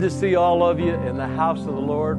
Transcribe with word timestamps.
to 0.00 0.10
see 0.10 0.34
all 0.34 0.62
of 0.62 0.80
you 0.80 0.94
in 0.94 1.16
the 1.16 1.26
house 1.26 1.60
of 1.60 1.74
the 1.74 1.80
Lord. 1.80 2.18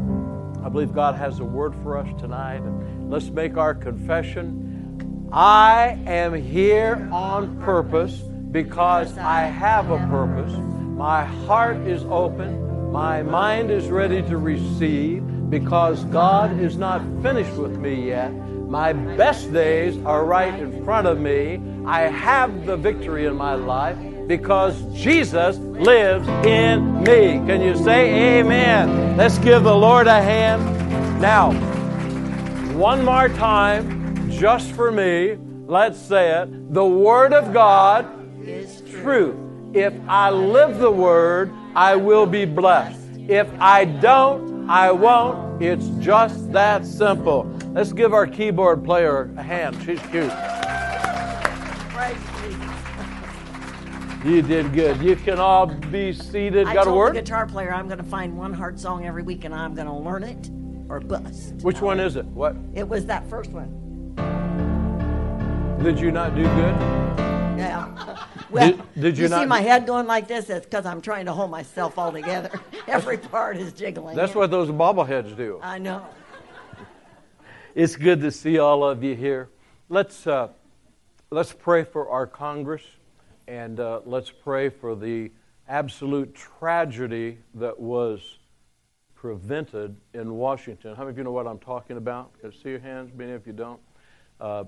I 0.64 0.70
believe 0.70 0.94
God 0.94 1.16
has 1.16 1.40
a 1.40 1.44
word 1.44 1.74
for 1.82 1.98
us 1.98 2.08
tonight. 2.22 2.62
Let's 3.10 3.30
make 3.30 3.58
our 3.58 3.74
confession. 3.74 5.28
I 5.32 6.00
am 6.06 6.36
here 6.36 7.10
on 7.12 7.60
purpose 7.62 8.14
because 8.52 9.18
I 9.18 9.42
have 9.42 9.90
a 9.90 9.98
purpose. 10.10 10.54
My 10.54 11.26
heart 11.26 11.78
is 11.88 12.04
open. 12.06 12.92
My 12.92 13.24
mind 13.24 13.72
is 13.72 13.88
ready 13.88 14.22
to 14.24 14.38
receive 14.38 15.50
because 15.50 16.04
God 16.06 16.60
is 16.60 16.78
not 16.78 17.02
finished 17.24 17.54
with 17.54 17.78
me 17.78 18.10
yet. 18.10 18.32
My 18.32 18.94
best 18.94 19.52
days 19.52 19.98
are 20.06 20.24
right 20.24 20.54
in 20.54 20.86
front 20.86 21.08
of 21.08 21.20
me. 21.20 21.60
I 21.86 22.02
have 22.02 22.68
the 22.68 22.78
victory 22.78 23.26
in 23.26 23.36
my 23.36 23.56
life 23.56 23.98
because 24.38 24.82
Jesus 24.94 25.58
lives 25.58 26.26
in 26.48 27.04
me. 27.04 27.46
Can 27.46 27.60
you 27.60 27.76
say 27.76 28.40
amen? 28.40 29.18
Let's 29.18 29.38
give 29.40 29.64
the 29.64 29.76
Lord 29.76 30.08
a 30.08 30.22
hand. 30.22 30.64
Now, 31.20 31.52
one 32.72 33.04
more 33.04 33.28
time, 33.28 34.32
just 34.32 34.72
for 34.72 34.90
me, 34.90 35.36
let's 35.66 36.00
say 36.00 36.44
it. 36.44 36.74
The 36.74 36.86
Word 36.86 37.34
of 37.34 37.52
God 37.52 38.08
is 38.48 38.82
truth. 39.02 39.36
If 39.74 39.94
I 40.08 40.30
live 40.30 40.80
the 40.80 40.92
Word, 40.92 41.52
I 41.76 41.98
will 41.98 42.26
be 42.26 42.46
blessed. 42.46 43.02
If 43.28 43.50
I 43.60 43.84
don't, 43.84 44.70
I 44.70 44.94
won't. 44.94 45.62
It's 45.62 45.90
just 46.00 46.54
that 46.54 46.86
simple. 46.86 47.52
Let's 47.74 47.92
give 47.92 48.14
our 48.14 48.28
keyboard 48.28 48.86
player 48.86 49.30
a 49.36 49.44
hand. 49.44 49.76
She's 49.84 50.00
cute. 50.04 50.32
You 54.24 54.44
did 54.44 54.72
good. 54.74 55.02
You 55.02 55.16
can 55.16 55.40
all 55.40 55.66
be 55.66 56.14
seated. 56.14 56.68
I 56.68 56.74
Got 56.76 56.82
a 56.82 56.86
told 56.86 56.98
word? 56.98 57.16
the 57.16 57.22
guitar 57.22 57.48
player 57.48 57.74
I'm 57.74 57.88
going 57.88 57.98
to 57.98 58.04
find 58.04 58.38
one 58.38 58.54
hard 58.54 58.80
song 58.80 59.06
every 59.08 59.24
week 59.24 59.46
and 59.46 59.54
I'm 59.54 59.74
going 59.74 59.88
to 59.88 59.94
learn 59.94 60.24
it 60.24 60.50
or 60.90 61.00
bust. 61.00 61.56
Which 61.64 61.82
one 61.82 62.00
is 62.00 62.16
it? 62.18 62.26
What? 62.28 62.56
It 62.76 62.88
was 62.88 63.08
that 63.08 63.28
first 63.30 63.50
one. 63.50 63.70
Did 65.82 66.00
you 66.00 66.12
not 66.12 66.36
do 66.36 66.44
good? 66.44 66.76
Yeah. 67.58 68.28
Well, 68.52 68.70
Did- 68.70 68.82
did 69.02 69.18
you 69.18 69.28
see 69.28 69.32
not- 69.34 69.48
my 69.48 69.62
head 69.62 69.88
going 69.88 70.08
like 70.08 70.28
this? 70.28 70.50
It's 70.50 70.66
because 70.66 70.86
I'm 70.86 71.00
trying 71.02 71.26
to 71.26 71.32
hold 71.32 71.52
myself 71.52 71.98
all 71.98 72.12
together. 72.12 72.52
Every 72.88 73.18
part 73.18 73.56
is 73.56 73.72
jiggling. 73.72 74.18
That's 74.18 74.36
what 74.36 74.52
those 74.52 74.68
bobbleheads 74.68 75.38
do. 75.38 75.58
I 75.64 75.78
know. 75.78 76.06
It's 77.74 77.96
good 77.96 78.20
to 78.20 78.30
see 78.32 78.60
all 78.60 78.84
of 78.84 79.06
you 79.06 79.16
here. 79.16 79.48
Let's 79.88 80.28
uh, 80.28 80.50
let's 81.30 81.54
pray 81.54 81.86
for 81.86 82.10
our 82.10 82.28
Congress, 82.28 82.84
and 83.52 83.82
uh, 83.82 84.00
let's 84.06 84.32
pray 84.32 84.70
for 84.70 84.96
the 84.96 85.30
absolute 85.68 86.34
tragedy 86.34 87.38
that 87.54 87.78
was 87.78 88.40
prevented 89.14 89.94
in 90.14 90.36
Washington. 90.36 90.96
How 90.96 91.02
many 91.02 91.12
of 91.12 91.18
you 91.18 91.26
know 91.26 91.34
what 91.34 91.48
I'm 91.48 91.60
talking 91.60 91.98
about? 91.98 92.32
Can 92.40 92.54
see 92.54 92.70
your 92.70 92.80
hands? 92.80 93.12
Many 93.14 93.34
of 93.34 93.46
you 93.46 93.52
don't. 93.52 93.82
Uh, 94.40 94.64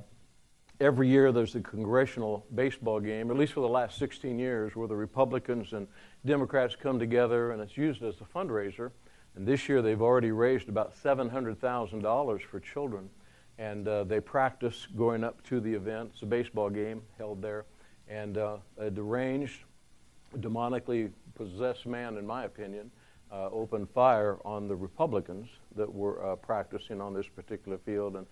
every 0.82 1.08
year 1.08 1.32
there's 1.32 1.56
a 1.56 1.62
congressional 1.62 2.46
baseball 2.56 3.00
game, 3.00 3.32
at 3.32 3.38
least 3.38 3.54
for 3.54 3.62
the 3.62 3.70
last 3.70 3.98
16 4.00 4.38
years, 4.38 4.76
where 4.76 4.90
the 4.90 4.98
Republicans 4.98 5.72
and 5.72 5.88
Democrats 6.26 6.76
come 6.76 7.00
together, 7.00 7.52
and 7.52 7.62
it's 7.62 7.78
used 7.78 8.04
as 8.04 8.16
a 8.20 8.38
fundraiser. 8.38 8.92
And 9.38 9.48
this 9.48 9.70
year 9.70 9.82
they've 9.82 10.02
already 10.02 10.32
raised 10.32 10.68
about 10.68 10.94
$700,000 11.02 12.42
for 12.42 12.60
children. 12.60 13.10
And 13.58 13.88
uh, 13.88 14.04
they 14.04 14.20
practice 14.20 14.90
going 14.98 15.24
up 15.24 15.42
to 15.46 15.62
the 15.62 15.74
event. 15.74 16.10
It's 16.12 16.24
a 16.24 16.26
baseball 16.26 16.70
game 16.70 17.02
held 17.18 17.42
there. 17.42 17.64
And 18.08 18.38
uh, 18.38 18.58
a 18.78 18.90
deranged, 18.90 19.64
demonically 20.38 21.12
possessed 21.36 21.86
man, 21.86 22.18
in 22.18 22.28
my 22.28 22.44
opinion, 22.46 22.92
uh, 23.32 23.50
opened 23.52 23.90
fire 23.90 24.38
on 24.46 24.68
the 24.68 24.76
Republicans 24.76 25.50
that 25.76 25.92
were 25.92 26.24
uh, 26.26 26.36
practicing 26.36 27.02
on 27.02 27.14
this 27.14 27.28
particular 27.28 27.78
field. 27.80 28.16
And 28.16 28.28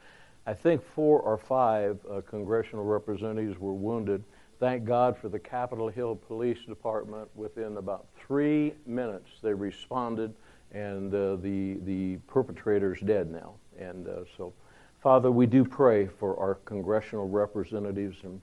I 0.46 0.54
think 0.54 0.84
four 0.84 1.20
or 1.20 1.38
five 1.38 2.00
uh, 2.10 2.22
congressional 2.22 2.86
representatives 2.86 3.60
were 3.60 3.74
wounded. 3.74 4.24
Thank 4.60 4.86
God 4.86 5.18
for 5.18 5.30
the 5.30 5.40
Capitol 5.40 5.88
Hill 5.88 6.16
Police 6.16 6.60
Department. 6.68 7.28
Within 7.36 7.78
about 7.78 8.06
three 8.16 8.74
minutes, 8.86 9.30
they 9.42 9.54
responded, 9.54 10.34
and 10.72 11.14
uh, 11.14 11.36
the 11.38 11.80
the 11.84 12.18
perpetrator's 12.28 13.00
dead 13.00 13.32
now. 13.32 13.56
And 13.80 14.08
uh, 14.08 14.24
so, 14.38 14.54
Father, 15.02 15.32
we 15.32 15.48
do 15.48 15.66
pray 15.66 16.08
for 16.20 16.40
our 16.40 16.56
congressional 16.66 17.28
representatives 17.28 18.18
and 18.24 18.40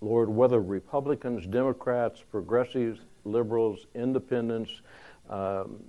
Lord, 0.00 0.28
whether 0.28 0.60
Republicans, 0.60 1.46
Democrats, 1.46 2.22
progressives, 2.30 3.00
liberals, 3.24 3.86
independents, 3.94 4.80
um, 5.28 5.80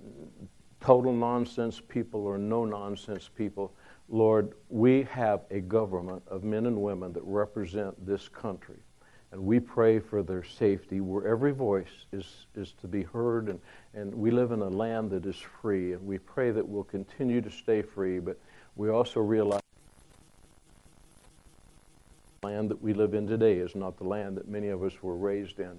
total 0.80 1.12
nonsense 1.12 1.80
people, 1.80 2.26
or 2.26 2.36
no 2.36 2.64
nonsense 2.64 3.30
people, 3.34 3.72
Lord, 4.08 4.52
we 4.68 5.04
have 5.04 5.42
a 5.50 5.60
government 5.60 6.22
of 6.28 6.44
men 6.44 6.66
and 6.66 6.76
women 6.76 7.12
that 7.14 7.22
represent 7.24 8.06
this 8.06 8.28
country. 8.28 8.78
And 9.30 9.42
we 9.42 9.58
pray 9.58 9.98
for 9.98 10.22
their 10.22 10.44
safety 10.44 11.00
where 11.00 11.26
every 11.26 11.52
voice 11.52 12.04
is, 12.12 12.46
is 12.54 12.74
to 12.82 12.86
be 12.86 13.02
heard. 13.02 13.48
And, 13.48 13.58
and 13.94 14.14
we 14.14 14.30
live 14.30 14.52
in 14.52 14.60
a 14.60 14.68
land 14.68 15.10
that 15.12 15.24
is 15.24 15.36
free. 15.62 15.94
And 15.94 16.06
we 16.06 16.18
pray 16.18 16.50
that 16.50 16.68
we'll 16.68 16.84
continue 16.84 17.40
to 17.40 17.50
stay 17.50 17.80
free. 17.80 18.18
But 18.18 18.38
we 18.76 18.90
also 18.90 19.20
realize 19.20 19.61
land 22.44 22.68
that 22.68 22.82
we 22.82 22.92
live 22.92 23.14
in 23.14 23.24
today 23.24 23.58
is 23.58 23.76
not 23.76 23.96
the 23.96 24.02
land 24.02 24.36
that 24.36 24.48
many 24.48 24.66
of 24.70 24.82
us 24.82 25.00
were 25.00 25.14
raised 25.14 25.60
in. 25.60 25.78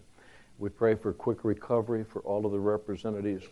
We 0.60 0.70
pray 0.70 0.96
for 0.96 1.12
quick 1.12 1.44
recovery 1.44 2.06
for 2.06 2.22
all 2.22 2.46
of 2.46 2.54
the 2.54 2.60
representatives. 2.60 3.44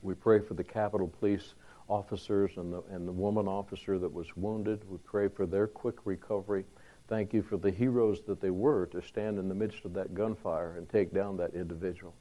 We 0.00 0.14
pray 0.14 0.40
for 0.40 0.54
the 0.54 0.64
Capitol 0.64 1.08
Police 1.08 1.52
officers 1.88 2.52
and 2.56 2.72
the, 2.72 2.80
and 2.90 3.06
the 3.06 3.12
woman 3.12 3.46
officer 3.46 3.98
that 3.98 4.10
was 4.10 4.34
wounded. 4.34 4.80
We 4.88 4.96
pray 5.04 5.28
for 5.28 5.44
their 5.44 5.66
quick 5.66 5.96
recovery. 6.06 6.64
Thank 7.06 7.34
you 7.34 7.42
for 7.42 7.58
the 7.58 7.70
heroes 7.70 8.22
that 8.22 8.40
they 8.40 8.48
were 8.48 8.86
to 8.92 9.02
stand 9.02 9.38
in 9.38 9.50
the 9.50 9.54
midst 9.54 9.84
of 9.84 9.92
that 9.92 10.14
gunfire 10.14 10.76
and 10.78 10.88
take 10.88 11.12
down 11.12 11.36
that 11.36 11.52
individual. 11.52 12.14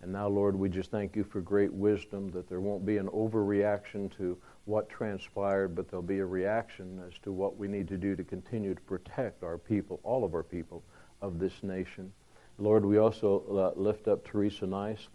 And 0.00 0.10
now, 0.10 0.26
Lord, 0.26 0.56
we 0.56 0.70
just 0.70 0.90
thank 0.90 1.14
you 1.14 1.22
for 1.22 1.42
great 1.42 1.70
wisdom 1.74 2.30
that 2.30 2.48
there 2.48 2.60
won't 2.60 2.86
be 2.86 2.96
an 2.96 3.08
overreaction 3.08 4.10
to 4.16 4.38
what 4.66 4.88
transpired, 4.88 5.74
but 5.74 5.88
there'll 5.88 6.02
be 6.02 6.18
a 6.18 6.26
reaction 6.26 7.02
as 7.06 7.18
to 7.20 7.32
what 7.32 7.56
we 7.56 7.68
need 7.68 7.88
to 7.88 7.96
do 7.96 8.14
to 8.14 8.24
continue 8.24 8.74
to 8.74 8.80
protect 8.82 9.42
our 9.42 9.56
people, 9.56 10.00
all 10.02 10.24
of 10.24 10.34
our 10.34 10.42
people 10.42 10.82
of 11.22 11.38
this 11.38 11.62
nation. 11.62 12.12
Lord, 12.58 12.84
we 12.84 12.98
also 12.98 13.74
uh, 13.76 13.80
lift 13.80 14.08
up 14.08 14.24
Teresa 14.26 14.66
Nice. 14.66 15.08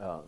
Uh, 0.00 0.18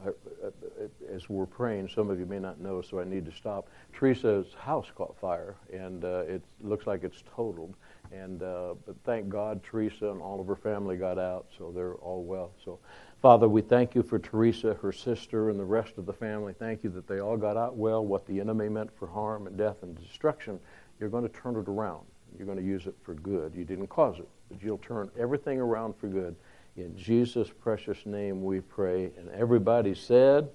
as 1.13 1.29
we're 1.29 1.45
praying, 1.45 1.89
some 1.89 2.09
of 2.09 2.21
you 2.21 2.25
may 2.25 2.39
not 2.39 2.61
know, 2.61 2.81
so 2.81 3.01
I 3.01 3.05
need 3.05 3.27
to 3.27 3.33
stop. 3.33 3.69
Teresa's 3.93 4.55
house 4.55 4.87
caught 4.95 5.17
fire, 5.21 5.57
and 5.73 6.05
uh, 6.05 6.21
it 6.21 6.43
looks 6.61 6.87
like 6.87 7.03
it's 7.03 7.23
totaled. 7.35 7.75
And 8.13 8.45
uh, 8.45 8.75
but 8.87 8.95
thank 9.05 9.29
God, 9.29 9.65
Teresa 9.65 10.11
and 10.11 10.23
all 10.23 10.41
of 10.41 10.47
her 10.47 10.55
family 10.55 10.97
got 10.97 11.19
out, 11.19 11.47
so 11.59 11.73
they're 11.75 11.97
all 11.97 12.23
well. 12.23 12.53
So, 12.65 12.79
Father, 13.27 13.49
we 13.49 13.61
thank 13.61 13.97
you 13.97 14.05
for 14.05 14.21
Teresa, 14.21 14.75
her 14.75 14.93
sister, 14.93 15.51
and 15.51 15.59
the 15.59 15.65
rest 15.65 15.99
of 15.99 16.07
the 16.07 16.13
family. 16.13 16.55
Thank 16.57 16.85
you 16.85 16.91
that 16.91 17.09
they 17.09 17.19
all 17.19 17.37
got 17.37 17.57
out 17.57 17.75
well. 17.75 18.07
What 18.07 18.25
the 18.25 18.39
enemy 18.39 18.69
meant 18.69 18.97
for 18.97 19.09
harm 19.09 19.49
and 19.49 19.57
death 19.57 19.83
and 19.83 20.01
destruction, 20.01 20.61
you're 21.01 21.09
going 21.09 21.25
to 21.25 21.35
turn 21.41 21.57
it 21.57 21.67
around. 21.67 22.07
You're 22.39 22.47
going 22.47 22.59
to 22.59 22.63
use 22.63 22.87
it 22.87 22.95
for 23.03 23.15
good. 23.15 23.53
You 23.57 23.65
didn't 23.65 23.89
cause 23.89 24.21
it, 24.21 24.29
but 24.49 24.63
you'll 24.63 24.79
turn 24.79 25.11
everything 25.19 25.59
around 25.59 25.97
for 25.97 26.07
good. 26.07 26.37
In 26.77 26.97
Jesus' 26.97 27.51
precious 27.51 28.07
name 28.07 28.45
we 28.45 28.61
pray. 28.61 29.11
And 29.19 29.29
everybody 29.31 29.97
said, 29.97 30.49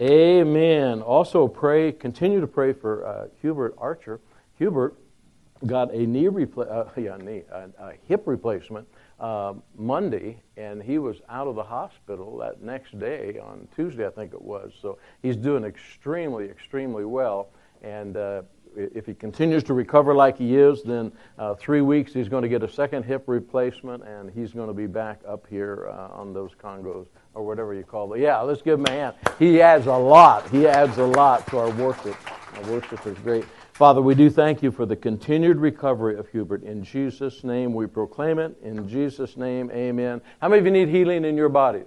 Amen. 0.00 0.48
Amen. 0.48 1.02
Also 1.02 1.46
pray, 1.46 1.92
continue 1.92 2.40
to 2.40 2.48
pray 2.48 2.72
for 2.72 3.06
uh, 3.06 3.28
Hubert 3.40 3.76
Archer. 3.78 4.18
Hubert 4.58 4.96
got 5.64 5.94
a 5.94 6.06
knee 6.06 6.24
repla- 6.24 6.88
uh, 6.88 7.00
yeah, 7.00 7.18
knee, 7.18 7.42
a, 7.52 7.68
a 7.78 7.92
hip 8.08 8.24
replacement 8.26 8.88
uh, 9.20 9.52
Monday, 9.76 10.40
and 10.56 10.82
he 10.82 10.98
was 10.98 11.18
out 11.28 11.46
of 11.46 11.54
the 11.54 11.62
hospital 11.62 12.38
that 12.38 12.62
next 12.62 12.98
day 12.98 13.38
on 13.38 13.68
Tuesday, 13.76 14.06
I 14.06 14.10
think 14.10 14.32
it 14.32 14.42
was. 14.42 14.72
So 14.80 14.98
he's 15.22 15.36
doing 15.36 15.62
extremely, 15.62 16.46
extremely 16.46 17.04
well. 17.04 17.50
And 17.82 18.16
uh, 18.16 18.42
if 18.74 19.04
he 19.06 19.14
continues 19.14 19.62
to 19.64 19.74
recover 19.74 20.14
like 20.14 20.38
he 20.38 20.56
is, 20.56 20.82
then 20.82 21.12
uh, 21.38 21.54
three 21.54 21.82
weeks 21.82 22.12
he's 22.12 22.28
going 22.28 22.42
to 22.42 22.48
get 22.48 22.62
a 22.62 22.70
second 22.70 23.04
hip 23.04 23.24
replacement, 23.26 24.04
and 24.04 24.30
he's 24.30 24.52
going 24.52 24.68
to 24.68 24.74
be 24.74 24.86
back 24.86 25.20
up 25.28 25.46
here 25.48 25.90
uh, 25.92 26.08
on 26.18 26.32
those 26.32 26.52
congos 26.62 27.06
or 27.34 27.44
whatever 27.44 27.74
you 27.74 27.84
call 27.84 28.12
it. 28.14 28.20
Yeah, 28.20 28.40
let's 28.40 28.62
give 28.62 28.78
him 28.78 28.86
a 28.86 28.90
hand. 28.90 29.14
He 29.38 29.60
adds 29.60 29.86
a 29.86 29.92
lot. 29.92 30.48
He 30.50 30.66
adds 30.66 30.96
a 30.98 31.06
lot 31.06 31.46
to 31.48 31.58
our 31.58 31.70
worship. 31.70 32.16
Our 32.56 32.70
worship 32.70 33.06
is 33.06 33.18
great. 33.18 33.44
Father, 33.80 34.02
we 34.02 34.14
do 34.14 34.28
thank 34.28 34.62
you 34.62 34.70
for 34.70 34.84
the 34.84 34.94
continued 34.94 35.56
recovery 35.56 36.18
of 36.18 36.28
Hubert. 36.28 36.64
In 36.64 36.84
Jesus' 36.84 37.42
name 37.42 37.72
we 37.72 37.86
proclaim 37.86 38.38
it. 38.38 38.54
In 38.62 38.86
Jesus' 38.86 39.38
name, 39.38 39.70
amen. 39.70 40.20
How 40.38 40.50
many 40.50 40.58
of 40.58 40.66
you 40.66 40.70
need 40.70 40.90
healing 40.90 41.24
in 41.24 41.34
your 41.34 41.48
bodies? 41.48 41.86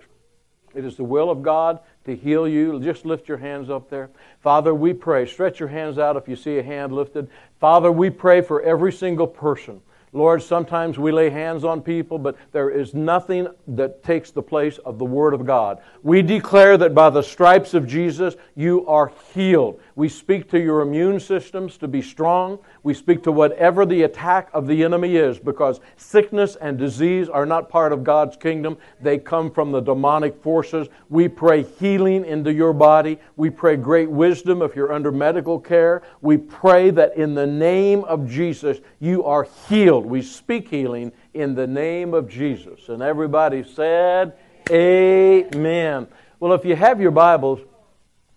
It 0.74 0.86
is 0.86 0.98
the 0.98 1.04
will 1.04 1.30
of 1.30 1.44
God 1.44 1.82
to 2.06 2.16
heal 2.16 2.48
you. 2.48 2.80
Just 2.80 3.06
lift 3.06 3.28
your 3.28 3.38
hands 3.38 3.70
up 3.70 3.92
there. 3.92 4.10
Father, 4.42 4.74
we 4.74 4.92
pray. 4.92 5.28
Stretch 5.28 5.60
your 5.60 5.70
hands 5.70 6.00
out 6.00 6.18
if 6.18 6.28
you 6.28 6.36
see 6.36 6.58
a 6.58 6.64
hand 6.64 6.94
lifted. 6.94 7.30
Father, 7.60 7.92
we 7.92 8.10
pray 8.10 8.42
for 8.42 8.60
every 8.64 8.92
single 8.92 9.28
person. 9.28 9.80
Lord, 10.14 10.44
sometimes 10.44 11.00
we 11.00 11.12
lay 11.12 11.32
hands 11.32 11.64
on 11.64 11.82
people, 11.82 12.20
but 12.20 12.38
there 12.52 12.70
is 12.70 12.94
nothing 12.94 13.48
that 13.68 14.04
takes 14.04 14.30
the 14.30 14.44
place 14.44 14.78
of 14.80 15.00
the 15.00 15.06
Word 15.06 15.34
of 15.34 15.44
God. 15.46 15.82
We 16.04 16.22
declare 16.22 16.78
that 16.78 16.94
by 16.94 17.10
the 17.10 17.24
stripes 17.24 17.74
of 17.74 17.88
Jesus, 17.88 18.36
you 18.56 18.86
are 18.88 19.12
healed. 19.34 19.82
We 19.96 20.10
speak 20.10 20.50
to 20.52 20.60
your 20.60 20.82
immune 20.82 21.20
systems 21.20 21.78
to 21.78 21.88
be 21.88 22.02
strong. 22.02 22.60
We 22.84 22.94
speak 22.94 23.24
to 23.24 23.32
whatever 23.32 23.86
the 23.86 24.04
attack 24.04 24.50
of 24.54 24.68
the 24.68 24.84
enemy 24.84 25.16
is, 25.16 25.40
because 25.40 25.80
sickness 25.98 26.56
and 26.58 26.78
disease 26.78 27.28
are 27.28 27.46
not 27.46 27.70
part 27.70 27.92
of 27.92 28.04
God's 28.04 28.38
kingdom. 28.38 28.78
They 29.02 29.18
come 29.18 29.50
from 29.50 29.72
the 29.72 29.82
demonic 29.82 30.42
forces. 30.42 30.90
We 31.10 31.28
pray 31.28 31.64
healing 31.64 32.26
into 32.26 32.54
your 32.54 32.74
body. 32.74 33.20
We 33.36 33.50
pray 33.50 33.78
great 33.78 34.12
wisdom 34.12 34.62
if 34.62 34.76
you're 34.76 34.94
under 34.94 35.12
medical 35.12 35.60
care. 35.60 36.04
We 36.22 36.38
pray 36.38 36.92
that 36.92 37.18
in 37.18 37.34
the 37.34 37.48
name 37.48 38.04
of 38.04 38.30
Jesus, 38.30 38.78
you 39.00 39.24
are 39.24 39.48
healed. 39.68 40.03
We 40.06 40.22
speak 40.22 40.70
healing 40.70 41.12
in 41.34 41.56
the 41.56 41.68
name 41.68 42.14
of 42.14 42.30
Jesus. 42.30 42.90
And 42.90 43.02
everybody 43.02 43.64
said, 43.64 44.34
Amen. 44.70 46.08
Well, 46.40 46.54
if 46.54 46.66
you 46.66 46.76
have 46.76 47.02
your 47.02 47.12
Bibles, 47.12 47.60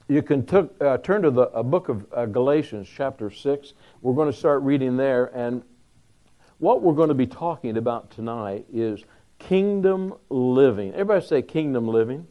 you 0.08 0.22
can 0.22 0.46
uh, 0.80 0.98
turn 0.98 1.22
to 1.22 1.30
the 1.30 1.46
book 1.46 1.88
of 1.88 2.06
uh, 2.12 2.26
Galatians, 2.26 2.88
chapter 2.94 3.30
6. 3.30 3.72
We're 4.02 4.14
going 4.14 4.30
to 4.30 4.36
start 4.36 4.62
reading 4.62 4.96
there. 4.96 5.26
And 5.26 5.62
what 6.58 6.82
we're 6.82 6.94
going 6.94 7.08
to 7.08 7.14
be 7.14 7.26
talking 7.26 7.76
about 7.76 8.10
tonight 8.10 8.66
is 8.72 9.04
kingdom 9.38 10.14
living. 10.30 10.92
Everybody 10.92 11.26
say. 11.26 11.42
Kingdom 11.42 11.88
living. 11.88 12.26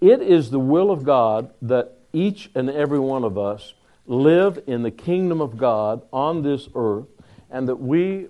It 0.00 0.22
is 0.22 0.50
the 0.50 0.60
will 0.60 0.90
of 0.90 1.04
God 1.04 1.52
that 1.62 1.98
each 2.12 2.50
and 2.54 2.70
every 2.70 2.98
one 2.98 3.24
of 3.24 3.38
us 3.38 3.74
live 4.06 4.62
in 4.66 4.82
the 4.82 4.90
kingdom 4.90 5.40
of 5.40 5.56
God 5.56 6.02
on 6.12 6.42
this 6.42 6.68
earth 6.74 7.06
and 7.50 7.68
that 7.68 7.76
we 7.76 8.28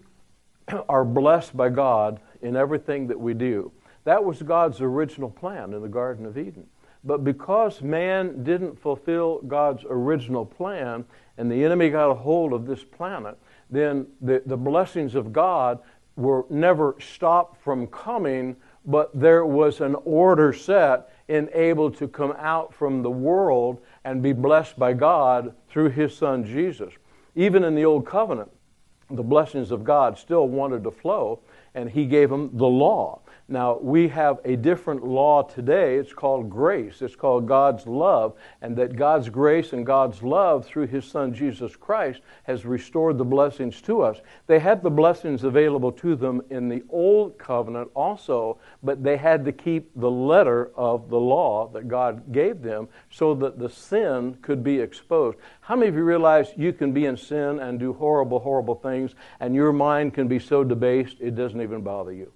are 0.88 1.04
blessed 1.04 1.56
by 1.56 1.68
God 1.68 2.20
in 2.42 2.56
everything 2.56 3.06
that 3.08 3.18
we 3.18 3.34
do. 3.34 3.72
That 4.04 4.24
was 4.24 4.42
God's 4.42 4.80
original 4.80 5.30
plan 5.30 5.72
in 5.72 5.82
the 5.82 5.88
Garden 5.88 6.26
of 6.26 6.38
Eden. 6.38 6.66
But 7.04 7.22
because 7.22 7.82
man 7.82 8.42
didn't 8.42 8.78
fulfill 8.80 9.40
God's 9.42 9.84
original 9.88 10.44
plan 10.44 11.04
and 11.38 11.50
the 11.50 11.64
enemy 11.64 11.90
got 11.90 12.10
a 12.10 12.14
hold 12.14 12.52
of 12.52 12.66
this 12.66 12.82
planet, 12.82 13.38
then 13.70 14.06
the, 14.20 14.42
the 14.46 14.56
blessings 14.56 15.14
of 15.14 15.32
God 15.32 15.80
were 16.16 16.46
never 16.50 16.96
stopped 16.98 17.62
from 17.62 17.86
coming, 17.88 18.56
but 18.86 19.10
there 19.18 19.44
was 19.44 19.80
an 19.80 19.94
order 20.04 20.52
set 20.52 21.10
in 21.28 21.48
able 21.52 21.90
to 21.90 22.08
come 22.08 22.34
out 22.38 22.72
from 22.72 23.02
the 23.02 23.10
world 23.10 23.80
and 24.04 24.22
be 24.22 24.32
blessed 24.32 24.78
by 24.78 24.92
God 24.92 25.54
through 25.68 25.90
his 25.90 26.16
son 26.16 26.44
Jesus. 26.44 26.92
Even 27.34 27.64
in 27.64 27.74
the 27.74 27.84
old 27.84 28.06
covenant, 28.06 28.50
the 29.10 29.22
blessings 29.22 29.70
of 29.70 29.84
God 29.84 30.18
still 30.18 30.48
wanted 30.48 30.84
to 30.84 30.90
flow, 30.90 31.40
and 31.74 31.90
he 31.90 32.06
gave 32.06 32.30
them 32.30 32.50
the 32.54 32.66
law. 32.66 33.20
Now, 33.48 33.78
we 33.78 34.08
have 34.08 34.40
a 34.44 34.56
different 34.56 35.06
law 35.06 35.42
today. 35.42 35.98
It's 35.98 36.12
called 36.12 36.50
grace. 36.50 37.00
It's 37.00 37.14
called 37.14 37.46
God's 37.46 37.86
love. 37.86 38.34
And 38.60 38.76
that 38.76 38.96
God's 38.96 39.28
grace 39.28 39.72
and 39.72 39.86
God's 39.86 40.20
love 40.20 40.66
through 40.66 40.88
His 40.88 41.04
Son 41.04 41.32
Jesus 41.32 41.76
Christ 41.76 42.22
has 42.42 42.64
restored 42.64 43.18
the 43.18 43.24
blessings 43.24 43.80
to 43.82 44.02
us. 44.02 44.20
They 44.48 44.58
had 44.58 44.82
the 44.82 44.90
blessings 44.90 45.44
available 45.44 45.92
to 45.92 46.16
them 46.16 46.42
in 46.50 46.68
the 46.68 46.82
Old 46.88 47.38
Covenant 47.38 47.88
also, 47.94 48.58
but 48.82 49.04
they 49.04 49.16
had 49.16 49.44
to 49.44 49.52
keep 49.52 49.92
the 49.94 50.10
letter 50.10 50.72
of 50.74 51.08
the 51.08 51.20
law 51.20 51.68
that 51.68 51.86
God 51.86 52.32
gave 52.32 52.62
them 52.62 52.88
so 53.10 53.32
that 53.36 53.60
the 53.60 53.70
sin 53.70 54.38
could 54.42 54.64
be 54.64 54.80
exposed. 54.80 55.38
How 55.60 55.76
many 55.76 55.88
of 55.88 55.94
you 55.94 56.02
realize 56.02 56.48
you 56.56 56.72
can 56.72 56.90
be 56.92 57.06
in 57.06 57.16
sin 57.16 57.60
and 57.60 57.78
do 57.78 57.92
horrible, 57.92 58.40
horrible 58.40 58.74
things, 58.74 59.14
and 59.38 59.54
your 59.54 59.72
mind 59.72 60.14
can 60.14 60.26
be 60.26 60.40
so 60.40 60.64
debased 60.64 61.18
it 61.20 61.36
doesn't 61.36 61.62
even 61.62 61.82
bother 61.82 62.12
you? 62.12 62.32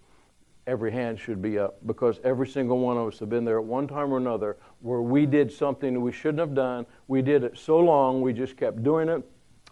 Every 0.66 0.92
hand 0.92 1.18
should 1.18 1.40
be 1.42 1.58
up 1.58 1.78
because 1.86 2.20
every 2.24 2.46
single 2.46 2.78
one 2.78 2.96
of 2.96 3.08
us 3.08 3.18
have 3.18 3.28
been 3.28 3.44
there 3.44 3.58
at 3.58 3.64
one 3.64 3.88
time 3.88 4.12
or 4.12 4.16
another 4.16 4.56
where 4.80 5.02
we 5.02 5.26
did 5.26 5.52
something 5.52 6.00
we 6.00 6.12
shouldn't 6.12 6.40
have 6.40 6.54
done. 6.54 6.86
We 7.08 7.22
did 7.22 7.44
it 7.44 7.58
so 7.58 7.78
long, 7.78 8.20
we 8.20 8.32
just 8.32 8.56
kept 8.56 8.82
doing 8.82 9.08
it. 9.08 9.22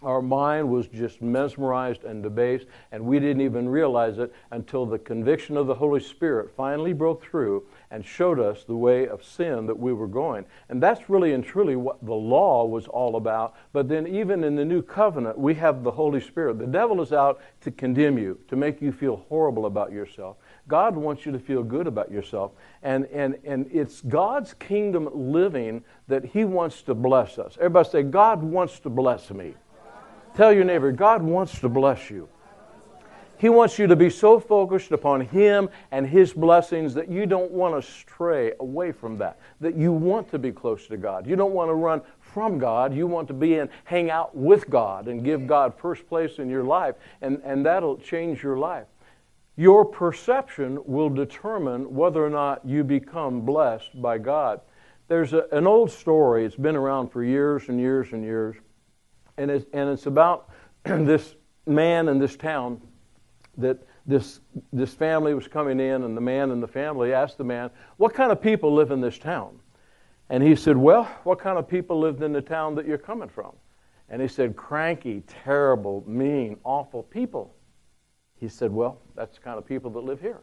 Our 0.01 0.21
mind 0.21 0.69
was 0.69 0.87
just 0.87 1.21
mesmerized 1.21 2.05
and 2.05 2.23
debased, 2.23 2.67
and 2.93 3.03
we 3.03 3.19
didn't 3.19 3.41
even 3.41 3.67
realize 3.67 4.17
it 4.17 4.33
until 4.51 4.85
the 4.85 4.97
conviction 4.97 5.57
of 5.57 5.67
the 5.67 5.75
Holy 5.75 5.99
Spirit 5.99 6.55
finally 6.55 6.93
broke 6.93 7.21
through 7.21 7.67
and 7.91 8.05
showed 8.05 8.39
us 8.39 8.63
the 8.63 8.77
way 8.77 9.09
of 9.09 9.25
sin 9.25 9.65
that 9.65 9.77
we 9.77 9.91
were 9.91 10.07
going. 10.07 10.45
And 10.69 10.81
that's 10.81 11.09
really 11.09 11.33
and 11.33 11.43
truly 11.43 11.75
what 11.75 12.05
the 12.05 12.13
law 12.13 12.65
was 12.65 12.87
all 12.87 13.17
about. 13.17 13.55
But 13.73 13.89
then, 13.89 14.07
even 14.07 14.45
in 14.45 14.55
the 14.55 14.63
new 14.63 14.81
covenant, 14.81 15.37
we 15.37 15.53
have 15.55 15.83
the 15.83 15.91
Holy 15.91 16.21
Spirit. 16.21 16.59
The 16.59 16.67
devil 16.67 17.01
is 17.01 17.11
out 17.11 17.41
to 17.61 17.71
condemn 17.71 18.17
you, 18.17 18.39
to 18.47 18.55
make 18.55 18.81
you 18.81 18.93
feel 18.93 19.25
horrible 19.27 19.65
about 19.65 19.91
yourself. 19.91 20.37
God 20.69 20.95
wants 20.95 21.25
you 21.25 21.33
to 21.33 21.39
feel 21.39 21.63
good 21.63 21.87
about 21.87 22.09
yourself. 22.09 22.51
And, 22.83 23.05
and, 23.07 23.37
and 23.43 23.69
it's 23.73 23.99
God's 24.01 24.53
kingdom 24.53 25.09
living 25.13 25.83
that 26.07 26.23
He 26.23 26.45
wants 26.45 26.83
to 26.83 26.95
bless 26.95 27.37
us. 27.37 27.57
Everybody 27.57 27.89
say, 27.89 28.03
God 28.03 28.41
wants 28.41 28.79
to 28.79 28.89
bless 28.89 29.31
me. 29.31 29.55
Tell 30.35 30.53
your 30.53 30.63
neighbor, 30.63 30.91
God 30.93 31.21
wants 31.21 31.59
to 31.59 31.67
bless 31.67 32.09
you. 32.09 32.29
He 33.39 33.47
wants 33.47 33.79
you 33.79 33.87
to 33.87 33.95
be 33.95 34.09
so 34.09 34.37
focused 34.37 34.91
upon 34.91 35.21
Him 35.21 35.69
and 35.91 36.05
His 36.05 36.33
blessings 36.33 36.93
that 36.93 37.09
you 37.09 37.25
don't 37.25 37.51
want 37.51 37.81
to 37.81 37.89
stray 37.89 38.51
away 38.59 38.91
from 38.91 39.17
that, 39.17 39.39
that 39.61 39.75
you 39.75 39.93
want 39.93 40.29
to 40.31 40.37
be 40.37 40.51
close 40.51 40.87
to 40.87 40.97
God. 40.97 41.25
You 41.25 41.37
don't 41.37 41.53
want 41.53 41.69
to 41.69 41.73
run 41.73 42.01
from 42.19 42.59
God. 42.59 42.93
You 42.93 43.07
want 43.07 43.29
to 43.29 43.33
be 43.33 43.55
and 43.55 43.69
hang 43.85 44.11
out 44.11 44.35
with 44.35 44.69
God 44.69 45.07
and 45.07 45.23
give 45.23 45.47
God 45.47 45.73
first 45.77 46.07
place 46.07 46.37
in 46.37 46.49
your 46.49 46.65
life, 46.65 46.95
and, 47.21 47.41
and 47.45 47.65
that'll 47.65 47.97
change 47.97 48.43
your 48.43 48.57
life. 48.57 48.87
Your 49.59 49.83
perception 49.83 50.79
will 50.85 51.09
determine 51.09 51.93
whether 51.93 52.25
or 52.25 52.29
not 52.29 52.65
you 52.65 52.81
become 52.81 53.41
blessed 53.41 54.01
by 54.01 54.17
God. 54.17 54.61
There's 55.09 55.33
a, 55.33 55.47
an 55.51 55.67
old 55.67 55.91
story, 55.91 56.45
it's 56.45 56.55
been 56.55 56.77
around 56.77 57.09
for 57.09 57.25
years 57.25 57.67
and 57.67 57.77
years 57.77 58.13
and 58.13 58.23
years, 58.23 58.55
and 59.35 59.51
it's, 59.51 59.65
and 59.73 59.89
it's 59.89 60.05
about 60.05 60.49
this 60.85 61.35
man 61.65 62.07
in 62.07 62.19
this 62.19 62.37
town 62.37 62.79
that 63.57 63.79
this, 64.05 64.39
this 64.71 64.93
family 64.93 65.33
was 65.33 65.49
coming 65.49 65.81
in, 65.81 66.03
and 66.03 66.15
the 66.15 66.21
man 66.21 66.51
in 66.51 66.61
the 66.61 66.67
family 66.67 67.11
asked 67.11 67.37
the 67.37 67.43
man, 67.43 67.69
What 67.97 68.13
kind 68.13 68.31
of 68.31 68.41
people 68.41 68.73
live 68.73 68.91
in 68.91 69.01
this 69.01 69.19
town? 69.19 69.59
And 70.29 70.41
he 70.41 70.55
said, 70.55 70.77
Well, 70.77 71.03
what 71.25 71.37
kind 71.37 71.59
of 71.59 71.67
people 71.67 71.99
lived 71.99 72.23
in 72.23 72.31
the 72.31 72.41
town 72.41 72.75
that 72.75 72.87
you're 72.87 72.97
coming 72.97 73.27
from? 73.27 73.51
And 74.07 74.21
he 74.21 74.29
said, 74.29 74.55
Cranky, 74.55 75.21
terrible, 75.27 76.05
mean, 76.07 76.61
awful 76.63 77.03
people. 77.03 77.53
He 78.39 78.47
said, 78.47 78.71
Well, 78.71 78.99
that's 79.15 79.37
the 79.37 79.43
kind 79.43 79.57
of 79.57 79.65
people 79.65 79.91
that 79.91 79.99
live 79.99 80.21
here. 80.21 80.39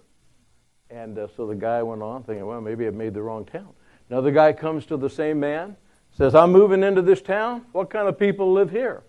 And 0.90 1.18
uh, 1.18 1.26
so 1.36 1.46
the 1.46 1.54
guy 1.54 1.82
went 1.82 2.02
on 2.02 2.22
thinking, 2.22 2.46
Well, 2.46 2.60
maybe 2.60 2.86
I've 2.86 2.94
made 2.94 3.14
the 3.14 3.22
wrong 3.22 3.44
town. 3.44 3.68
Another 4.10 4.30
guy 4.30 4.52
comes 4.52 4.86
to 4.86 4.96
the 4.96 5.10
same 5.10 5.40
man, 5.40 5.76
says, 6.12 6.34
I'm 6.34 6.52
moving 6.52 6.82
into 6.82 7.02
this 7.02 7.20
town. 7.20 7.64
What 7.72 7.90
kind 7.90 8.08
of 8.08 8.18
people 8.18 8.52
live 8.52 8.70
here? 8.70 9.02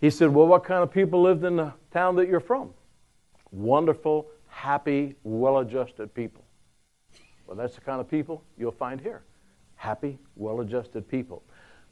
He 0.00 0.10
said, 0.10 0.30
Well, 0.30 0.46
what 0.46 0.64
kind 0.64 0.82
of 0.82 0.90
people 0.90 1.22
lived 1.22 1.44
in 1.44 1.56
the 1.56 1.72
town 1.92 2.16
that 2.16 2.28
you're 2.28 2.40
from? 2.40 2.70
Wonderful, 3.50 4.26
happy, 4.48 5.14
well 5.22 5.58
adjusted 5.58 6.14
people. 6.14 6.42
Well, 7.46 7.56
that's 7.56 7.74
the 7.74 7.82
kind 7.82 8.00
of 8.00 8.10
people 8.10 8.42
you'll 8.56 8.72
find 8.72 9.00
here. 9.00 9.22
Happy, 9.76 10.18
well 10.36 10.60
adjusted 10.60 11.06
people. 11.06 11.42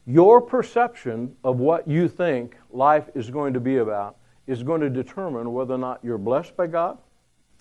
Your 0.06 0.40
perception 0.40 1.36
of 1.44 1.58
what 1.58 1.86
you 1.86 2.08
think 2.08 2.56
life 2.70 3.10
is 3.14 3.28
going 3.30 3.52
to 3.52 3.60
be 3.60 3.76
about 3.76 4.16
is 4.50 4.64
going 4.64 4.80
to 4.80 4.90
determine 4.90 5.52
whether 5.52 5.74
or 5.74 5.78
not 5.78 6.00
you're 6.02 6.18
blessed 6.18 6.56
by 6.56 6.66
God 6.66 6.98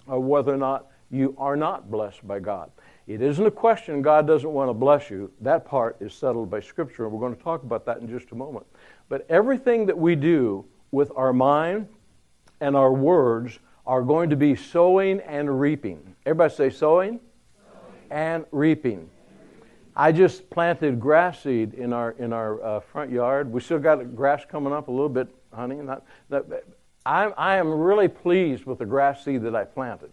or 0.07 0.19
whether 0.19 0.51
or 0.53 0.57
not 0.57 0.87
you 1.11 1.35
are 1.37 1.55
not 1.55 1.91
blessed 1.91 2.27
by 2.27 2.39
God. 2.39 2.71
It 3.05 3.21
isn't 3.21 3.45
a 3.45 3.51
question 3.51 4.01
God 4.01 4.25
doesn't 4.25 4.51
want 4.51 4.69
to 4.69 4.73
bless 4.73 5.09
you. 5.09 5.31
That 5.41 5.65
part 5.65 5.97
is 5.99 6.13
settled 6.13 6.49
by 6.49 6.61
Scripture, 6.61 7.05
and 7.05 7.13
we're 7.13 7.19
going 7.19 7.35
to 7.35 7.43
talk 7.43 7.61
about 7.61 7.85
that 7.85 7.99
in 7.99 8.09
just 8.09 8.31
a 8.31 8.35
moment. 8.35 8.65
But 9.07 9.25
everything 9.29 9.85
that 9.85 9.97
we 9.97 10.15
do 10.15 10.65
with 10.91 11.11
our 11.15 11.31
mind 11.31 11.87
and 12.59 12.75
our 12.75 12.91
words 12.91 13.59
are 13.85 14.01
going 14.01 14.31
to 14.31 14.35
be 14.35 14.55
sowing 14.55 15.19
and 15.21 15.59
reaping. 15.59 16.15
Everybody 16.25 16.53
say 16.53 16.69
sowing, 16.71 17.19
sowing. 17.19 18.11
and 18.11 18.45
reaping. 18.51 19.09
I 19.95 20.11
just 20.11 20.49
planted 20.49 20.99
grass 20.99 21.43
seed 21.43 21.73
in 21.73 21.93
our 21.93 22.11
in 22.11 22.31
our 22.31 22.63
uh, 22.63 22.79
front 22.79 23.11
yard. 23.11 23.51
We 23.51 23.59
still 23.61 23.79
got 23.79 24.15
grass 24.15 24.45
coming 24.45 24.71
up 24.71 24.87
a 24.87 24.91
little 24.91 25.09
bit, 25.09 25.27
honey. 25.53 25.75
Not, 25.75 26.03
not, 26.29 26.45
I, 27.05 27.25
I 27.25 27.57
am 27.57 27.69
really 27.69 28.07
pleased 28.07 28.65
with 28.65 28.79
the 28.79 28.85
grass 28.85 29.23
seed 29.23 29.41
that 29.43 29.55
I 29.55 29.63
planted. 29.63 30.11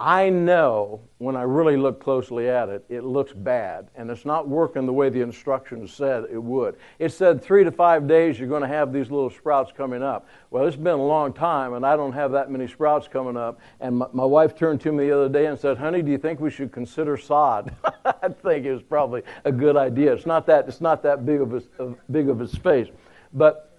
I 0.00 0.28
know 0.28 1.02
when 1.18 1.36
I 1.36 1.42
really 1.42 1.76
look 1.76 2.02
closely 2.02 2.48
at 2.48 2.68
it, 2.68 2.84
it 2.88 3.04
looks 3.04 3.32
bad, 3.32 3.88
and 3.94 4.10
it's 4.10 4.24
not 4.24 4.48
working 4.48 4.86
the 4.86 4.92
way 4.92 5.08
the 5.08 5.20
instructions 5.20 5.92
said 5.92 6.24
it 6.32 6.42
would. 6.42 6.76
It 6.98 7.12
said 7.12 7.40
three 7.40 7.62
to 7.62 7.70
five 7.70 8.08
days 8.08 8.36
you're 8.36 8.48
going 8.48 8.62
to 8.62 8.68
have 8.68 8.92
these 8.92 9.08
little 9.08 9.30
sprouts 9.30 9.70
coming 9.74 10.02
up. 10.02 10.26
Well, 10.50 10.66
it's 10.66 10.76
been 10.76 10.98
a 10.98 11.06
long 11.06 11.32
time, 11.32 11.74
and 11.74 11.86
I 11.86 11.96
don't 11.96 12.12
have 12.12 12.32
that 12.32 12.50
many 12.50 12.66
sprouts 12.66 13.06
coming 13.06 13.36
up. 13.36 13.60
And 13.78 13.98
my, 13.98 14.06
my 14.12 14.24
wife 14.24 14.56
turned 14.56 14.80
to 14.80 14.90
me 14.90 15.06
the 15.06 15.14
other 15.14 15.28
day 15.28 15.46
and 15.46 15.56
said, 15.56 15.78
"Honey, 15.78 16.02
do 16.02 16.10
you 16.10 16.18
think 16.18 16.40
we 16.40 16.50
should 16.50 16.72
consider 16.72 17.16
sod?" 17.16 17.72
I 18.04 18.28
think 18.28 18.66
it 18.66 18.72
was 18.72 18.82
probably 18.82 19.22
a 19.44 19.52
good 19.52 19.76
idea. 19.76 20.12
It's 20.12 20.26
not 20.26 20.44
that 20.46 20.66
it's 20.66 20.80
not 20.80 21.04
that 21.04 21.24
big 21.24 21.40
of 21.40 21.54
a, 21.54 21.94
big 22.10 22.28
of 22.28 22.40
a 22.40 22.48
space, 22.48 22.88
but 23.32 23.73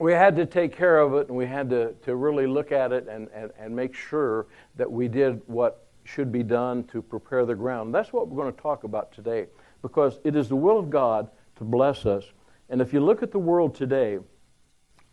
we 0.00 0.12
had 0.12 0.34
to 0.34 0.46
take 0.46 0.74
care 0.74 0.98
of 0.98 1.12
it 1.14 1.28
and 1.28 1.36
we 1.36 1.44
had 1.44 1.68
to, 1.68 1.92
to 2.02 2.16
really 2.16 2.46
look 2.46 2.72
at 2.72 2.90
it 2.90 3.06
and, 3.06 3.28
and, 3.34 3.50
and 3.58 3.76
make 3.76 3.94
sure 3.94 4.46
that 4.76 4.90
we 4.90 5.08
did 5.08 5.42
what 5.46 5.86
should 6.04 6.32
be 6.32 6.42
done 6.42 6.84
to 6.84 7.02
prepare 7.02 7.44
the 7.44 7.54
ground. 7.54 7.94
That's 7.94 8.10
what 8.10 8.26
we're 8.26 8.42
going 8.42 8.52
to 8.52 8.60
talk 8.60 8.84
about 8.84 9.12
today 9.12 9.46
because 9.82 10.18
it 10.24 10.34
is 10.34 10.48
the 10.48 10.56
will 10.56 10.78
of 10.78 10.88
God 10.88 11.28
to 11.56 11.64
bless 11.64 12.06
us. 12.06 12.24
And 12.70 12.80
if 12.80 12.94
you 12.94 13.00
look 13.00 13.22
at 13.22 13.30
the 13.30 13.38
world 13.38 13.74
today, 13.74 14.18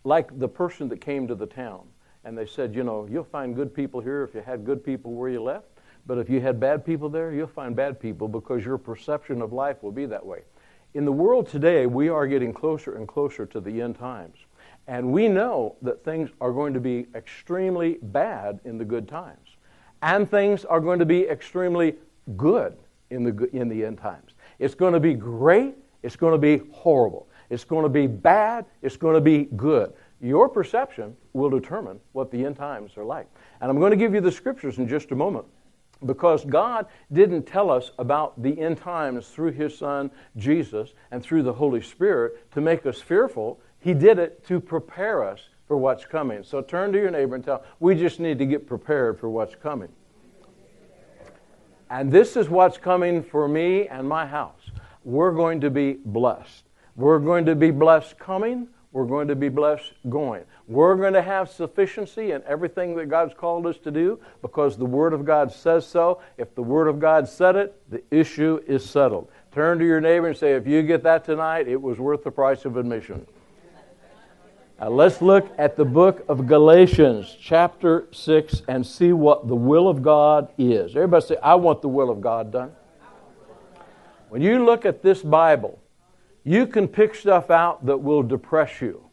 like 0.05 0.39
the 0.39 0.47
person 0.47 0.87
that 0.87 1.01
came 1.01 1.27
to 1.27 1.35
the 1.35 1.45
town 1.45 1.81
and 2.23 2.37
they 2.37 2.45
said, 2.45 2.73
you 2.73 2.85
know, 2.85 3.05
you'll 3.11 3.25
find 3.25 3.55
good 3.55 3.73
people 3.73 3.99
here 3.99 4.23
if 4.23 4.33
you 4.33 4.41
had 4.41 4.63
good 4.63 4.85
people 4.85 5.13
where 5.13 5.29
you 5.29 5.43
left, 5.43 5.67
but 6.05 6.17
if 6.17 6.29
you 6.29 6.39
had 6.39 6.61
bad 6.61 6.85
people 6.85 7.09
there, 7.09 7.33
you'll 7.33 7.47
find 7.47 7.75
bad 7.75 7.99
people 7.99 8.29
because 8.29 8.63
your 8.63 8.77
perception 8.77 9.41
of 9.41 9.51
life 9.51 9.83
will 9.83 9.91
be 9.91 10.05
that 10.05 10.25
way. 10.25 10.43
In 10.93 11.03
the 11.03 11.11
world 11.11 11.49
today, 11.49 11.87
we 11.87 12.07
are 12.07 12.25
getting 12.25 12.53
closer 12.53 12.95
and 12.95 13.05
closer 13.05 13.45
to 13.47 13.59
the 13.59 13.81
end 13.81 13.99
times. 13.99 14.37
And 14.87 15.11
we 15.11 15.27
know 15.27 15.75
that 15.81 16.03
things 16.03 16.29
are 16.39 16.51
going 16.51 16.73
to 16.73 16.79
be 16.79 17.07
extremely 17.13 17.97
bad 18.01 18.59
in 18.63 18.77
the 18.77 18.85
good 18.85 19.07
times. 19.07 19.57
And 20.01 20.29
things 20.29 20.63
are 20.63 20.79
going 20.79 20.99
to 20.99 21.05
be 21.05 21.27
extremely 21.27 21.95
good 22.37 22.77
in 23.09 23.23
the, 23.23 23.49
in 23.53 23.67
the 23.67 23.83
end 23.83 23.97
times. 23.97 24.31
It's 24.59 24.75
going 24.75 24.93
to 24.93 24.99
be 24.99 25.13
great. 25.13 25.75
It's 26.03 26.15
going 26.15 26.33
to 26.33 26.37
be 26.37 26.63
horrible. 26.71 27.27
It's 27.49 27.63
going 27.63 27.83
to 27.83 27.89
be 27.89 28.07
bad. 28.07 28.65
It's 28.81 28.97
going 28.97 29.15
to 29.15 29.21
be 29.21 29.45
good. 29.55 29.93
Your 30.21 30.49
perception 30.49 31.15
will 31.33 31.49
determine 31.49 31.99
what 32.13 32.31
the 32.31 32.45
end 32.45 32.55
times 32.55 32.97
are 32.97 33.03
like. 33.03 33.27
And 33.61 33.69
I'm 33.69 33.79
going 33.79 33.91
to 33.91 33.97
give 33.97 34.13
you 34.13 34.21
the 34.21 34.31
scriptures 34.31 34.77
in 34.77 34.87
just 34.87 35.11
a 35.11 35.15
moment 35.15 35.45
because 36.05 36.45
God 36.45 36.87
didn't 37.11 37.43
tell 37.43 37.71
us 37.71 37.91
about 37.97 38.41
the 38.41 38.59
end 38.59 38.77
times 38.77 39.27
through 39.27 39.51
His 39.51 39.77
Son, 39.77 40.11
Jesus, 40.35 40.93
and 41.11 41.23
through 41.23 41.43
the 41.43 41.53
Holy 41.53 41.81
Spirit 41.81 42.51
to 42.53 42.61
make 42.61 42.85
us 42.85 43.01
fearful. 43.01 43.59
He 43.79 43.93
did 43.93 44.19
it 44.19 44.45
to 44.47 44.59
prepare 44.59 45.23
us 45.23 45.39
for 45.67 45.77
what's 45.77 46.05
coming. 46.05 46.43
So 46.43 46.61
turn 46.61 46.91
to 46.93 46.97
your 46.97 47.11
neighbor 47.11 47.35
and 47.35 47.43
tell, 47.43 47.63
we 47.79 47.95
just 47.95 48.19
need 48.19 48.39
to 48.39 48.45
get 48.45 48.67
prepared 48.67 49.19
for 49.19 49.29
what's 49.29 49.55
coming. 49.55 49.89
And 51.89 52.11
this 52.11 52.35
is 52.35 52.49
what's 52.49 52.77
coming 52.77 53.23
for 53.23 53.47
me 53.47 53.87
and 53.87 54.07
my 54.07 54.25
house. 54.25 54.71
We're 55.03 55.31
going 55.31 55.61
to 55.61 55.69
be 55.69 55.93
blessed. 56.05 56.63
We're 56.95 57.19
going 57.19 57.45
to 57.45 57.55
be 57.55 57.71
blessed 57.71 58.17
coming. 58.17 58.67
We're 58.91 59.05
going 59.05 59.27
to 59.27 59.35
be 59.35 59.49
blessed 59.49 59.93
going. 60.09 60.43
We're 60.67 60.95
going 60.95 61.13
to 61.13 61.21
have 61.21 61.49
sufficiency 61.49 62.31
in 62.31 62.41
everything 62.47 62.95
that 62.95 63.05
God's 63.05 63.33
called 63.33 63.67
us 63.67 63.77
to 63.79 63.91
do 63.91 64.19
because 64.41 64.75
the 64.75 64.85
Word 64.85 65.13
of 65.13 65.23
God 65.23 65.51
says 65.51 65.85
so. 65.85 66.19
If 66.37 66.55
the 66.55 66.63
Word 66.63 66.87
of 66.87 66.99
God 66.99 67.27
said 67.27 67.55
it, 67.55 67.79
the 67.89 68.01
issue 68.11 68.59
is 68.67 68.83
settled. 68.89 69.29
Turn 69.51 69.77
to 69.79 69.85
your 69.85 70.01
neighbor 70.01 70.27
and 70.27 70.35
say, 70.35 70.53
if 70.53 70.67
you 70.67 70.81
get 70.81 71.03
that 71.03 71.23
tonight, 71.23 71.67
it 71.67 71.81
was 71.81 71.99
worth 71.99 72.23
the 72.23 72.31
price 72.31 72.65
of 72.65 72.75
admission. 72.75 73.27
Now 74.79 74.89
let's 74.89 75.23
look 75.23 75.51
at 75.57 75.75
the 75.75 75.85
book 75.85 76.23
of 76.29 76.45
Galatians, 76.45 77.35
chapter 77.41 78.07
6, 78.11 78.61
and 78.67 78.85
see 78.85 79.11
what 79.11 79.47
the 79.47 79.55
will 79.55 79.87
of 79.87 80.03
God 80.03 80.49
is. 80.55 80.95
Everybody 80.95 81.25
say, 81.25 81.37
I 81.41 81.55
want 81.55 81.81
the 81.81 81.87
will 81.87 82.11
of 82.11 82.21
God 82.21 82.51
done. 82.51 82.75
When 84.29 84.43
you 84.43 84.63
look 84.63 84.85
at 84.85 85.01
this 85.01 85.23
Bible, 85.23 85.79
you 86.43 86.67
can 86.67 86.87
pick 86.87 87.15
stuff 87.15 87.49
out 87.49 87.87
that 87.87 87.97
will 87.97 88.21
depress 88.21 88.79
you. 88.79 89.09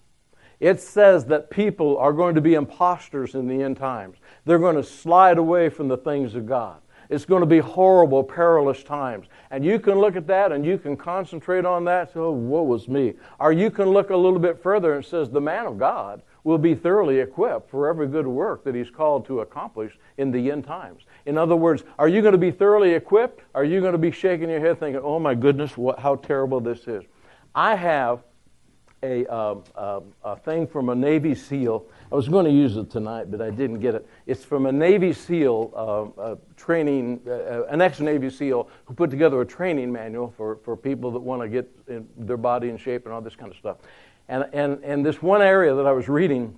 It 0.61 0.81
says 0.81 1.25
that 1.27 1.49
people 1.49 1.97
are 1.97 2.13
going 2.13 2.35
to 2.35 2.43
be 2.43 2.55
imposters 2.55 3.35
in 3.35 3.49
the 3.49 3.63
end 3.63 3.79
times. 3.79 4.19
They're 4.45 4.59
going 4.59 4.77
to 4.77 4.85
slide 4.85 5.39
away 5.39 5.71
from 5.71 5.89
the 5.89 5.97
things 5.97 6.35
of 6.35 6.45
God. 6.47 6.81
It's 7.09 7.25
going 7.25 7.41
to 7.41 7.47
be 7.47 7.59
horrible, 7.59 8.23
perilous 8.23 8.83
times. 8.83 9.27
And 9.51 9.65
you 9.65 9.79
can 9.79 9.99
look 9.99 10.17
at 10.17 10.27
that 10.27 10.53
and 10.53 10.65
you 10.65 10.79
can 10.79 10.97
concentrate 10.97 11.65
on 11.65 11.85
that. 11.85 12.13
So, 12.13 12.27
oh, 12.27 12.31
woe 12.33 12.63
was 12.63 12.89
me. 12.89 13.15
Or 13.39 13.53
you 13.53 13.71
can 13.71 13.91
look 13.91 14.11
a 14.11 14.17
little 14.17 14.39
bit 14.39 14.63
further 14.63 14.95
and 14.95 15.05
says, 15.05 15.31
the 15.31 15.41
man 15.41 15.67
of 15.67 15.79
God 15.79 16.23
will 16.45 16.59
be 16.59 16.75
thoroughly 16.75 17.21
equipped 17.21 17.71
for 17.71 17.89
every 17.89 18.07
good 18.07 18.27
work 18.27 18.65
that 18.65 18.75
he's 18.75 18.91
called 18.91 19.27
to 19.27 19.41
accomplish 19.41 19.99
in 20.19 20.31
the 20.31 20.51
end 20.51 20.65
times. 20.65 21.03
In 21.27 21.39
other 21.39 21.57
words, 21.57 21.85
are 21.99 22.09
you 22.09 22.21
going 22.21 22.33
to 22.33 22.39
be 22.39 22.51
thoroughly 22.51 22.93
equipped? 22.93 23.43
Are 23.55 23.65
you 23.65 23.81
going 23.81 23.93
to 23.93 23.99
be 23.99 24.11
shaking 24.11 24.51
your 24.51 24.61
head 24.61 24.79
thinking, 24.79 25.01
oh 25.03 25.19
my 25.19 25.35
goodness, 25.35 25.77
what, 25.77 25.99
how 25.99 26.17
terrible 26.17 26.61
this 26.61 26.87
is? 26.87 27.03
I 27.55 27.77
have 27.77 28.23
a, 29.03 29.27
uh, 29.27 29.57
uh, 29.77 30.01
a 30.25 30.37
thing 30.37 30.67
from 30.67 30.89
a 30.89 30.95
Navy 30.95 31.35
SEAL. 31.35 31.87
I 32.15 32.17
was 32.17 32.29
going 32.29 32.45
to 32.45 32.53
use 32.53 32.77
it 32.77 32.91
tonight, 32.91 33.29
but 33.29 33.43
I 33.43 33.51
didn't 33.51 33.81
get 33.81 33.97
it. 33.97 34.07
It's 34.25 34.45
from 34.45 34.67
a 34.67 34.73
Navy 34.73 35.13
SEAL 35.13 35.73
uh, 35.75 36.21
uh 36.21 36.37
training, 36.57 37.21
uh, 37.27 37.31
uh, 37.33 37.67
an 37.71 37.81
ex 37.81 37.99
Navy 37.99 38.31
SEAL 38.31 38.69
who 38.85 38.95
put 38.95 39.11
together 39.11 39.41
a 39.41 39.45
training 39.45 39.91
manual 39.91 40.33
for, 40.37 40.61
for 40.63 40.77
people 40.77 41.11
that 41.11 41.19
want 41.19 41.43
to 41.43 41.49
get 41.49 41.69
their 42.25 42.37
body 42.37 42.69
in 42.69 42.77
shape 42.77 43.07
and 43.07 43.13
all 43.13 43.21
this 43.21 43.35
kind 43.35 43.51
of 43.51 43.59
stuff. 43.59 43.79
And, 44.29 44.49
and, 44.53 44.79
and 44.85 45.05
this 45.05 45.23
one 45.23 45.43
area 45.43 45.75
that 45.75 45.87
I 45.87 45.91
was 45.91 46.09
reading 46.09 46.57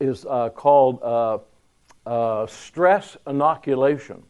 is 0.00 0.24
called 0.54 1.42
stress 2.48 3.18
inoculation. 3.26 4.22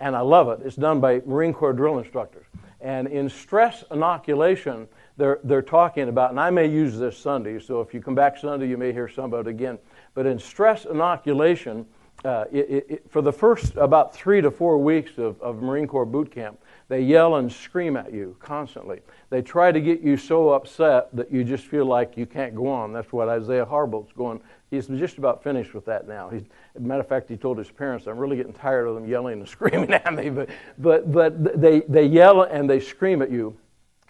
And 0.00 0.16
I 0.16 0.20
love 0.20 0.48
it. 0.48 0.64
It's 0.64 0.76
done 0.76 1.00
by 1.00 1.20
Marine 1.26 1.52
Corps 1.52 1.74
drill 1.74 1.98
instructors. 1.98 2.46
And 2.80 3.08
in 3.08 3.28
stress 3.28 3.84
inoculation, 3.90 4.88
they're, 5.16 5.40
they're 5.44 5.62
talking 5.62 6.08
about, 6.08 6.30
and 6.30 6.40
I 6.40 6.50
may 6.50 6.66
use 6.66 6.98
this 6.98 7.16
Sunday, 7.16 7.60
so 7.60 7.80
if 7.80 7.94
you 7.94 8.00
come 8.00 8.14
back 8.14 8.36
Sunday, 8.36 8.68
you 8.68 8.76
may 8.76 8.92
hear 8.92 9.08
some 9.08 9.32
of 9.32 9.46
it 9.46 9.50
again. 9.50 9.78
But 10.14 10.26
in 10.26 10.38
stress 10.38 10.84
inoculation, 10.84 11.86
uh, 12.24 12.46
it, 12.50 12.86
it, 12.88 13.10
for 13.10 13.20
the 13.20 13.32
first 13.32 13.76
about 13.76 14.14
three 14.14 14.40
to 14.40 14.50
four 14.50 14.78
weeks 14.78 15.18
of, 15.18 15.40
of 15.42 15.60
Marine 15.60 15.86
Corps 15.86 16.06
boot 16.06 16.30
camp, 16.30 16.58
they 16.88 17.00
yell 17.00 17.36
and 17.36 17.52
scream 17.52 17.96
at 17.96 18.12
you 18.12 18.36
constantly. 18.40 19.00
They 19.28 19.42
try 19.42 19.72
to 19.72 19.80
get 19.80 20.00
you 20.00 20.16
so 20.16 20.50
upset 20.50 21.14
that 21.14 21.30
you 21.30 21.44
just 21.44 21.66
feel 21.66 21.84
like 21.84 22.16
you 22.16 22.24
can't 22.24 22.54
go 22.54 22.68
on. 22.68 22.92
That's 22.92 23.12
what 23.12 23.28
Isaiah 23.28 23.66
Harbolt's 23.66 24.12
going. 24.12 24.40
He's 24.70 24.86
just 24.86 25.18
about 25.18 25.42
finished 25.42 25.74
with 25.74 25.84
that 25.86 26.08
now. 26.08 26.30
Matter 26.78 27.00
of 27.00 27.08
fact, 27.08 27.28
he 27.28 27.36
told 27.36 27.58
his 27.58 27.70
parents, 27.70 28.06
"I'm 28.06 28.18
really 28.18 28.36
getting 28.36 28.52
tired 28.52 28.86
of 28.86 28.94
them 28.94 29.06
yelling 29.06 29.40
and 29.40 29.48
screaming 29.56 29.92
at 29.92 30.14
me." 30.14 30.30
But, 30.30 30.48
but, 30.78 31.12
but 31.12 31.60
they, 31.60 31.80
they 31.80 32.06
yell 32.06 32.42
and 32.42 32.68
they 32.68 32.80
scream 32.80 33.22
at 33.22 33.30
you. 33.30 33.56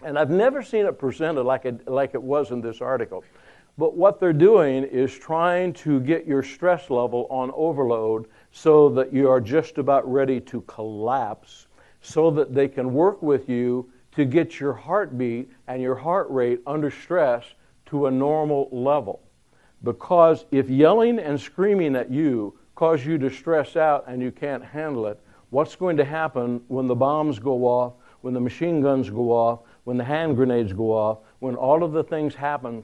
And 0.03 0.17
I've 0.17 0.29
never 0.29 0.61
seen 0.61 0.85
it 0.85 0.97
presented 0.99 1.43
like 1.43 1.65
it, 1.65 1.87
like 1.87 2.13
it 2.13 2.21
was 2.21 2.51
in 2.51 2.61
this 2.61 2.81
article. 2.81 3.23
But 3.77 3.97
what 3.97 4.19
they're 4.21 4.31
doing 4.31 4.85
is 4.85 5.13
trying 5.13 5.73
to 5.73 5.99
get 5.99 6.25
your 6.25 6.43
stress 6.43 6.89
level 6.89 7.27
on 7.29 7.51
overload 7.53 8.27
so 8.51 8.87
that 8.89 9.11
you 9.11 9.29
are 9.29 9.41
just 9.41 9.77
about 9.77 10.09
ready 10.09 10.39
to 10.41 10.61
collapse, 10.61 11.67
so 12.01 12.31
that 12.31 12.53
they 12.53 12.69
can 12.69 12.93
work 12.93 13.21
with 13.21 13.49
you 13.49 13.91
to 14.13 14.23
get 14.23 14.61
your 14.61 14.71
heartbeat 14.71 15.51
and 15.67 15.81
your 15.81 15.95
heart 15.95 16.27
rate 16.29 16.61
under 16.65 16.89
stress 16.89 17.43
to 17.87 18.05
a 18.05 18.11
normal 18.11 18.69
level. 18.71 19.21
Because 19.83 20.45
if 20.51 20.69
yelling 20.69 21.19
and 21.19 21.39
screaming 21.39 21.97
at 21.97 22.09
you 22.09 22.57
cause 22.75 23.05
you 23.05 23.17
to 23.17 23.29
stress 23.29 23.75
out 23.75 24.05
and 24.07 24.21
you 24.21 24.31
can't 24.31 24.63
handle 24.63 25.05
it, 25.07 25.19
what's 25.49 25.75
going 25.75 25.97
to 25.97 26.05
happen 26.05 26.61
when 26.69 26.87
the 26.87 26.95
bombs 26.95 27.39
go 27.39 27.65
off, 27.65 27.93
when 28.21 28.33
the 28.33 28.39
machine 28.39 28.81
guns 28.81 29.09
go 29.09 29.31
off, 29.31 29.59
when 29.83 29.97
the 29.97 30.03
hand 30.03 30.37
grenades 30.37 30.71
go 30.71 30.91
off, 30.91 31.19
when 31.39 31.55
all 31.55 31.83
of 31.83 31.91
the 31.91 32.03
things 32.03 32.33
happen 32.33 32.83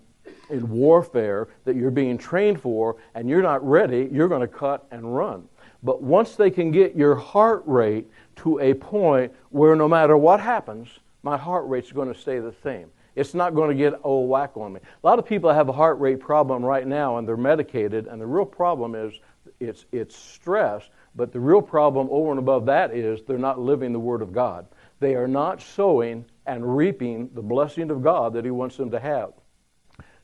in 0.52 0.70
warfare 0.70 1.48
that 1.66 1.76
you're 1.76 1.92
being 1.92 2.18
trained 2.18 2.62
for 2.62 2.98
and 3.16 3.30
you're 3.30 3.42
not 3.42 3.68
ready, 3.68 4.10
you're 4.12 4.28
going 4.28 4.42
to 4.42 4.48
cut 4.48 4.86
and 4.92 5.16
run. 5.16 5.48
But 5.84 6.04
once 6.04 6.36
they 6.36 6.52
can 6.52 6.72
get 6.72 6.96
your 6.96 7.16
heart 7.16 7.64
rate 7.66 8.08
to 8.38 8.60
a 8.60 8.74
point 8.74 9.34
where 9.50 9.76
no 9.76 9.88
matter 9.88 10.16
what 10.18 10.40
happens, 10.40 10.88
my 11.24 11.38
heart 11.38 11.68
rate's 11.68 11.92
going 11.92 12.12
to 12.14 12.20
stay 12.20 12.40
the 12.40 12.54
same. 12.64 12.88
It's 13.16 13.34
not 13.34 13.56
going 13.56 13.70
to 13.70 13.76
get 13.76 14.00
old 14.04 14.30
whack 14.30 14.56
on 14.56 14.74
me. 14.74 14.80
A 14.82 15.08
lot 15.08 15.20
of 15.20 15.26
people 15.26 15.52
have 15.52 15.70
a 15.70 15.74
heart 15.74 16.00
rate 16.00 16.20
problem 16.20 16.64
right 16.64 16.88
now 16.88 17.18
and 17.18 17.28
they're 17.28 17.36
medicated, 17.36 18.08
and 18.08 18.22
the 18.22 18.26
real 18.26 18.46
problem 18.46 18.96
is 18.96 19.14
it's, 19.60 19.86
it's 19.92 20.16
stress, 20.16 20.84
but 21.16 21.34
the 21.34 21.40
real 21.40 21.62
problem 21.62 22.08
over 22.10 22.32
and 22.32 22.40
above 22.40 22.66
that 22.68 22.94
is 22.94 23.22
they're 23.24 23.38
not 23.38 23.60
living 23.60 23.92
the 23.92 24.00
Word 24.00 24.22
of 24.22 24.32
God. 24.32 24.66
They 25.00 25.16
are 25.16 25.28
not 25.28 25.62
sowing 25.62 26.26
and 26.46 26.78
reaping 26.78 27.30
the 27.34 27.42
blessing 27.42 27.90
of 27.92 28.02
God 28.02 28.34
that 28.34 28.46
He 28.46 28.52
wants 28.52 28.78
them 28.78 28.92
to 28.92 29.00
have. 29.00 29.34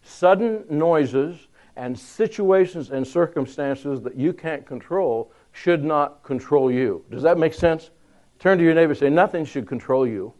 Sudden 0.08 0.66
noises 0.70 1.48
and 1.76 1.98
situations 1.98 2.90
and 2.92 3.06
circumstances 3.06 4.02
that 4.02 4.16
you 4.16 4.34
can't 4.34 4.66
control 4.66 5.32
should 5.52 5.84
not 5.84 6.24
control 6.24 6.72
you. 6.72 7.04
Does 7.12 7.24
that 7.24 7.38
make 7.38 7.54
sense? 7.54 7.92
Turn 8.40 8.58
to 8.58 8.64
your 8.64 8.74
neighbor 8.74 8.92
and 8.92 9.00
say, 9.00 9.10
Nothing 9.10 9.46
should 9.46 9.68
control 9.68 10.08
you 10.08 10.34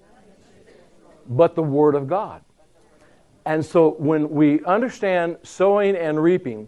but 1.30 1.56
the 1.56 1.64
Word 1.64 1.96
of 1.96 2.08
God. 2.08 2.42
And 3.46 3.66
so 3.66 3.92
when 3.98 4.30
we 4.30 4.64
understand 4.66 5.38
sowing 5.44 5.96
and 5.96 6.22
reaping, 6.22 6.68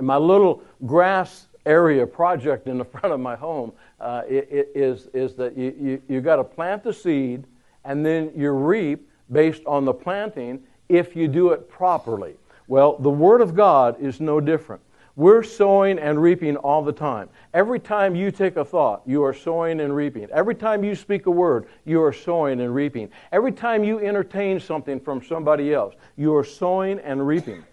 my 0.00 0.16
little 0.16 0.62
grass 0.86 1.48
area 1.66 2.06
project 2.06 2.66
in 2.66 2.78
the 2.78 2.84
front 2.96 3.12
of 3.12 3.20
my 3.20 3.36
home 3.36 3.72
uh, 4.00 4.22
is 4.28 5.08
is, 5.12 5.34
that 5.34 5.56
you, 5.56 5.74
you, 5.78 6.02
you 6.08 6.20
got 6.20 6.36
to 6.36 6.44
plant 6.44 6.82
the 6.82 6.92
seed 6.92 7.46
and 7.84 8.04
then 8.04 8.32
you 8.34 8.50
reap 8.50 9.08
based 9.30 9.62
on 9.66 9.84
the 9.84 9.92
planting 9.92 10.62
if 10.90 11.16
you 11.16 11.28
do 11.28 11.50
it 11.50 11.70
properly. 11.70 12.34
Well, 12.66 12.96
the 12.98 13.10
Word 13.10 13.40
of 13.40 13.54
God 13.54 14.00
is 14.00 14.20
no 14.20 14.40
different. 14.40 14.82
We're 15.16 15.42
sowing 15.42 15.98
and 15.98 16.22
reaping 16.22 16.56
all 16.56 16.82
the 16.82 16.92
time. 16.92 17.28
Every 17.52 17.80
time 17.80 18.14
you 18.14 18.30
take 18.30 18.56
a 18.56 18.64
thought, 18.64 19.02
you 19.06 19.22
are 19.24 19.34
sowing 19.34 19.80
and 19.80 19.94
reaping. 19.94 20.28
Every 20.30 20.54
time 20.54 20.84
you 20.84 20.94
speak 20.94 21.26
a 21.26 21.30
word, 21.30 21.66
you 21.84 22.02
are 22.02 22.12
sowing 22.12 22.60
and 22.60 22.74
reaping. 22.74 23.10
Every 23.32 23.52
time 23.52 23.84
you 23.84 23.98
entertain 23.98 24.60
something 24.60 25.00
from 25.00 25.22
somebody 25.22 25.74
else, 25.74 25.94
you 26.16 26.34
are 26.34 26.44
sowing 26.44 27.00
and 27.00 27.26
reaping. 27.26 27.64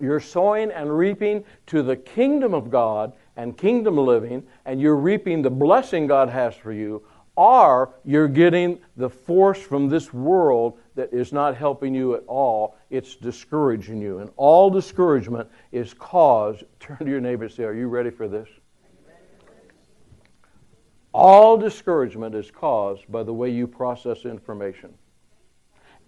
You're 0.00 0.20
sowing 0.20 0.70
and 0.72 0.96
reaping 0.96 1.44
to 1.66 1.82
the 1.82 1.96
kingdom 1.96 2.54
of 2.54 2.70
God 2.70 3.12
and 3.36 3.56
kingdom 3.56 3.96
living, 3.96 4.42
and 4.64 4.80
you're 4.80 4.96
reaping 4.96 5.42
the 5.42 5.50
blessing 5.50 6.06
God 6.06 6.28
has 6.28 6.54
for 6.56 6.72
you, 6.72 7.02
or 7.36 7.94
you're 8.04 8.28
getting 8.28 8.80
the 8.96 9.08
force 9.08 9.62
from 9.62 9.88
this 9.88 10.12
world 10.12 10.78
that 10.94 11.12
is 11.12 11.32
not 11.32 11.56
helping 11.56 11.94
you 11.94 12.14
at 12.14 12.24
all. 12.26 12.76
It's 12.90 13.16
discouraging 13.16 14.00
you. 14.00 14.18
And 14.18 14.30
all 14.36 14.70
discouragement 14.70 15.48
is 15.72 15.94
caused. 15.94 16.64
Turn 16.80 16.98
to 16.98 17.08
your 17.08 17.20
neighbor 17.20 17.44
and 17.44 17.52
say, 17.52 17.64
Are 17.64 17.74
you 17.74 17.88
ready 17.88 18.10
for 18.10 18.28
this? 18.28 18.48
All 21.12 21.56
discouragement 21.56 22.34
is 22.34 22.50
caused 22.50 23.10
by 23.10 23.24
the 23.24 23.32
way 23.32 23.50
you 23.50 23.66
process 23.66 24.24
information. 24.24 24.94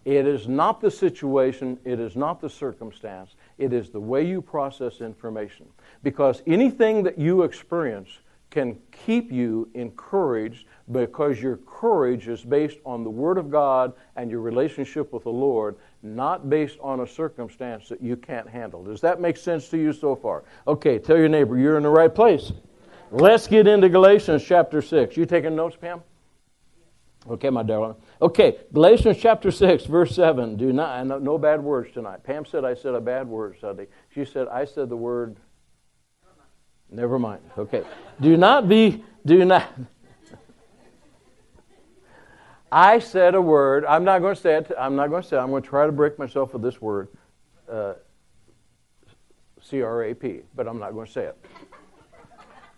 It 0.05 0.27
is 0.27 0.49
not 0.49 0.81
the 0.81 0.91
situation, 0.91 1.79
it 1.85 2.01
is 2.01 2.17
not 2.17 2.41
the 2.41 2.51
circumstance, 2.51 3.37
it 3.59 3.73
is 3.73 3.91
the 3.91 4.01
way 4.01 4.27
you 4.27 4.43
process 4.43 5.01
information. 5.01 5.67
Because 6.03 6.43
anything 6.47 7.05
that 7.05 7.19
you 7.19 7.43
experience 7.43 8.09
can 8.53 8.79
keep 8.93 9.33
you 9.33 9.69
encouraged 9.75 10.67
because 10.93 11.43
your 11.43 11.57
courage 11.57 12.29
is 12.29 12.45
based 12.45 12.79
on 12.85 13.03
the 13.03 13.11
Word 13.11 13.39
of 13.39 13.51
God 13.51 13.95
and 14.15 14.31
your 14.31 14.41
relationship 14.41 15.13
with 15.13 15.25
the 15.25 15.31
Lord, 15.31 15.77
not 16.03 16.49
based 16.49 16.79
on 16.81 17.01
a 17.01 17.07
circumstance 17.07 17.89
that 17.89 18.03
you 18.03 18.15
can't 18.15 18.49
handle. 18.49 18.85
Does 18.85 19.01
that 19.01 19.21
make 19.21 19.37
sense 19.37 19.69
to 19.71 19.79
you 19.79 19.93
so 19.93 20.15
far? 20.15 20.45
Okay, 20.69 20.99
tell 20.99 21.17
your 21.17 21.29
neighbor 21.29 21.59
you're 21.59 21.79
in 21.79 21.83
the 21.83 21.89
right 21.89 22.15
place. 22.15 22.53
Let's 23.11 23.47
get 23.47 23.67
into 23.67 23.89
Galatians 23.89 24.45
chapter 24.45 24.83
6. 24.83 25.17
You 25.17 25.27
taking 25.27 25.57
notes, 25.57 25.77
Pam? 25.81 26.03
Okay, 27.31 27.51
my 27.51 27.63
darling. 27.63 27.95
Okay, 28.21 28.59
Galatians 28.73 29.17
chapter 29.19 29.51
6, 29.51 29.85
verse 29.87 30.15
7. 30.15 30.57
Do 30.57 30.73
not, 30.73 31.07
no, 31.23 31.39
bad 31.39 31.63
words 31.63 31.93
tonight. 31.93 32.23
Pam 32.25 32.45
said 32.45 32.65
I 32.65 32.75
said 32.75 32.95
a 32.95 33.01
bad 33.01 33.29
word 33.29 33.57
Sunday. 33.61 33.87
She 34.15 34.25
said 34.25 34.49
I 34.49 34.65
said 34.65 34.89
the 34.89 34.97
word. 34.97 35.37
Never 36.93 37.19
mind. 37.19 37.41
Okay. 37.57 37.85
Do 38.21 38.37
not 38.37 38.69
be, 38.69 39.03
do 39.25 39.45
not. 39.45 39.67
I 42.71 42.99
said 42.99 43.35
a 43.35 43.41
word. 43.41 43.85
I'm 43.87 44.05
not 44.05 44.21
going 44.21 44.35
to 44.35 44.41
say 44.41 44.57
it. 44.57 44.71
I'm 44.79 44.95
not 44.95 45.09
going 45.09 45.23
to 45.23 45.29
say 45.29 45.37
it. 45.37 45.41
I'm 45.41 45.51
going 45.51 45.63
to 45.63 45.69
try 45.69 45.87
to 45.87 45.93
break 45.93 46.19
myself 46.19 46.53
with 46.53 46.63
this 46.63 46.81
word, 46.81 47.09
uh, 47.71 47.95
C 49.61 49.83
R 49.83 50.05
A 50.05 50.15
P, 50.15 50.41
but 50.55 50.69
I'm 50.69 50.79
not 50.79 50.93
going 50.93 51.07
to 51.07 51.13
say 51.13 51.25
it. 51.25 51.45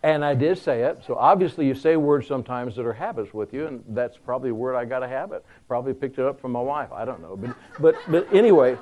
And 0.02 0.24
I 0.24 0.34
did 0.34 0.58
say 0.58 0.82
it. 0.82 1.02
So 1.06 1.14
obviously, 1.16 1.66
you 1.66 1.74
say 1.74 1.96
words 1.96 2.26
sometimes 2.26 2.76
that 2.76 2.84
are 2.84 2.92
habits 2.92 3.32
with 3.32 3.54
you, 3.54 3.66
and 3.66 3.82
that's 3.88 4.18
probably 4.18 4.50
a 4.50 4.54
word 4.54 4.76
I 4.76 4.84
got 4.84 5.02
a 5.02 5.08
habit. 5.08 5.44
Probably 5.66 5.94
picked 5.94 6.18
it 6.18 6.24
up 6.24 6.40
from 6.40 6.52
my 6.52 6.60
wife. 6.60 6.92
I 6.92 7.04
don't 7.04 7.22
know. 7.22 7.36
But, 7.36 7.56
but, 7.80 7.94
but 8.08 8.34
anyway, 8.34 8.76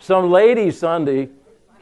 some 0.00 0.30
lady 0.30 0.70
Sunday 0.70 1.28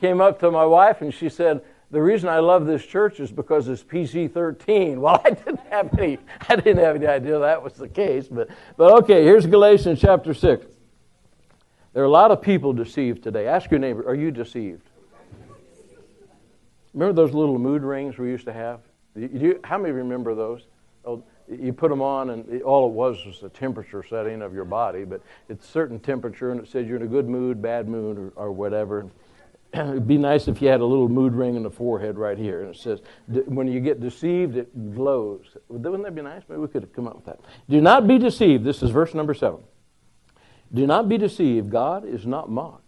came 0.00 0.20
up 0.20 0.40
to 0.40 0.50
my 0.50 0.64
wife 0.64 1.00
and 1.00 1.12
she 1.12 1.28
said, 1.28 1.62
the 1.90 2.02
reason 2.02 2.28
I 2.28 2.40
love 2.40 2.66
this 2.66 2.84
church 2.84 3.20
is 3.20 3.30
because 3.30 3.68
it's 3.68 3.82
PG 3.82 4.28
13. 4.28 5.00
Well, 5.04 5.20
I 5.24 5.30
didn't 5.30 5.60
have 5.70 5.96
any, 5.98 6.18
I 6.48 6.56
didn't 6.56 6.82
have 6.82 6.96
any 6.96 7.06
idea 7.06 7.38
that 7.38 7.62
was 7.62 7.74
the 7.74 7.88
case, 7.88 8.26
but, 8.28 8.48
but 8.76 8.92
okay, 9.02 9.22
here's 9.22 9.46
Galatians 9.46 10.00
chapter 10.00 10.34
6. 10.34 10.66
There 11.92 12.02
are 12.02 12.06
a 12.06 12.10
lot 12.10 12.32
of 12.32 12.42
people 12.42 12.72
deceived 12.72 13.22
today. 13.22 13.46
Ask 13.46 13.70
your 13.70 13.78
neighbor, 13.78 14.06
are 14.08 14.14
you 14.16 14.32
deceived? 14.32 14.90
Remember 16.92 17.12
those 17.12 17.32
little 17.32 17.58
mood 17.58 17.82
rings 17.82 18.18
we 18.18 18.28
used 18.28 18.46
to 18.46 18.52
have? 18.52 18.80
You, 19.14 19.60
how 19.62 19.78
many 19.78 19.92
remember 19.92 20.34
those? 20.34 20.66
Oh, 21.04 21.22
you 21.48 21.72
put 21.72 21.90
them 21.90 22.02
on, 22.02 22.30
and 22.30 22.48
it, 22.48 22.62
all 22.62 22.88
it 22.88 22.92
was 22.92 23.24
was 23.26 23.40
the 23.40 23.48
temperature 23.48 24.02
setting 24.02 24.42
of 24.42 24.54
your 24.54 24.64
body, 24.64 25.04
but 25.04 25.20
it's 25.48 25.68
a 25.68 25.70
certain 25.70 26.00
temperature, 26.00 26.50
and 26.50 26.60
it 26.60 26.68
said 26.68 26.88
you're 26.88 26.96
in 26.96 27.02
a 27.02 27.06
good 27.06 27.28
mood, 27.28 27.60
bad 27.60 27.88
mood, 27.88 28.18
or, 28.18 28.32
or 28.36 28.52
whatever. 28.52 29.06
It'd 29.74 30.06
be 30.06 30.18
nice 30.18 30.46
if 30.46 30.62
you 30.62 30.68
had 30.68 30.80
a 30.80 30.84
little 30.84 31.08
mood 31.08 31.34
ring 31.34 31.56
in 31.56 31.62
the 31.62 31.70
forehead 31.70 32.16
right 32.16 32.38
here, 32.38 32.62
and 32.62 32.74
it 32.74 32.78
says, 32.78 33.00
when 33.26 33.66
you 33.66 33.80
get 33.80 34.00
deceived, 34.00 34.56
it 34.56 34.94
glows. 34.94 35.56
Wouldn't 35.68 36.04
that 36.04 36.14
be 36.14 36.22
nice? 36.22 36.42
Maybe 36.48 36.60
we 36.60 36.68
could 36.68 36.82
have 36.82 36.92
come 36.92 37.08
up 37.08 37.16
with 37.16 37.24
that. 37.26 37.40
Do 37.68 37.80
not 37.80 38.06
be 38.06 38.18
deceived. 38.18 38.64
This 38.64 38.82
is 38.82 38.90
verse 38.90 39.14
number 39.14 39.34
seven. 39.34 39.60
Do 40.72 40.86
not 40.86 41.08
be 41.08 41.18
deceived. 41.18 41.70
God 41.70 42.04
is 42.04 42.26
not 42.26 42.50
mocked. 42.50 42.82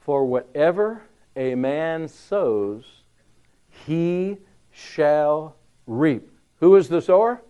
For 0.00 0.24
whatever 0.24 1.02
a 1.36 1.54
man 1.54 2.08
sows, 2.08 2.84
he 3.86 4.38
shall 4.70 5.56
reap. 5.86 6.28
Who 6.60 6.76
is 6.76 6.88
the 6.88 7.00
sower? 7.00 7.42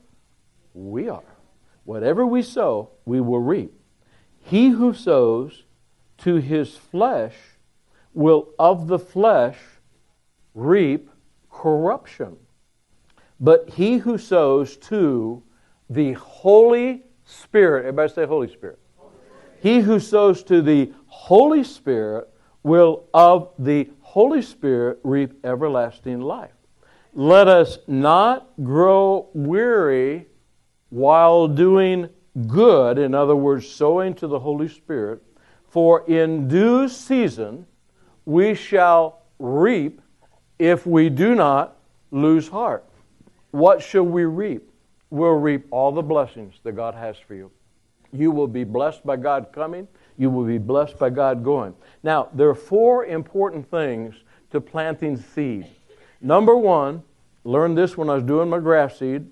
We 0.74 1.08
are. 1.08 1.36
Whatever 1.84 2.26
we 2.26 2.42
sow, 2.42 2.90
we 3.04 3.20
will 3.20 3.40
reap. 3.40 3.72
He 4.40 4.68
who 4.68 4.92
sows 4.92 5.64
to 6.18 6.36
his 6.36 6.76
flesh 6.76 7.34
will 8.14 8.48
of 8.58 8.88
the 8.88 8.98
flesh 8.98 9.56
reap 10.54 11.10
corruption. 11.50 12.36
But 13.40 13.70
he 13.70 13.98
who 13.98 14.18
sows 14.18 14.76
to 14.78 15.42
the 15.88 16.12
Holy 16.14 17.04
Spirit, 17.24 17.80
everybody 17.80 18.12
say 18.12 18.26
Holy 18.26 18.48
Spirit. 18.48 18.78
He 19.60 19.80
who 19.80 20.00
sows 20.00 20.42
to 20.44 20.62
the 20.62 20.92
Holy 21.06 21.64
Spirit 21.64 22.28
will 22.62 23.04
of 23.14 23.50
the 23.58 23.90
Holy 24.00 24.42
Spirit 24.42 24.98
reap 25.02 25.32
everlasting 25.44 26.20
life. 26.20 26.52
Let 27.14 27.48
us 27.48 27.78
not 27.86 28.48
grow 28.62 29.28
weary 29.32 30.26
while 30.90 31.48
doing 31.48 32.08
good, 32.46 32.98
in 32.98 33.14
other 33.14 33.36
words, 33.36 33.68
sowing 33.68 34.14
to 34.14 34.26
the 34.26 34.38
Holy 34.38 34.68
Spirit, 34.68 35.22
for 35.68 36.08
in 36.08 36.48
due 36.48 36.88
season 36.88 37.66
we 38.28 38.54
shall 38.54 39.22
reap 39.38 40.02
if 40.58 40.86
we 40.86 41.08
do 41.08 41.34
not 41.34 41.76
lose 42.10 42.48
heart. 42.48 42.84
What 43.52 43.82
shall 43.82 44.02
we 44.02 44.24
reap? 44.24 44.68
We'll 45.10 45.30
reap 45.30 45.66
all 45.70 45.92
the 45.92 46.02
blessings 46.02 46.54
that 46.64 46.72
God 46.72 46.94
has 46.94 47.16
for 47.16 47.34
you. 47.34 47.50
You 48.12 48.30
will 48.30 48.46
be 48.46 48.64
blessed 48.64 49.04
by 49.06 49.16
God 49.16 49.48
coming 49.52 49.88
you 50.18 50.28
will 50.28 50.44
be 50.44 50.58
blessed 50.58 50.98
by 50.98 51.08
God 51.08 51.42
going. 51.42 51.74
Now, 52.02 52.28
there 52.34 52.48
are 52.48 52.54
four 52.54 53.06
important 53.06 53.70
things 53.70 54.16
to 54.50 54.60
planting 54.60 55.16
seed. 55.16 55.66
Number 56.20 56.56
one, 56.56 57.04
learned 57.44 57.78
this 57.78 57.96
when 57.96 58.10
I 58.10 58.14
was 58.14 58.24
doing 58.24 58.50
my 58.50 58.58
grass 58.58 58.98
seed 58.98 59.30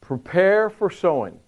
prepare 0.00 0.70
for 0.70 0.90
sowing. 0.90 1.38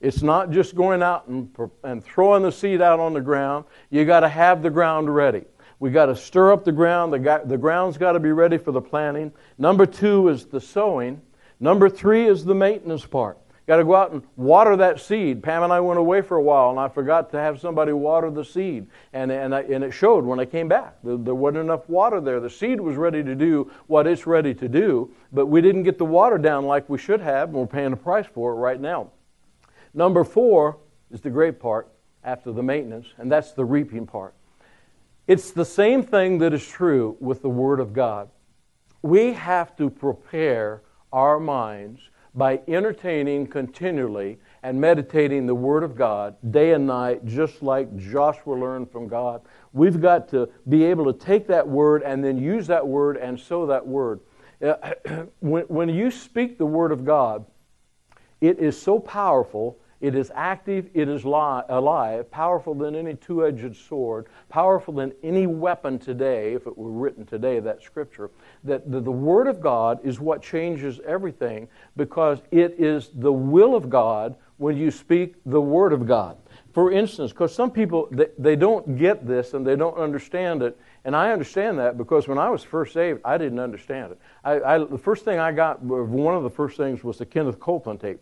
It's 0.00 0.22
not 0.22 0.50
just 0.50 0.74
going 0.74 1.02
out 1.02 1.26
and, 1.26 1.50
and 1.84 2.02
throwing 2.02 2.42
the 2.42 2.52
seed 2.52 2.80
out 2.80 3.00
on 3.00 3.12
the 3.12 3.20
ground. 3.20 3.64
You 3.90 4.04
got 4.04 4.20
to 4.20 4.28
have 4.28 4.62
the 4.62 4.70
ground 4.70 5.14
ready. 5.14 5.44
We 5.80 5.90
got 5.90 6.06
to 6.06 6.16
stir 6.16 6.52
up 6.52 6.64
the 6.64 6.72
ground. 6.72 7.12
The, 7.12 7.42
the 7.44 7.58
ground's 7.58 7.98
got 7.98 8.12
to 8.12 8.20
be 8.20 8.32
ready 8.32 8.58
for 8.58 8.72
the 8.72 8.80
planting. 8.80 9.32
Number 9.58 9.86
two 9.86 10.28
is 10.28 10.46
the 10.46 10.60
sowing. 10.60 11.22
Number 11.60 11.88
three 11.88 12.26
is 12.26 12.44
the 12.44 12.54
maintenance 12.54 13.06
part. 13.06 13.38
Got 13.68 13.76
to 13.76 13.84
go 13.84 13.94
out 13.94 14.12
and 14.12 14.22
water 14.36 14.76
that 14.76 14.98
seed. 14.98 15.42
Pam 15.42 15.62
and 15.62 15.70
I 15.70 15.78
went 15.80 16.00
away 16.00 16.22
for 16.22 16.38
a 16.38 16.42
while, 16.42 16.70
and 16.70 16.80
I 16.80 16.88
forgot 16.88 17.30
to 17.32 17.38
have 17.38 17.60
somebody 17.60 17.92
water 17.92 18.30
the 18.30 18.44
seed. 18.44 18.86
And, 19.12 19.30
and, 19.30 19.54
I, 19.54 19.60
and 19.60 19.84
it 19.84 19.92
showed 19.92 20.24
when 20.24 20.40
I 20.40 20.46
came 20.46 20.68
back. 20.68 20.94
There, 21.04 21.18
there 21.18 21.34
wasn't 21.34 21.64
enough 21.64 21.86
water 21.86 22.18
there. 22.18 22.40
The 22.40 22.48
seed 22.48 22.80
was 22.80 22.96
ready 22.96 23.22
to 23.22 23.34
do 23.34 23.70
what 23.86 24.06
it's 24.06 24.26
ready 24.26 24.54
to 24.54 24.68
do, 24.68 25.12
but 25.32 25.46
we 25.46 25.60
didn't 25.60 25.82
get 25.82 25.98
the 25.98 26.06
water 26.06 26.38
down 26.38 26.64
like 26.64 26.88
we 26.88 26.96
should 26.96 27.20
have, 27.20 27.50
and 27.50 27.58
we're 27.58 27.66
paying 27.66 27.92
a 27.92 27.96
price 27.96 28.26
for 28.26 28.52
it 28.52 28.54
right 28.54 28.80
now. 28.80 29.10
Number 29.92 30.24
four 30.24 30.78
is 31.10 31.20
the 31.20 31.30
great 31.30 31.60
part 31.60 31.88
after 32.24 32.52
the 32.52 32.62
maintenance, 32.62 33.08
and 33.18 33.30
that's 33.30 33.52
the 33.52 33.66
reaping 33.66 34.06
part. 34.06 34.32
It's 35.28 35.50
the 35.50 35.64
same 35.66 36.02
thing 36.02 36.38
that 36.38 36.54
is 36.54 36.66
true 36.66 37.18
with 37.20 37.42
the 37.42 37.50
Word 37.50 37.80
of 37.80 37.92
God. 37.92 38.30
We 39.02 39.34
have 39.34 39.76
to 39.76 39.90
prepare 39.90 40.80
our 41.12 41.38
minds 41.38 42.00
by 42.34 42.62
entertaining 42.66 43.46
continually 43.46 44.38
and 44.62 44.80
meditating 44.80 45.44
the 45.44 45.54
Word 45.54 45.82
of 45.82 45.94
God 45.96 46.34
day 46.50 46.72
and 46.72 46.86
night, 46.86 47.26
just 47.26 47.62
like 47.62 47.94
Joshua 47.98 48.54
learned 48.54 48.90
from 48.90 49.06
God. 49.06 49.42
We've 49.74 50.00
got 50.00 50.30
to 50.30 50.48
be 50.66 50.82
able 50.84 51.04
to 51.12 51.18
take 51.18 51.46
that 51.48 51.68
Word 51.68 52.02
and 52.04 52.24
then 52.24 52.38
use 52.38 52.66
that 52.68 52.86
Word 52.86 53.18
and 53.18 53.38
sow 53.38 53.66
that 53.66 53.86
Word. 53.86 54.20
Uh, 54.62 54.94
when, 55.40 55.64
when 55.64 55.90
you 55.90 56.10
speak 56.10 56.56
the 56.56 56.64
Word 56.64 56.90
of 56.90 57.04
God, 57.04 57.44
it 58.40 58.58
is 58.58 58.80
so 58.80 58.98
powerful 58.98 59.77
it 60.00 60.14
is 60.14 60.30
active, 60.34 60.88
it 60.94 61.08
is 61.08 61.24
li- 61.24 61.62
alive, 61.68 62.30
powerful 62.30 62.74
than 62.74 62.94
any 62.94 63.14
two 63.14 63.44
edged 63.44 63.76
sword, 63.76 64.26
powerful 64.48 64.94
than 64.94 65.12
any 65.24 65.46
weapon 65.46 65.98
today, 65.98 66.54
if 66.54 66.66
it 66.66 66.78
were 66.78 66.90
written 66.90 67.26
today, 67.26 67.58
that 67.60 67.82
scripture. 67.82 68.30
That 68.62 68.90
the, 68.90 69.00
the 69.00 69.10
Word 69.10 69.48
of 69.48 69.60
God 69.60 69.98
is 70.04 70.20
what 70.20 70.40
changes 70.40 71.00
everything 71.04 71.68
because 71.96 72.42
it 72.52 72.76
is 72.78 73.10
the 73.14 73.32
will 73.32 73.74
of 73.74 73.90
God 73.90 74.36
when 74.58 74.76
you 74.76 74.90
speak 74.90 75.34
the 75.46 75.60
Word 75.60 75.92
of 75.92 76.06
God. 76.06 76.36
For 76.72 76.92
instance, 76.92 77.32
because 77.32 77.52
some 77.52 77.72
people, 77.72 78.08
they, 78.12 78.28
they 78.38 78.54
don't 78.54 78.96
get 78.96 79.26
this 79.26 79.54
and 79.54 79.66
they 79.66 79.74
don't 79.74 79.96
understand 79.96 80.62
it. 80.62 80.78
And 81.04 81.16
I 81.16 81.32
understand 81.32 81.78
that 81.80 81.98
because 81.98 82.28
when 82.28 82.38
I 82.38 82.50
was 82.50 82.62
first 82.62 82.92
saved, 82.92 83.20
I 83.24 83.36
didn't 83.36 83.58
understand 83.58 84.12
it. 84.12 84.20
I, 84.44 84.60
I, 84.60 84.78
the 84.78 84.98
first 84.98 85.24
thing 85.24 85.40
I 85.40 85.50
got, 85.50 85.82
one 85.82 86.34
of 86.36 86.44
the 86.44 86.50
first 86.50 86.76
things 86.76 87.02
was 87.02 87.18
the 87.18 87.26
Kenneth 87.26 87.58
Copeland 87.58 88.00
tape. 88.00 88.20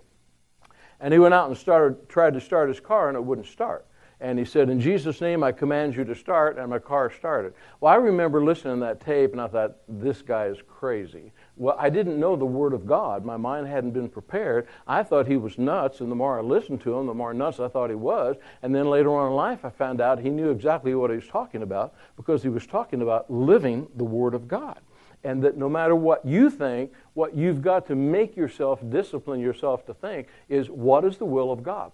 And 1.01 1.13
he 1.13 1.19
went 1.19 1.35
out 1.35 1.49
and 1.49 1.57
started, 1.57 2.09
tried 2.09 2.35
to 2.35 2.41
start 2.41 2.69
his 2.69 2.81
car, 2.81 3.09
and 3.09 3.17
it 3.17 3.25
wouldn't 3.25 3.47
start. 3.47 3.87
And 4.19 4.39
he 4.39 4.47
said, 4.47 4.71
In 4.71 4.81
Jesus' 4.81 5.21
name, 5.21 5.45
I 5.45 5.53
command 5.53 5.95
you 5.95 6.05
to 6.05 6.15
start, 6.15 6.57
and 6.57 6.71
my 6.71 6.79
car 6.79 7.11
started. 7.11 7.53
Well, 7.81 7.93
I 7.93 7.97
remember 7.97 8.43
listening 8.43 8.77
to 8.77 8.87
that 8.87 9.01
tape, 9.01 9.33
and 9.33 9.41
I 9.41 9.47
thought, 9.47 9.77
this 9.89 10.23
guy 10.23 10.47
is 10.47 10.57
crazy. 10.67 11.33
Well, 11.57 11.77
I 11.79 11.91
didn't 11.91 12.19
know 12.19 12.35
the 12.35 12.47
Word 12.47 12.73
of 12.73 12.87
God. 12.87 13.27
My 13.27 13.37
mind 13.37 13.67
hadn't 13.67 13.91
been 13.91 14.09
prepared. 14.09 14.69
I 14.87 15.03
thought 15.03 15.27
he 15.27 15.37
was 15.37 15.59
nuts, 15.59 16.01
and 16.01 16.11
the 16.11 16.17
more 16.17 16.39
I 16.39 16.43
listened 16.43 16.81
to 16.83 16.95
him, 16.97 17.07
the 17.07 17.15
more 17.15 17.35
nuts 17.35 17.61
I 17.61 17.69
thought 17.69 17.91
he 17.91 17.97
was. 17.97 18.37
And 18.63 18.75
then 18.75 18.89
later 18.89 19.15
on 19.15 19.29
in 19.29 19.35
life, 19.35 19.67
I 19.67 19.71
found 19.71 20.01
out 20.01 20.19
he 20.19 20.31
knew 20.31 20.51
exactly 20.51 20.95
what 20.95 21.11
he 21.11 21.17
was 21.17 21.29
talking 21.29 21.63
about 21.63 21.95
because 22.17 22.43
he 22.43 22.49
was 22.49 22.67
talking 22.67 23.03
about 23.03 23.31
living 23.31 23.87
the 23.97 24.05
Word 24.05 24.33
of 24.33 24.49
God. 24.49 24.81
And 25.27 25.43
that 25.43 25.57
no 25.57 25.69
matter 25.69 25.97
what 25.97 26.25
you 26.25 26.51
think, 26.51 26.93
what 27.15 27.37
you've 27.37 27.61
got 27.61 27.89
to 27.89 27.97
make 27.97 28.37
yourself, 28.37 28.79
discipline 28.89 29.41
yourself 29.41 29.85
to 29.87 29.95
think, 29.95 30.29
is 30.49 30.71
what 30.71 31.05
is 31.05 31.17
the 31.17 31.25
will 31.25 31.51
of 31.51 31.65
God? 31.65 31.91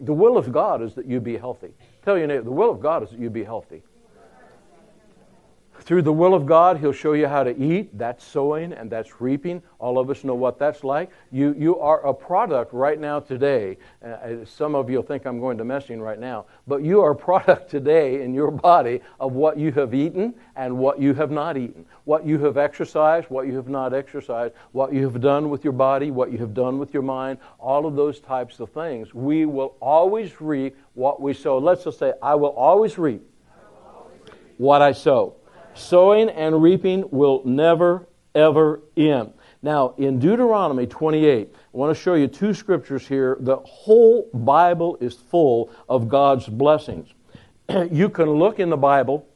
The 0.00 0.14
will 0.14 0.38
of 0.38 0.50
God 0.50 0.80
is 0.82 0.94
that 0.94 1.04
you 1.04 1.20
be 1.20 1.36
healthy. 1.36 1.74
Tell 2.02 2.16
your 2.16 2.26
neighbor, 2.26 2.44
the 2.44 2.50
will 2.50 2.70
of 2.70 2.80
God 2.80 3.02
is 3.02 3.10
that 3.10 3.20
you 3.20 3.28
be 3.28 3.44
healthy. 3.44 3.82
Through 5.84 6.02
the 6.02 6.12
will 6.12 6.32
of 6.32 6.46
God, 6.46 6.78
He'll 6.78 6.92
show 6.92 7.14
you 7.14 7.26
how 7.26 7.42
to 7.42 7.60
eat. 7.60 7.98
That's 7.98 8.24
sowing 8.24 8.72
and 8.72 8.88
that's 8.88 9.20
reaping. 9.20 9.60
All 9.80 9.98
of 9.98 10.10
us 10.10 10.22
know 10.22 10.34
what 10.36 10.56
that's 10.56 10.84
like. 10.84 11.10
You, 11.32 11.56
you 11.58 11.76
are 11.80 12.06
a 12.06 12.14
product 12.14 12.72
right 12.72 13.00
now 13.00 13.18
today. 13.18 13.78
Uh, 14.04 14.44
some 14.44 14.76
of 14.76 14.88
you 14.88 14.98
will 14.98 15.02
think 15.02 15.26
I'm 15.26 15.40
going 15.40 15.58
to 15.58 15.64
messing 15.64 16.00
right 16.00 16.20
now, 16.20 16.46
but 16.68 16.84
you 16.84 17.00
are 17.00 17.10
a 17.10 17.16
product 17.32 17.68
today 17.68 18.22
in 18.22 18.32
your 18.32 18.52
body 18.52 19.00
of 19.18 19.32
what 19.32 19.58
you 19.58 19.72
have 19.72 19.92
eaten 19.92 20.34
and 20.54 20.78
what 20.78 21.00
you 21.00 21.14
have 21.14 21.32
not 21.32 21.56
eaten, 21.56 21.84
what 22.04 22.24
you 22.24 22.38
have 22.38 22.56
exercised, 22.56 23.28
what 23.28 23.48
you 23.48 23.56
have 23.56 23.68
not 23.68 23.92
exercised, 23.92 24.54
what 24.70 24.92
you 24.92 25.02
have 25.02 25.20
done 25.20 25.50
with 25.50 25.64
your 25.64 25.72
body, 25.72 26.12
what 26.12 26.30
you 26.30 26.38
have 26.38 26.54
done 26.54 26.78
with 26.78 26.94
your 26.94 27.02
mind, 27.02 27.38
all 27.58 27.86
of 27.86 27.96
those 27.96 28.20
types 28.20 28.60
of 28.60 28.70
things. 28.70 29.12
We 29.14 29.46
will 29.46 29.74
always 29.80 30.40
reap 30.40 30.76
what 30.94 31.20
we 31.20 31.34
sow. 31.34 31.58
Let's 31.58 31.82
just 31.82 31.98
say, 31.98 32.12
I 32.22 32.36
will 32.36 32.50
always 32.50 32.98
reap 32.98 33.28
what 34.58 34.80
I 34.80 34.92
sow. 34.92 35.34
Sowing 35.74 36.28
and 36.30 36.62
reaping 36.62 37.04
will 37.10 37.42
never, 37.44 38.06
ever 38.34 38.82
end. 38.96 39.32
Now, 39.62 39.94
in 39.96 40.18
Deuteronomy 40.18 40.86
28, 40.86 41.48
I 41.54 41.56
want 41.70 41.96
to 41.96 42.02
show 42.02 42.14
you 42.14 42.26
two 42.26 42.52
scriptures 42.52 43.06
here. 43.06 43.36
The 43.40 43.56
whole 43.58 44.28
Bible 44.34 44.98
is 45.00 45.14
full 45.14 45.70
of 45.88 46.08
God's 46.08 46.46
blessings. 46.46 47.08
you 47.90 48.08
can 48.08 48.28
look 48.28 48.58
in 48.58 48.70
the 48.70 48.76
Bible 48.76 49.26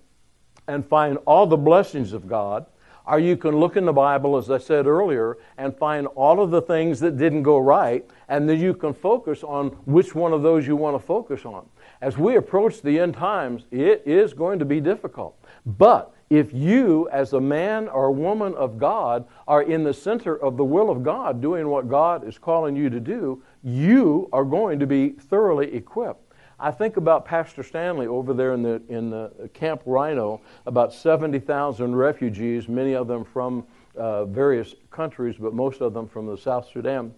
and 0.66 0.85
find 0.85 1.18
all 1.27 1.46
the 1.46 1.57
blessings 1.57 2.12
of 2.12 2.27
God, 2.27 2.66
or 3.07 3.20
you 3.20 3.37
can 3.37 3.55
look 3.57 3.77
in 3.77 3.85
the 3.85 3.92
Bible, 3.92 4.37
as 4.37 4.51
I 4.51 4.59
said 4.59 4.88
earlier, 4.88 5.38
and 5.59 5.77
find 5.77 6.09
all 6.09 6.42
of 6.42 6.51
the 6.51 6.61
things 6.61 6.99
that 7.01 7.16
didn't 7.16 7.44
go 7.44 7.59
right, 7.59 8.05
and 8.29 8.49
then 8.49 8.59
you 8.59 8.75
can 8.75 8.92
focus 8.92 9.44
on 9.44 9.68
which 9.87 10.14
one 10.16 10.33
of 10.33 10.42
those 10.42 10.66
you 10.66 10.75
want 10.75 11.01
to 11.01 11.07
focus 11.07 11.44
on. 11.44 11.66
As 12.01 12.18
we 12.18 12.35
approach 12.35 12.83
the 12.83 12.99
end 12.99 13.14
times, 13.14 13.62
it 13.70 14.03
is 14.05 14.35
going 14.35 14.59
to 14.59 14.64
be 14.64 14.81
difficult. 14.81 15.38
But 15.64 16.15
if 16.29 16.53
you, 16.53 17.09
as 17.11 17.33
a 17.33 17.41
man 17.41 17.89
or 17.89 18.11
woman 18.11 18.55
of 18.55 18.79
God, 18.79 19.27
are 19.47 19.62
in 19.62 19.85
the 19.85 19.95
center 19.95 20.37
of 20.37 20.57
the 20.57 20.65
will 20.65 20.91
of 20.91 21.03
God, 21.03 21.41
doing 21.41 21.69
what 21.69 21.89
God 21.89 22.27
is 22.27 22.39
calling 22.39 22.75
you 22.75 22.91
to 22.91 23.01
do, 23.01 23.43
you 23.62 24.29
are 24.33 24.45
going 24.45 24.79
to 24.81 24.87
be 24.87 25.11
thoroughly 25.11 25.73
equipped. 25.75 26.35
I 26.59 26.71
think 26.71 26.97
about 26.97 27.27
Pastor 27.27 27.62
Stanley 27.62 28.07
over 28.07 28.33
there 28.33 28.55
in 28.55 28.62
the, 28.62 28.83
in 28.89 29.11
the 29.11 29.51
Camp 29.53 29.83
Rhino, 29.85 30.41
about 30.65 30.93
70,000 30.93 31.95
refugees, 31.95 32.67
many 32.67 32.95
of 32.95 33.07
them 33.07 33.25
from 33.25 33.67
uh, 33.95 34.25
various 34.25 34.75
countries, 34.91 35.37
but 35.39 35.55
most 35.55 35.81
of 35.81 35.93
them 35.93 36.09
from 36.09 36.27
the 36.27 36.37
South 36.37 36.69
Sudan. 36.73 37.15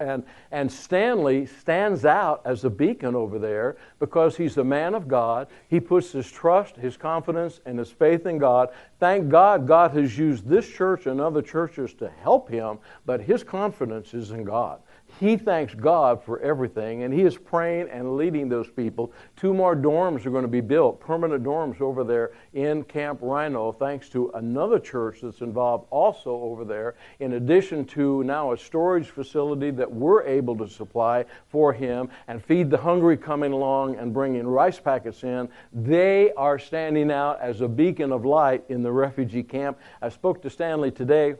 And, 0.00 0.22
and 0.52 0.70
Stanley 0.70 1.46
stands 1.46 2.04
out 2.04 2.42
as 2.44 2.64
a 2.64 2.70
beacon 2.70 3.14
over 3.16 3.38
there 3.38 3.76
because 3.98 4.36
he's 4.36 4.56
a 4.56 4.64
man 4.64 4.94
of 4.94 5.08
God. 5.08 5.48
He 5.68 5.80
puts 5.80 6.12
his 6.12 6.30
trust, 6.30 6.76
his 6.76 6.96
confidence, 6.96 7.60
and 7.66 7.78
his 7.78 7.90
faith 7.90 8.26
in 8.26 8.38
God. 8.38 8.68
Thank 9.00 9.28
God 9.28 9.66
God 9.66 9.90
has 9.92 10.16
used 10.16 10.46
this 10.46 10.68
church 10.68 11.06
and 11.06 11.20
other 11.20 11.42
churches 11.42 11.94
to 11.94 12.08
help 12.08 12.48
him, 12.48 12.78
but 13.06 13.20
his 13.20 13.42
confidence 13.42 14.14
is 14.14 14.30
in 14.30 14.44
God 14.44 14.80
he 15.18 15.36
thanks 15.36 15.74
God 15.74 16.22
for 16.22 16.38
everything, 16.40 17.02
and 17.02 17.12
he 17.12 17.22
is 17.22 17.36
praying 17.36 17.88
and 17.90 18.16
leading 18.16 18.48
those 18.48 18.70
people. 18.70 19.12
Two 19.36 19.52
more 19.52 19.74
dorms 19.74 20.24
are 20.24 20.30
going 20.30 20.42
to 20.42 20.48
be 20.48 20.60
built, 20.60 21.00
permanent 21.00 21.42
dorms 21.42 21.80
over 21.80 22.04
there 22.04 22.32
in 22.54 22.84
Camp 22.84 23.18
Rhino, 23.22 23.72
thanks 23.72 24.08
to 24.10 24.30
another 24.34 24.78
church 24.78 25.20
that's 25.22 25.40
involved 25.40 25.86
also 25.90 26.30
over 26.30 26.64
there, 26.64 26.94
in 27.20 27.34
addition 27.34 27.84
to 27.86 28.22
now 28.24 28.52
a 28.52 28.58
storage 28.58 29.08
facility 29.08 29.70
that 29.72 29.90
we're 29.90 30.22
able 30.24 30.56
to 30.56 30.68
supply 30.68 31.24
for 31.48 31.72
him 31.72 32.08
and 32.28 32.44
feed 32.44 32.70
the 32.70 32.78
hungry 32.78 33.16
coming 33.16 33.52
along 33.52 33.96
and 33.96 34.12
bringing 34.12 34.46
rice 34.46 34.78
packets 34.78 35.24
in. 35.24 35.48
They 35.72 36.32
are 36.34 36.58
standing 36.58 37.10
out 37.10 37.40
as 37.40 37.60
a 37.60 37.68
beacon 37.68 38.12
of 38.12 38.24
light 38.24 38.64
in 38.68 38.82
the 38.82 38.92
refugee 38.92 39.42
camp. 39.42 39.78
I 40.00 40.08
spoke 40.08 40.42
to 40.42 40.50
Stanley 40.50 40.90
today. 40.90 41.34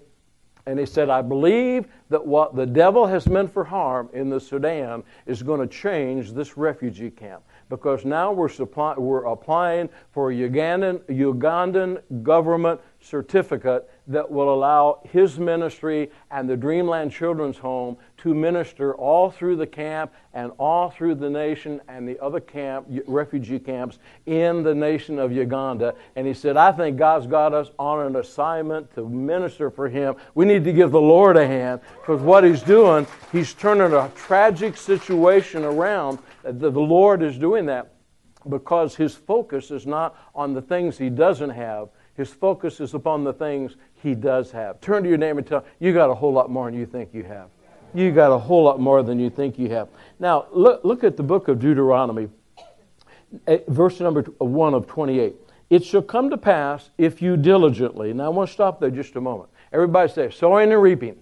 And 0.68 0.78
he 0.78 0.84
said, 0.84 1.08
I 1.08 1.22
believe 1.22 1.86
that 2.10 2.26
what 2.26 2.54
the 2.54 2.66
devil 2.66 3.06
has 3.06 3.26
meant 3.26 3.50
for 3.50 3.64
harm 3.64 4.10
in 4.12 4.28
the 4.28 4.38
Sudan 4.38 5.02
is 5.24 5.42
going 5.42 5.66
to 5.66 5.66
change 5.66 6.32
this 6.32 6.58
refugee 6.58 7.08
camp. 7.08 7.42
Because 7.70 8.04
now 8.04 8.32
we're, 8.32 8.50
supply, 8.50 8.92
we're 8.98 9.24
applying 9.24 9.88
for 10.12 10.30
a 10.30 10.34
Ugandan, 10.34 10.98
Ugandan 11.08 12.02
government 12.22 12.82
certificate 13.00 13.90
that 14.08 14.30
will 14.30 14.52
allow 14.52 15.00
his 15.12 15.38
ministry 15.38 16.10
and 16.30 16.48
the 16.48 16.56
Dreamland 16.56 17.12
Children's 17.12 17.58
Home 17.58 17.96
to 18.18 18.34
minister 18.34 18.94
all 18.94 19.30
through 19.30 19.56
the 19.56 19.66
camp 19.66 20.12
and 20.32 20.50
all 20.58 20.90
through 20.90 21.14
the 21.16 21.28
nation 21.28 21.80
and 21.88 22.08
the 22.08 22.18
other 22.20 22.40
camp, 22.40 22.86
refugee 23.06 23.58
camps 23.58 23.98
in 24.26 24.62
the 24.62 24.74
nation 24.74 25.18
of 25.18 25.30
Uganda. 25.30 25.94
And 26.16 26.26
he 26.26 26.32
said, 26.32 26.56
I 26.56 26.72
think 26.72 26.96
God's 26.96 27.26
got 27.26 27.52
us 27.52 27.70
on 27.78 28.06
an 28.06 28.16
assignment 28.16 28.92
to 28.94 29.06
minister 29.06 29.70
for 29.70 29.88
him. 29.88 30.16
We 30.34 30.46
need 30.46 30.64
to 30.64 30.72
give 30.72 30.90
the 30.90 31.00
Lord 31.00 31.36
a 31.36 31.46
hand 31.46 31.80
because 32.00 32.22
what 32.22 32.44
he's 32.44 32.62
doing, 32.62 33.06
he's 33.30 33.52
turning 33.52 33.92
a 33.92 34.10
tragic 34.16 34.76
situation 34.76 35.64
around. 35.64 36.18
The 36.42 36.70
Lord 36.70 37.22
is 37.22 37.36
doing 37.36 37.66
that 37.66 37.92
because 38.48 38.96
his 38.96 39.14
focus 39.14 39.70
is 39.70 39.86
not 39.86 40.16
on 40.34 40.54
the 40.54 40.62
things 40.62 40.96
he 40.96 41.10
doesn't 41.10 41.50
have. 41.50 41.90
His 42.18 42.30
focus 42.30 42.80
is 42.80 42.94
upon 42.94 43.22
the 43.22 43.32
things 43.32 43.76
he 44.02 44.16
does 44.16 44.50
have. 44.50 44.80
Turn 44.80 45.04
to 45.04 45.08
your 45.08 45.18
neighbor 45.18 45.38
and 45.38 45.46
tell 45.46 45.64
you 45.78 45.92
got 45.92 46.10
a 46.10 46.14
whole 46.16 46.32
lot 46.32 46.50
more 46.50 46.68
than 46.68 46.78
you 46.78 46.84
think 46.84 47.14
you 47.14 47.22
have. 47.22 47.48
You 47.94 48.10
got 48.10 48.32
a 48.32 48.38
whole 48.38 48.64
lot 48.64 48.80
more 48.80 49.04
than 49.04 49.20
you 49.20 49.30
think 49.30 49.56
you 49.56 49.70
have. 49.70 49.88
Now, 50.18 50.46
look, 50.50 50.82
look 50.82 51.04
at 51.04 51.16
the 51.16 51.22
book 51.22 51.46
of 51.46 51.60
Deuteronomy, 51.60 52.28
eh, 53.46 53.58
verse 53.68 54.00
number 54.00 54.22
1 54.22 54.74
of 54.74 54.88
28. 54.88 55.36
It 55.70 55.84
shall 55.84 56.02
come 56.02 56.28
to 56.30 56.36
pass 56.36 56.90
if 56.98 57.22
you 57.22 57.36
diligently. 57.36 58.12
Now, 58.12 58.24
I 58.24 58.28
want 58.30 58.48
to 58.48 58.52
stop 58.52 58.80
there 58.80 58.90
just 58.90 59.14
a 59.14 59.20
moment. 59.20 59.50
Everybody 59.72 60.10
say, 60.12 60.30
sowing 60.30 60.72
and 60.72 60.82
reaping. 60.82 61.18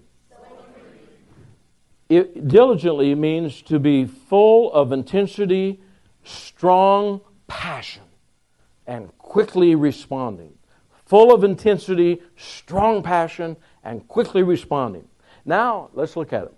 It, 2.09 2.47
diligently 2.47 3.13
means 3.13 3.61
to 3.63 3.77
be 3.77 4.05
full 4.05 4.73
of 4.73 4.91
intensity, 4.91 5.79
strong 6.23 7.21
passion, 7.45 8.03
and 8.87 9.15
quickly 9.19 9.75
responding 9.75 10.56
full 11.07 11.33
of 11.33 11.43
intensity, 11.43 12.21
strong 12.35 13.01
passion, 13.01 13.55
and 13.83 14.07
quickly 14.07 14.43
responding. 14.43 15.07
Now, 15.45 15.89
let's 15.93 16.15
look 16.17 16.33
at 16.33 16.43
it. 16.43 16.53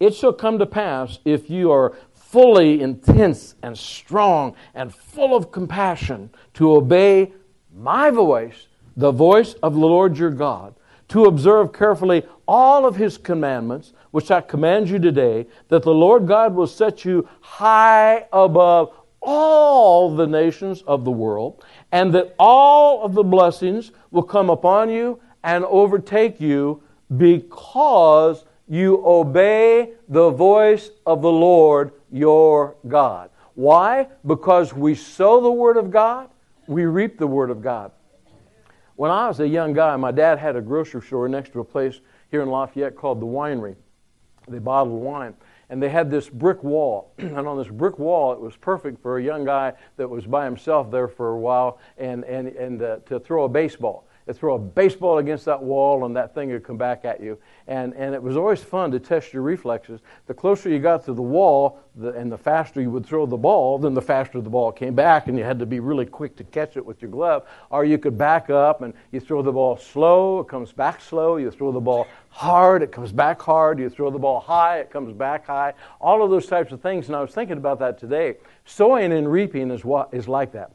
It 0.00 0.14
shall 0.14 0.32
come 0.32 0.58
to 0.58 0.66
pass 0.66 1.18
if 1.26 1.50
you 1.50 1.70
are 1.70 1.94
fully 2.14 2.80
intense 2.80 3.54
and 3.62 3.76
strong 3.76 4.54
and 4.74 4.94
full 4.94 5.36
of 5.36 5.52
compassion 5.52 6.30
to 6.54 6.72
obey 6.72 7.32
my 7.76 8.10
voice, 8.10 8.68
the 8.96 9.12
voice 9.12 9.52
of 9.62 9.74
the 9.74 9.80
Lord 9.80 10.16
your 10.16 10.30
God, 10.30 10.74
to 11.08 11.26
observe 11.26 11.72
carefully 11.72 12.24
all 12.48 12.86
of 12.86 12.96
his 12.96 13.18
commandments, 13.18 13.92
which 14.12 14.30
I 14.30 14.40
command 14.40 14.88
you 14.88 14.98
today, 14.98 15.46
that 15.68 15.82
the 15.82 15.94
Lord 15.94 16.26
God 16.26 16.54
will 16.54 16.66
set 16.66 17.04
you 17.04 17.28
high 17.40 18.26
above 18.32 18.94
all 19.20 20.14
the 20.14 20.26
nations 20.26 20.82
of 20.86 21.04
the 21.04 21.10
world, 21.10 21.64
and 21.92 22.12
that 22.14 22.34
all 22.38 23.02
of 23.02 23.14
the 23.14 23.22
blessings 23.22 23.92
will 24.10 24.22
come 24.22 24.50
upon 24.50 24.90
you 24.90 25.20
and 25.42 25.64
overtake 25.64 26.40
you 26.40 26.82
because 27.16 28.44
you 28.68 29.02
obey 29.04 29.92
the 30.08 30.30
voice 30.30 30.90
of 31.06 31.22
the 31.22 31.30
Lord 31.30 31.92
your 32.12 32.76
God. 32.86 33.30
Why? 33.54 34.08
Because 34.26 34.72
we 34.72 34.94
sow 34.94 35.40
the 35.40 35.50
Word 35.50 35.76
of 35.76 35.90
God, 35.90 36.30
we 36.66 36.84
reap 36.84 37.18
the 37.18 37.26
Word 37.26 37.50
of 37.50 37.60
God. 37.60 37.90
When 38.94 39.10
I 39.10 39.26
was 39.28 39.40
a 39.40 39.48
young 39.48 39.72
guy, 39.72 39.96
my 39.96 40.12
dad 40.12 40.38
had 40.38 40.56
a 40.56 40.60
grocery 40.60 41.02
store 41.02 41.28
next 41.28 41.52
to 41.54 41.60
a 41.60 41.64
place 41.64 42.00
here 42.30 42.42
in 42.42 42.48
Lafayette 42.48 42.94
called 42.94 43.20
the 43.20 43.26
Winery. 43.26 43.74
They 44.46 44.58
bottled 44.58 45.00
wine 45.00 45.34
and 45.70 45.80
they 45.80 45.88
had 45.88 46.10
this 46.10 46.28
brick 46.28 46.62
wall. 46.62 47.12
and 47.18 47.46
on 47.48 47.56
this 47.56 47.68
brick 47.68 47.98
wall, 47.98 48.32
it 48.32 48.40
was 48.40 48.56
perfect 48.56 49.00
for 49.00 49.18
a 49.18 49.22
young 49.22 49.44
guy 49.44 49.72
that 49.96 50.10
was 50.10 50.26
by 50.26 50.44
himself 50.44 50.90
there 50.90 51.08
for 51.08 51.30
a 51.30 51.38
while 51.38 51.78
and, 51.96 52.24
and, 52.24 52.48
and 52.48 52.82
uh, 52.82 52.98
to 53.06 53.18
throw 53.20 53.44
a 53.44 53.48
baseball. 53.48 54.06
Throw 54.32 54.54
a 54.54 54.58
baseball 54.58 55.18
against 55.18 55.44
that 55.44 55.62
wall 55.62 56.04
and 56.04 56.16
that 56.16 56.34
thing 56.34 56.50
would 56.50 56.64
come 56.64 56.76
back 56.76 57.04
at 57.04 57.20
you. 57.20 57.38
And, 57.66 57.94
and 57.94 58.14
it 58.14 58.22
was 58.22 58.36
always 58.36 58.62
fun 58.62 58.90
to 58.92 59.00
test 59.00 59.32
your 59.32 59.42
reflexes. 59.42 60.00
The 60.26 60.34
closer 60.34 60.68
you 60.68 60.78
got 60.78 61.04
to 61.04 61.14
the 61.14 61.22
wall 61.22 61.80
the, 61.96 62.12
and 62.12 62.30
the 62.30 62.38
faster 62.38 62.80
you 62.80 62.90
would 62.90 63.04
throw 63.04 63.26
the 63.26 63.36
ball, 63.36 63.78
then 63.78 63.94
the 63.94 64.02
faster 64.02 64.40
the 64.40 64.50
ball 64.50 64.72
came 64.72 64.94
back 64.94 65.28
and 65.28 65.36
you 65.36 65.44
had 65.44 65.58
to 65.58 65.66
be 65.66 65.80
really 65.80 66.06
quick 66.06 66.36
to 66.36 66.44
catch 66.44 66.76
it 66.76 66.84
with 66.84 67.02
your 67.02 67.10
glove. 67.10 67.46
Or 67.70 67.84
you 67.84 67.98
could 67.98 68.16
back 68.16 68.50
up 68.50 68.82
and 68.82 68.94
you 69.12 69.20
throw 69.20 69.42
the 69.42 69.52
ball 69.52 69.76
slow, 69.76 70.40
it 70.40 70.48
comes 70.48 70.72
back 70.72 71.00
slow. 71.00 71.36
You 71.36 71.50
throw 71.50 71.72
the 71.72 71.80
ball 71.80 72.06
hard, 72.28 72.82
it 72.82 72.92
comes 72.92 73.12
back 73.12 73.40
hard. 73.40 73.78
You 73.78 73.90
throw 73.90 74.10
the 74.10 74.18
ball 74.18 74.40
high, 74.40 74.78
it 74.78 74.90
comes 74.90 75.12
back 75.12 75.46
high. 75.46 75.74
All 76.00 76.22
of 76.22 76.30
those 76.30 76.46
types 76.46 76.72
of 76.72 76.80
things. 76.80 77.08
And 77.08 77.16
I 77.16 77.20
was 77.20 77.32
thinking 77.32 77.56
about 77.56 77.78
that 77.80 77.98
today. 77.98 78.36
Sowing 78.64 79.12
and 79.12 79.30
reaping 79.30 79.70
is, 79.70 79.84
what, 79.84 80.12
is 80.12 80.28
like 80.28 80.52
that. 80.52 80.70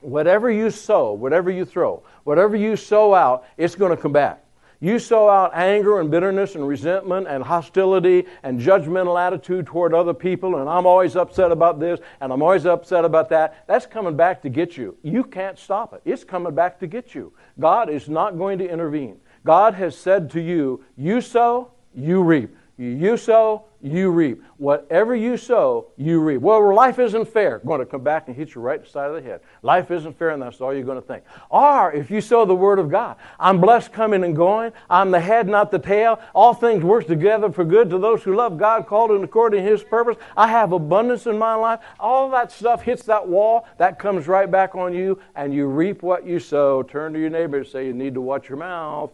Whatever 0.00 0.50
you 0.50 0.70
sow, 0.70 1.12
whatever 1.12 1.50
you 1.50 1.64
throw, 1.64 2.02
whatever 2.24 2.56
you 2.56 2.76
sow 2.76 3.14
out, 3.14 3.44
it's 3.56 3.74
going 3.74 3.94
to 3.94 4.00
come 4.00 4.12
back. 4.12 4.44
You 4.82 4.98
sow 4.98 5.28
out 5.28 5.50
anger 5.54 6.00
and 6.00 6.10
bitterness 6.10 6.54
and 6.54 6.66
resentment 6.66 7.28
and 7.28 7.44
hostility 7.44 8.24
and 8.42 8.58
judgmental 8.58 9.20
attitude 9.20 9.66
toward 9.66 9.92
other 9.92 10.14
people, 10.14 10.56
and 10.56 10.70
I'm 10.70 10.86
always 10.86 11.16
upset 11.16 11.52
about 11.52 11.78
this 11.78 12.00
and 12.22 12.32
I'm 12.32 12.40
always 12.40 12.64
upset 12.64 13.04
about 13.04 13.28
that. 13.28 13.66
That's 13.66 13.84
coming 13.84 14.16
back 14.16 14.40
to 14.40 14.48
get 14.48 14.78
you. 14.78 14.96
You 15.02 15.22
can't 15.22 15.58
stop 15.58 15.92
it. 15.92 16.00
It's 16.06 16.24
coming 16.24 16.54
back 16.54 16.80
to 16.80 16.86
get 16.86 17.14
you. 17.14 17.34
God 17.58 17.90
is 17.90 18.08
not 18.08 18.38
going 18.38 18.58
to 18.58 18.68
intervene. 18.68 19.20
God 19.44 19.74
has 19.74 19.96
said 19.96 20.30
to 20.30 20.40
you, 20.40 20.82
You 20.96 21.20
sow, 21.20 21.72
you 21.94 22.22
reap. 22.22 22.56
You 22.80 23.18
sow, 23.18 23.66
you 23.82 24.10
reap. 24.10 24.42
Whatever 24.56 25.14
you 25.14 25.36
sow, 25.36 25.88
you 25.98 26.18
reap. 26.18 26.40
Well, 26.40 26.74
life 26.74 26.98
isn't 26.98 27.26
fair. 27.26 27.58
Going 27.58 27.80
to 27.80 27.84
come 27.84 28.02
back 28.02 28.26
and 28.26 28.34
hit 28.34 28.54
you 28.54 28.62
right 28.62 28.86
side 28.88 29.10
of 29.10 29.22
the 29.22 29.28
head. 29.28 29.40
Life 29.60 29.90
isn't 29.90 30.18
fair, 30.18 30.30
and 30.30 30.40
that's 30.40 30.62
all 30.62 30.72
you're 30.72 30.82
going 30.82 31.00
to 31.00 31.06
think. 31.06 31.24
Or 31.50 31.92
if 31.92 32.10
you 32.10 32.22
sow 32.22 32.46
the 32.46 32.54
word 32.54 32.78
of 32.78 32.90
God, 32.90 33.16
I'm 33.38 33.60
blessed 33.60 33.92
coming 33.92 34.24
and 34.24 34.34
going. 34.34 34.72
I'm 34.88 35.10
the 35.10 35.20
head, 35.20 35.46
not 35.46 35.70
the 35.70 35.78
tail. 35.78 36.20
All 36.34 36.54
things 36.54 36.82
work 36.82 37.06
together 37.06 37.52
for 37.52 37.66
good 37.66 37.90
to 37.90 37.98
those 37.98 38.22
who 38.22 38.34
love 38.34 38.56
God, 38.56 38.86
called 38.86 39.10
and 39.10 39.24
according 39.24 39.62
to 39.62 39.70
His 39.70 39.84
purpose. 39.84 40.16
I 40.34 40.48
have 40.48 40.72
abundance 40.72 41.26
in 41.26 41.38
my 41.38 41.54
life. 41.56 41.80
All 41.98 42.30
that 42.30 42.50
stuff 42.50 42.80
hits 42.80 43.02
that 43.02 43.28
wall. 43.28 43.66
That 43.76 43.98
comes 43.98 44.26
right 44.26 44.50
back 44.50 44.74
on 44.74 44.94
you, 44.94 45.20
and 45.34 45.52
you 45.52 45.66
reap 45.66 46.02
what 46.02 46.24
you 46.24 46.40
sow. 46.40 46.82
Turn 46.82 47.12
to 47.12 47.20
your 47.20 47.28
neighbor 47.28 47.58
and 47.58 47.66
say, 47.66 47.86
"You 47.86 47.92
need 47.92 48.14
to 48.14 48.22
watch 48.22 48.48
your 48.48 48.56
mouth." 48.56 49.10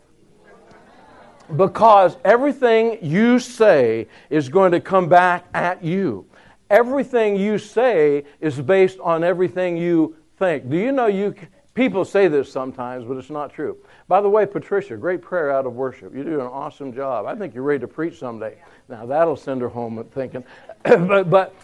Because 1.54 2.16
everything 2.24 2.98
you 3.02 3.38
say 3.38 4.08
is 4.30 4.48
going 4.48 4.72
to 4.72 4.80
come 4.80 5.08
back 5.08 5.46
at 5.54 5.84
you. 5.84 6.26
Everything 6.70 7.36
you 7.36 7.58
say 7.58 8.24
is 8.40 8.60
based 8.60 8.98
on 9.00 9.22
everything 9.22 9.76
you 9.76 10.16
think. 10.38 10.68
Do 10.68 10.76
you 10.76 10.90
know 10.90 11.06
you 11.06 11.34
people 11.74 12.04
say 12.04 12.26
this 12.26 12.50
sometimes, 12.50 13.04
but 13.04 13.16
it's 13.16 13.30
not 13.30 13.52
true. 13.52 13.76
By 14.08 14.20
the 14.20 14.28
way, 14.28 14.46
Patricia, 14.46 14.96
great 14.96 15.22
prayer 15.22 15.52
out 15.52 15.66
of 15.66 15.74
worship. 15.74 16.14
You 16.14 16.24
do 16.24 16.40
an 16.40 16.46
awesome 16.46 16.92
job. 16.92 17.26
I 17.26 17.36
think 17.36 17.54
you're 17.54 17.62
ready 17.62 17.80
to 17.80 17.88
preach 17.88 18.18
someday. 18.18 18.56
Now 18.88 19.06
that'll 19.06 19.36
send 19.36 19.60
her 19.60 19.68
home 19.68 20.04
thinking. 20.12 20.42
but 20.82 21.54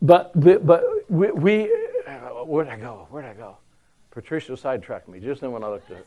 but 0.00 0.40
but 0.40 0.66
but 0.66 0.84
we, 1.08 1.30
we 1.32 1.64
uh, 2.06 2.44
where'd 2.44 2.68
I 2.68 2.76
go? 2.76 3.08
Where'd 3.10 3.24
I 3.24 3.34
go? 3.34 3.56
Patricia 4.10 4.56
sidetracked 4.56 5.08
me 5.08 5.18
just 5.18 5.40
then 5.40 5.50
when 5.50 5.64
I 5.64 5.68
looked 5.68 5.90
at. 5.90 6.04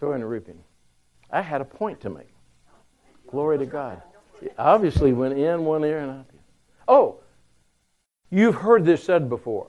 Sowing 0.00 0.22
and 0.22 0.30
reaping. 0.30 0.58
I 1.30 1.42
had 1.42 1.60
a 1.60 1.64
point 1.64 2.00
to 2.02 2.10
make. 2.10 2.32
Glory 3.26 3.58
to 3.58 3.66
God. 3.66 4.02
It 4.42 4.54
obviously 4.58 5.12
went 5.12 5.38
in 5.38 5.64
one 5.64 5.84
ear 5.84 6.00
and 6.00 6.10
out 6.10 6.28
the 6.28 6.34
other. 6.34 6.42
Oh, 6.88 7.20
you've 8.30 8.56
heard 8.56 8.84
this 8.84 9.02
said 9.02 9.28
before. 9.28 9.68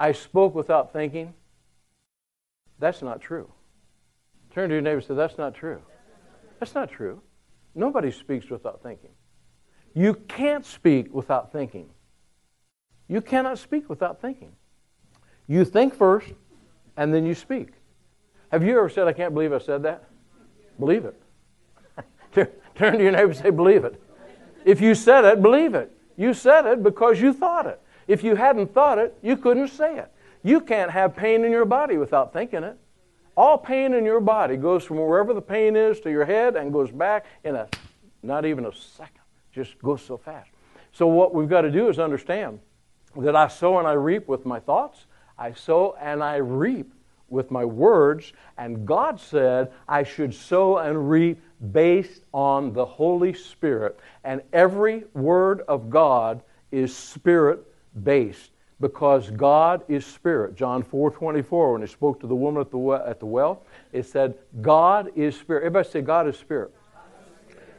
I 0.00 0.12
spoke 0.12 0.54
without 0.54 0.92
thinking. 0.92 1.34
That's 2.78 3.02
not 3.02 3.20
true. 3.20 3.50
Turn 4.52 4.68
to 4.68 4.74
your 4.74 4.82
neighbor 4.82 4.96
and 4.96 5.04
say, 5.04 5.14
That's 5.14 5.38
not 5.38 5.54
true. 5.54 5.80
That's 6.58 6.74
not 6.74 6.90
true. 6.90 7.20
Nobody 7.74 8.10
speaks 8.10 8.48
without 8.48 8.82
thinking. 8.82 9.10
You 9.94 10.14
can't 10.14 10.64
speak 10.64 11.14
without 11.14 11.52
thinking. 11.52 11.90
You 13.08 13.20
cannot 13.20 13.58
speak 13.58 13.88
without 13.88 14.20
thinking. 14.20 14.52
You 15.46 15.64
think 15.64 15.94
first, 15.94 16.28
and 16.96 17.14
then 17.14 17.24
you 17.24 17.34
speak. 17.34 17.68
Have 18.50 18.62
you 18.62 18.78
ever 18.78 18.88
said, 18.88 19.06
I 19.06 19.12
can't 19.12 19.34
believe 19.34 19.52
I 19.52 19.58
said 19.58 19.82
that? 19.82 20.04
Believe 20.78 21.04
it. 21.04 21.20
Turn 22.74 22.98
to 22.98 23.02
your 23.02 23.12
neighbor 23.12 23.30
and 23.30 23.36
say, 23.36 23.50
Believe 23.50 23.84
it. 23.84 24.00
If 24.64 24.80
you 24.80 24.94
said 24.94 25.24
it, 25.24 25.42
believe 25.42 25.74
it. 25.74 25.92
You 26.16 26.34
said 26.34 26.66
it 26.66 26.82
because 26.82 27.20
you 27.20 27.32
thought 27.32 27.66
it. 27.66 27.80
If 28.08 28.22
you 28.24 28.34
hadn't 28.34 28.72
thought 28.72 28.98
it, 28.98 29.16
you 29.22 29.36
couldn't 29.36 29.68
say 29.68 29.98
it. 29.98 30.10
You 30.42 30.60
can't 30.60 30.90
have 30.90 31.16
pain 31.16 31.44
in 31.44 31.50
your 31.50 31.64
body 31.64 31.96
without 31.96 32.32
thinking 32.32 32.62
it. 32.62 32.76
All 33.36 33.58
pain 33.58 33.94
in 33.94 34.04
your 34.04 34.20
body 34.20 34.56
goes 34.56 34.84
from 34.84 34.96
wherever 34.96 35.34
the 35.34 35.42
pain 35.42 35.76
is 35.76 36.00
to 36.00 36.10
your 36.10 36.24
head 36.24 36.56
and 36.56 36.72
goes 36.72 36.90
back 36.90 37.26
in 37.44 37.54
a 37.54 37.68
not 38.22 38.44
even 38.44 38.66
a 38.66 38.72
second. 38.74 39.20
Just 39.52 39.78
goes 39.78 40.02
so 40.02 40.16
fast. 40.16 40.50
So 40.92 41.06
what 41.06 41.34
we've 41.34 41.48
got 41.48 41.62
to 41.62 41.70
do 41.70 41.88
is 41.88 41.98
understand 41.98 42.60
that 43.16 43.36
I 43.36 43.48
sow 43.48 43.78
and 43.78 43.86
I 43.86 43.92
reap 43.92 44.28
with 44.28 44.46
my 44.46 44.58
thoughts. 44.58 45.06
I 45.38 45.52
sow 45.52 45.96
and 46.00 46.22
I 46.22 46.36
reap 46.36 46.92
with 47.28 47.50
my 47.50 47.64
words, 47.64 48.32
and 48.58 48.86
God 48.86 49.20
said 49.20 49.72
I 49.88 50.02
should 50.02 50.34
sow 50.34 50.78
and 50.78 51.10
reap 51.10 51.40
based 51.72 52.22
on 52.32 52.72
the 52.72 52.84
Holy 52.84 53.32
Spirit. 53.32 53.98
And 54.24 54.42
every 54.52 55.04
word 55.14 55.62
of 55.62 55.90
God 55.90 56.42
is 56.70 56.94
spirit 56.94 57.60
based 58.04 58.50
because 58.80 59.30
God 59.30 59.82
is 59.88 60.04
spirit. 60.04 60.54
John 60.54 60.82
4 60.82 61.10
24, 61.10 61.72
when 61.72 61.80
he 61.80 61.86
spoke 61.86 62.20
to 62.20 62.26
the 62.26 62.34
woman 62.34 62.60
at 62.60 62.70
the, 62.70 62.78
well, 62.78 63.04
at 63.06 63.20
the 63.20 63.26
well, 63.26 63.64
it 63.92 64.06
said, 64.06 64.34
God 64.60 65.10
is 65.16 65.36
spirit. 65.36 65.60
Everybody 65.60 65.88
say, 65.88 66.00
God 66.02 66.28
is 66.28 66.36
spirit. 66.36 66.74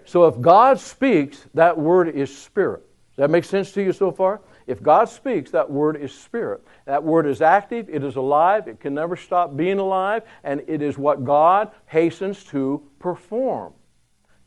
So 0.06 0.26
if 0.26 0.40
God 0.40 0.80
speaks, 0.80 1.46
that 1.54 1.78
word 1.78 2.10
is 2.10 2.36
spirit. 2.36 2.82
Does 3.16 3.24
that 3.24 3.30
make 3.30 3.44
sense 3.44 3.72
to 3.74 3.84
you 3.84 3.92
so 3.92 4.12
far? 4.12 4.42
If 4.68 4.84
God 4.84 5.06
speaks, 5.08 5.50
that 5.52 5.72
word 5.72 5.96
is 5.96 6.14
spirit. 6.14 6.62
That 6.86 7.02
word 7.02 7.26
is 7.26 7.42
active, 7.42 7.90
it 7.90 8.04
is 8.04 8.18
alive, 8.18 8.68
it 8.68 8.82
can 8.82 8.94
never 8.94 9.16
stop 9.16 9.56
being 9.56 9.80
alive, 9.80 10.24
and 10.44 10.62
it 10.68 10.82
is 10.82 10.98
what 10.98 11.24
God 11.24 11.72
hastens 11.86 12.44
to 12.46 12.84
perform. 13.00 13.74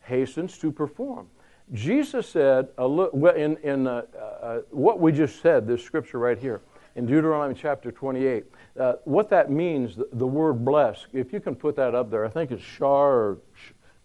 Hastens 0.01 0.59
to 0.59 0.71
perform. 0.71 1.27
Jesus 1.73 2.29
said, 2.29 2.69
in, 2.77 3.57
in 3.63 3.87
uh, 3.87 4.03
uh, 4.19 4.59
what 4.69 4.99
we 4.99 5.11
just 5.11 5.41
said, 5.41 5.65
this 5.65 5.83
scripture 5.83 6.19
right 6.19 6.37
here, 6.37 6.61
in 6.95 7.05
Deuteronomy 7.05 7.55
chapter 7.59 7.91
28, 7.91 8.43
uh, 8.79 8.93
what 9.05 9.29
that 9.29 9.49
means, 9.49 9.95
the, 9.95 10.07
the, 10.13 10.27
word 10.27 10.65
bless, 10.65 11.07
if 11.13 11.31
you 11.31 11.39
can 11.39 11.55
put 11.55 11.75
that 11.77 11.95
up 11.95 12.11
there, 12.11 12.25
I 12.25 12.29
think 12.29 12.51
it's 12.51 12.61
shar 12.61 13.11
or 13.11 13.37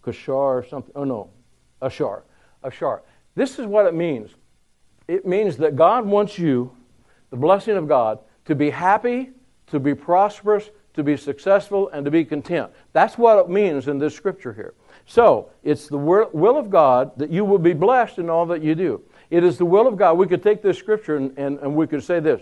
kashar 0.03 0.33
or 0.33 0.65
something. 0.67 0.93
Oh, 0.95 1.03
no, 1.03 1.29
ashar. 1.81 2.23
Ashar. 2.63 3.03
This 3.35 3.59
is 3.59 3.65
what 3.65 3.85
it 3.85 3.93
means 3.93 4.31
it 5.07 5.25
means 5.25 5.57
that 5.57 5.75
God 5.75 6.05
wants 6.05 6.37
you, 6.37 6.75
the 7.29 7.37
blessing 7.37 7.77
of 7.77 7.87
God, 7.87 8.19
to 8.45 8.55
be 8.55 8.69
happy, 8.69 9.31
to 9.67 9.79
be 9.79 9.95
prosperous, 9.95 10.69
to 10.93 11.03
be 11.03 11.15
successful, 11.15 11.89
and 11.89 12.03
to 12.05 12.11
be 12.11 12.25
content. 12.25 12.71
That's 12.93 13.17
what 13.17 13.37
it 13.37 13.49
means 13.49 13.87
in 13.87 13.99
this 13.99 14.15
scripture 14.15 14.53
here. 14.53 14.73
So, 15.05 15.49
it's 15.63 15.87
the 15.87 15.97
will 15.97 16.57
of 16.57 16.69
God 16.69 17.11
that 17.17 17.29
you 17.29 17.45
will 17.45 17.59
be 17.59 17.73
blessed 17.73 18.17
in 18.17 18.29
all 18.29 18.45
that 18.47 18.61
you 18.61 18.75
do. 18.75 19.01
It 19.29 19.43
is 19.43 19.57
the 19.57 19.65
will 19.65 19.87
of 19.87 19.95
God. 19.95 20.17
We 20.17 20.27
could 20.27 20.43
take 20.43 20.61
this 20.61 20.77
scripture 20.77 21.17
and, 21.17 21.37
and, 21.37 21.59
and 21.59 21.75
we 21.75 21.87
could 21.87 22.03
say 22.03 22.19
this 22.19 22.41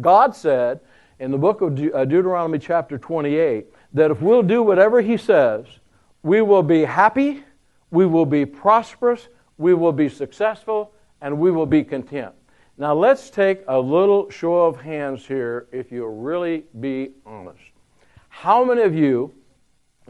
God 0.00 0.34
said 0.34 0.80
in 1.18 1.30
the 1.30 1.38
book 1.38 1.60
of 1.60 1.74
De- 1.74 1.92
uh, 1.92 2.04
Deuteronomy, 2.04 2.58
chapter 2.58 2.98
28, 2.98 3.66
that 3.92 4.10
if 4.10 4.20
we'll 4.20 4.42
do 4.42 4.62
whatever 4.62 5.00
He 5.00 5.16
says, 5.16 5.66
we 6.22 6.42
will 6.42 6.62
be 6.62 6.84
happy, 6.84 7.44
we 7.90 8.06
will 8.06 8.26
be 8.26 8.44
prosperous, 8.44 9.28
we 9.58 9.74
will 9.74 9.92
be 9.92 10.08
successful, 10.08 10.92
and 11.20 11.38
we 11.38 11.50
will 11.50 11.66
be 11.66 11.84
content. 11.84 12.34
Now, 12.78 12.94
let's 12.94 13.28
take 13.28 13.62
a 13.68 13.78
little 13.78 14.30
show 14.30 14.64
of 14.64 14.80
hands 14.80 15.26
here 15.26 15.66
if 15.70 15.92
you'll 15.92 16.16
really 16.16 16.64
be 16.80 17.10
honest. 17.26 17.60
How 18.28 18.64
many 18.64 18.82
of 18.82 18.94
you, 18.94 19.34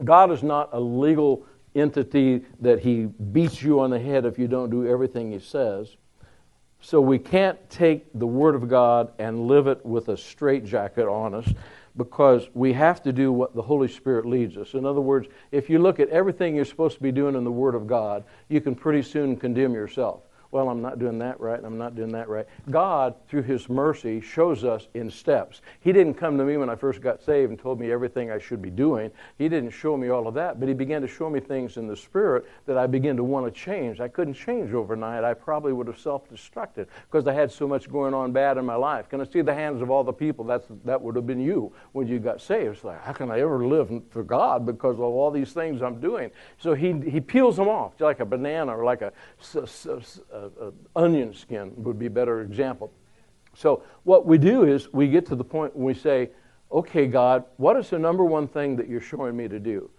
God 0.03 0.31
is 0.31 0.41
not 0.41 0.69
a 0.71 0.79
legal 0.79 1.45
entity 1.75 2.41
that 2.59 2.79
He 2.79 3.05
beats 3.05 3.61
you 3.61 3.79
on 3.79 3.89
the 3.89 3.99
head 3.99 4.25
if 4.25 4.37
you 4.39 4.47
don't 4.47 4.69
do 4.69 4.87
everything 4.87 5.31
He 5.31 5.39
says. 5.39 5.97
So 6.81 6.99
we 6.99 7.19
can't 7.19 7.57
take 7.69 8.07
the 8.13 8.27
Word 8.27 8.55
of 8.55 8.67
God 8.67 9.11
and 9.19 9.47
live 9.47 9.67
it 9.67 9.85
with 9.85 10.09
a 10.09 10.17
straitjacket 10.17 11.07
on 11.07 11.35
us 11.35 11.53
because 11.97 12.49
we 12.53 12.73
have 12.73 13.03
to 13.03 13.11
do 13.11 13.31
what 13.31 13.53
the 13.53 13.61
Holy 13.61 13.87
Spirit 13.87 14.25
leads 14.25 14.57
us. 14.57 14.73
In 14.73 14.85
other 14.85 15.01
words, 15.01 15.27
if 15.51 15.69
you 15.69 15.79
look 15.79 15.99
at 15.99 16.09
everything 16.09 16.55
you're 16.55 16.65
supposed 16.65 16.95
to 16.95 17.03
be 17.03 17.11
doing 17.11 17.35
in 17.35 17.43
the 17.43 17.51
Word 17.51 17.75
of 17.75 17.85
God, 17.85 18.23
you 18.49 18.61
can 18.61 18.75
pretty 18.75 19.03
soon 19.03 19.35
condemn 19.35 19.73
yourself. 19.73 20.21
Well, 20.51 20.67
I'm 20.67 20.81
not 20.81 20.99
doing 20.99 21.17
that 21.19 21.39
right, 21.39 21.57
and 21.57 21.65
I'm 21.65 21.77
not 21.77 21.95
doing 21.95 22.11
that 22.11 22.27
right. 22.27 22.45
God, 22.69 23.15
through 23.29 23.43
His 23.43 23.69
mercy, 23.69 24.19
shows 24.19 24.65
us 24.65 24.89
in 24.93 25.09
steps. 25.09 25.61
He 25.79 25.93
didn't 25.93 26.15
come 26.15 26.37
to 26.37 26.43
me 26.43 26.57
when 26.57 26.69
I 26.69 26.75
first 26.75 27.01
got 27.01 27.21
saved 27.21 27.51
and 27.51 27.59
told 27.59 27.79
me 27.79 27.89
everything 27.89 28.31
I 28.31 28.37
should 28.37 28.61
be 28.61 28.69
doing. 28.69 29.11
He 29.37 29.47
didn't 29.47 29.69
show 29.69 29.95
me 29.95 30.09
all 30.09 30.27
of 30.27 30.33
that, 30.33 30.59
but 30.59 30.67
He 30.67 30.75
began 30.75 31.01
to 31.01 31.07
show 31.07 31.29
me 31.29 31.39
things 31.39 31.77
in 31.77 31.87
the 31.87 31.95
Spirit 31.95 32.45
that 32.65 32.77
I 32.77 32.85
began 32.85 33.15
to 33.15 33.23
want 33.23 33.45
to 33.45 33.51
change. 33.51 34.01
I 34.01 34.09
couldn't 34.09 34.33
change 34.33 34.73
overnight. 34.73 35.23
I 35.23 35.33
probably 35.33 35.71
would 35.71 35.87
have 35.87 35.99
self 35.99 36.29
destructed 36.29 36.87
because 37.09 37.27
I 37.27 37.33
had 37.33 37.49
so 37.49 37.65
much 37.65 37.89
going 37.89 38.13
on 38.13 38.33
bad 38.33 38.57
in 38.57 38.65
my 38.65 38.75
life. 38.75 39.07
Can 39.07 39.21
I 39.21 39.23
see 39.23 39.41
the 39.41 39.53
hands 39.53 39.81
of 39.81 39.89
all 39.89 40.03
the 40.03 40.13
people? 40.13 40.43
That's, 40.43 40.65
that 40.83 41.01
would 41.01 41.15
have 41.15 41.25
been 41.25 41.39
you 41.39 41.71
when 41.93 42.07
you 42.07 42.19
got 42.19 42.41
saved. 42.41 42.75
It's 42.75 42.83
like, 42.83 43.01
how 43.01 43.13
can 43.13 43.31
I 43.31 43.39
ever 43.39 43.65
live 43.65 43.89
for 44.09 44.23
God 44.23 44.65
because 44.65 44.95
of 44.95 45.01
all 45.01 45.31
these 45.31 45.53
things 45.53 45.81
I'm 45.81 46.01
doing? 46.01 46.29
So 46.57 46.73
He, 46.73 46.91
he 47.09 47.21
peels 47.21 47.55
them 47.55 47.69
off, 47.69 47.93
like 47.99 48.19
a 48.19 48.25
banana 48.25 48.77
or 48.77 48.83
like 48.83 49.01
a, 49.01 49.13
a, 49.55 50.01
a 50.33 50.40
onion 50.95 51.33
skin 51.33 51.73
would 51.77 51.99
be 51.99 52.07
a 52.07 52.09
better 52.09 52.41
example. 52.41 52.91
So 53.53 53.83
what 54.03 54.25
we 54.25 54.37
do 54.37 54.63
is 54.63 54.91
we 54.93 55.07
get 55.07 55.25
to 55.27 55.35
the 55.35 55.43
point 55.43 55.75
when 55.75 55.85
we 55.85 55.93
say, 55.93 56.29
okay, 56.71 57.07
God, 57.07 57.43
what 57.57 57.75
is 57.77 57.89
the 57.89 57.99
number 57.99 58.23
one 58.23 58.47
thing 58.47 58.75
that 58.77 58.87
you're 58.87 59.01
showing 59.01 59.35
me 59.35 59.47
to 59.47 59.59
do? 59.59 59.89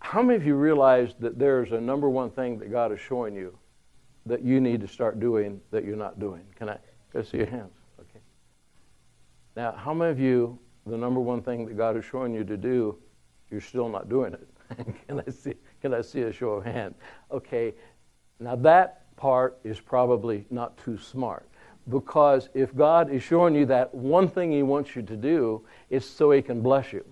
How 0.00 0.22
many 0.22 0.36
of 0.36 0.46
you 0.46 0.54
realize 0.54 1.14
that 1.20 1.38
there's 1.38 1.72
a 1.72 1.80
number 1.80 2.08
one 2.08 2.30
thing 2.30 2.58
that 2.58 2.70
God 2.70 2.92
is 2.92 3.00
showing 3.00 3.34
you 3.34 3.58
that 4.24 4.42
you 4.42 4.60
need 4.60 4.80
to 4.80 4.88
start 4.88 5.20
doing 5.20 5.60
that 5.70 5.84
you're 5.84 5.96
not 5.96 6.18
doing? 6.18 6.42
Can 6.56 6.68
I, 6.68 6.78
can 7.10 7.20
I 7.20 7.24
see 7.24 7.38
your 7.38 7.46
hands? 7.46 7.72
Okay. 8.00 8.20
Now, 9.56 9.72
how 9.72 9.94
many 9.94 10.10
of 10.10 10.20
you, 10.20 10.58
the 10.86 10.96
number 10.96 11.20
one 11.20 11.42
thing 11.42 11.66
that 11.66 11.76
God 11.76 11.96
is 11.96 12.04
showing 12.04 12.34
you 12.34 12.44
to 12.44 12.56
do, 12.56 12.98
you're 13.50 13.60
still 13.60 13.88
not 13.88 14.08
doing 14.08 14.34
it? 14.34 14.48
can 15.06 15.22
I 15.26 15.30
see? 15.30 15.54
Can 15.80 15.94
I 15.94 16.00
see 16.00 16.22
a 16.22 16.32
show 16.32 16.50
of 16.50 16.64
hands? 16.64 16.96
Okay. 17.30 17.74
Now 18.40 18.56
that 18.56 19.05
part 19.16 19.58
is 19.64 19.80
probably 19.80 20.46
not 20.50 20.76
too 20.78 20.98
smart. 20.98 21.48
Because 21.88 22.48
if 22.54 22.74
God 22.74 23.10
is 23.10 23.22
showing 23.22 23.54
you 23.54 23.66
that 23.66 23.94
one 23.94 24.28
thing 24.28 24.50
He 24.50 24.62
wants 24.62 24.96
you 24.96 25.02
to 25.02 25.16
do, 25.16 25.64
it's 25.90 26.06
so 26.06 26.30
He 26.30 26.42
can 26.42 26.60
bless 26.60 26.92
you. 26.92 27.04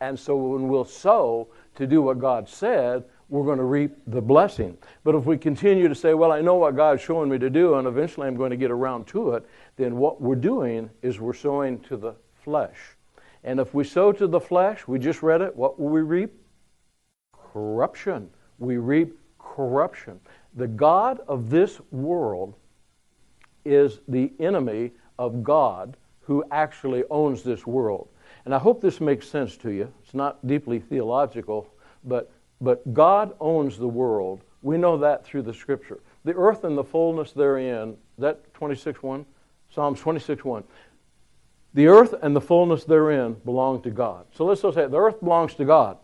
And 0.00 0.18
so 0.18 0.36
when 0.36 0.68
we'll 0.68 0.84
sow 0.84 1.48
to 1.74 1.86
do 1.86 2.02
what 2.02 2.18
God 2.18 2.48
said, 2.48 3.04
we're 3.28 3.44
going 3.44 3.58
to 3.58 3.64
reap 3.64 3.92
the 4.06 4.22
blessing. 4.22 4.76
But 5.04 5.14
if 5.14 5.26
we 5.26 5.36
continue 5.36 5.88
to 5.88 5.94
say, 5.94 6.14
well, 6.14 6.32
I 6.32 6.40
know 6.40 6.54
what 6.54 6.76
God's 6.76 7.02
showing 7.02 7.28
me 7.28 7.38
to 7.38 7.50
do, 7.50 7.74
and 7.74 7.86
eventually 7.86 8.26
I'm 8.26 8.36
going 8.36 8.50
to 8.50 8.56
get 8.56 8.70
around 8.70 9.06
to 9.08 9.32
it, 9.32 9.46
then 9.76 9.96
what 9.96 10.20
we're 10.20 10.34
doing 10.34 10.88
is 11.02 11.20
we're 11.20 11.34
sowing 11.34 11.78
to 11.80 11.96
the 11.96 12.14
flesh. 12.42 12.76
And 13.44 13.60
if 13.60 13.74
we 13.74 13.84
sow 13.84 14.12
to 14.12 14.26
the 14.26 14.40
flesh, 14.40 14.88
we 14.88 14.98
just 14.98 15.22
read 15.22 15.42
it, 15.42 15.54
what 15.54 15.78
will 15.78 15.90
we 15.90 16.00
reap? 16.00 16.32
Corruption. 17.52 18.30
We 18.58 18.78
reap 18.78 19.18
corruption. 19.38 20.20
The 20.54 20.66
God 20.66 21.20
of 21.28 21.50
this 21.50 21.80
world 21.90 22.54
is 23.64 24.00
the 24.08 24.32
enemy 24.40 24.92
of 25.18 25.42
God 25.42 25.96
who 26.20 26.44
actually 26.50 27.04
owns 27.10 27.42
this 27.42 27.66
world. 27.66 28.08
And 28.44 28.54
I 28.54 28.58
hope 28.58 28.80
this 28.80 29.00
makes 29.00 29.28
sense 29.28 29.56
to 29.58 29.70
you. 29.70 29.92
It's 30.02 30.14
not 30.14 30.46
deeply 30.46 30.78
theological, 30.78 31.68
but, 32.04 32.30
but 32.60 32.94
God 32.94 33.34
owns 33.40 33.78
the 33.78 33.88
world. 33.88 34.42
We 34.62 34.78
know 34.78 34.96
that 34.98 35.24
through 35.24 35.42
the 35.42 35.54
scripture. 35.54 36.00
The 36.24 36.34
earth 36.34 36.64
and 36.64 36.76
the 36.76 36.84
fullness 36.84 37.32
therein, 37.32 37.96
that 38.18 38.52
26.1? 38.54 39.24
Psalms 39.70 40.00
26.1. 40.00 40.64
The 41.74 41.86
earth 41.86 42.14
and 42.22 42.34
the 42.34 42.40
fullness 42.40 42.84
therein 42.84 43.34
belong 43.44 43.82
to 43.82 43.90
God. 43.90 44.26
So 44.34 44.44
let's 44.44 44.62
just 44.62 44.74
say 44.74 44.86
the 44.86 44.96
earth 44.96 45.20
belongs 45.20 45.54
to 45.54 45.64
God. 45.64 45.98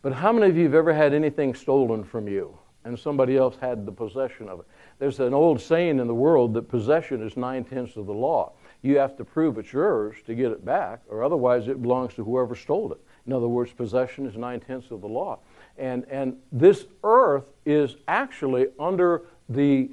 But 0.00 0.12
how 0.14 0.32
many 0.32 0.48
of 0.48 0.56
you 0.56 0.64
have 0.64 0.74
ever 0.74 0.92
had 0.92 1.12
anything 1.12 1.54
stolen 1.54 2.04
from 2.04 2.28
you? 2.28 2.58
And 2.88 2.98
somebody 2.98 3.36
else 3.36 3.56
had 3.60 3.84
the 3.84 3.92
possession 3.92 4.48
of 4.48 4.60
it. 4.60 4.66
There's 4.98 5.20
an 5.20 5.34
old 5.34 5.60
saying 5.60 5.98
in 5.98 6.06
the 6.06 6.14
world 6.14 6.54
that 6.54 6.62
possession 6.62 7.22
is 7.22 7.36
nine 7.36 7.62
tenths 7.62 7.96
of 7.96 8.06
the 8.06 8.14
law. 8.14 8.52
You 8.80 8.96
have 8.96 9.14
to 9.18 9.24
prove 9.24 9.58
it's 9.58 9.72
yours 9.72 10.16
to 10.26 10.34
get 10.34 10.50
it 10.52 10.64
back, 10.64 11.02
or 11.08 11.22
otherwise 11.22 11.68
it 11.68 11.82
belongs 11.82 12.14
to 12.14 12.24
whoever 12.24 12.54
stole 12.54 12.90
it. 12.92 12.98
In 13.26 13.34
other 13.34 13.46
words, 13.46 13.72
possession 13.72 14.26
is 14.26 14.38
nine 14.38 14.60
tenths 14.60 14.90
of 14.90 15.02
the 15.02 15.06
law. 15.06 15.38
And, 15.76 16.06
and 16.10 16.38
this 16.50 16.86
earth 17.04 17.44
is 17.66 17.96
actually 18.08 18.68
under 18.80 19.26
the 19.50 19.90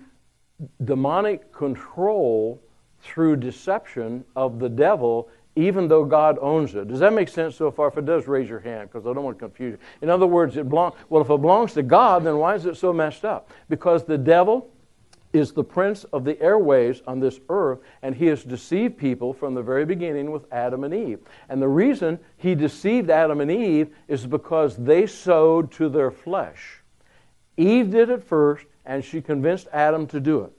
demonic 0.85 1.51
control 1.51 2.61
through 3.01 3.35
deception 3.35 4.23
of 4.37 4.57
the 4.59 4.69
devil 4.69 5.29
even 5.55 5.87
though 5.87 6.03
God 6.03 6.37
owns 6.41 6.75
it. 6.75 6.87
Does 6.87 6.99
that 6.99 7.13
make 7.13 7.29
sense 7.29 7.55
so 7.55 7.71
far? 7.71 7.87
If 7.87 7.97
it 7.97 8.05
does, 8.05 8.27
raise 8.27 8.49
your 8.49 8.59
hand 8.59 8.89
because 8.91 9.07
I 9.07 9.13
don't 9.13 9.23
want 9.23 9.37
to 9.37 9.45
confuse 9.45 9.71
you. 9.73 9.79
In 10.01 10.09
other 10.09 10.27
words, 10.27 10.57
it 10.57 10.67
belongs, 10.67 10.95
well, 11.09 11.21
if 11.21 11.29
it 11.29 11.41
belongs 11.41 11.73
to 11.73 11.83
God, 11.83 12.23
then 12.23 12.37
why 12.37 12.55
is 12.55 12.65
it 12.65 12.75
so 12.75 12.91
messed 12.91 13.23
up? 13.23 13.49
Because 13.69 14.03
the 14.03 14.17
devil 14.17 14.69
is 15.31 15.51
the 15.51 15.63
prince 15.63 16.05
of 16.05 16.23
the 16.23 16.41
airways 16.41 17.01
on 17.07 17.19
this 17.19 17.39
earth, 17.49 17.79
and 18.01 18.15
he 18.15 18.25
has 18.27 18.43
deceived 18.43 18.97
people 18.97 19.33
from 19.33 19.53
the 19.53 19.61
very 19.61 19.85
beginning 19.85 20.31
with 20.31 20.45
Adam 20.51 20.83
and 20.83 20.93
Eve. 20.93 21.19
And 21.49 21.61
the 21.61 21.67
reason 21.67 22.19
he 22.37 22.55
deceived 22.55 23.09
Adam 23.09 23.41
and 23.41 23.51
Eve 23.51 23.93
is 24.07 24.25
because 24.25 24.77
they 24.77 25.05
sowed 25.07 25.71
to 25.73 25.89
their 25.89 26.11
flesh. 26.11 26.81
Eve 27.57 27.91
did 27.91 28.09
it 28.09 28.23
first, 28.23 28.65
and 28.85 29.03
she 29.03 29.21
convinced 29.21 29.67
Adam 29.73 30.07
to 30.07 30.19
do 30.19 30.41
it. 30.41 30.53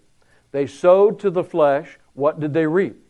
They 0.52 0.66
sowed 0.66 1.20
to 1.20 1.30
the 1.30 1.44
flesh. 1.44 1.98
What 2.14 2.40
did 2.40 2.52
they 2.52 2.66
reap? 2.66 3.02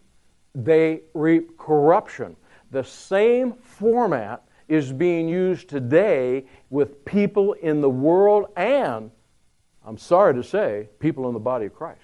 They 0.57 1.03
reap 1.13 1.59
corruption. 1.59 2.35
The 2.71 2.83
same 2.83 3.53
format 3.53 4.43
is 4.69 4.93
being 4.93 5.29
used 5.29 5.69
today 5.69 6.47
with 6.71 7.05
people 7.05 7.53
in 7.53 7.81
the 7.81 7.91
world 7.91 8.47
and, 8.57 9.11
I'm 9.87 9.99
sorry 9.99 10.35
to 10.35 10.43
say, 10.43 10.89
people 10.99 11.29
in 11.29 11.35
the 11.35 11.41
body 11.41 11.67
of 11.67 11.75
Christ. 11.75 12.01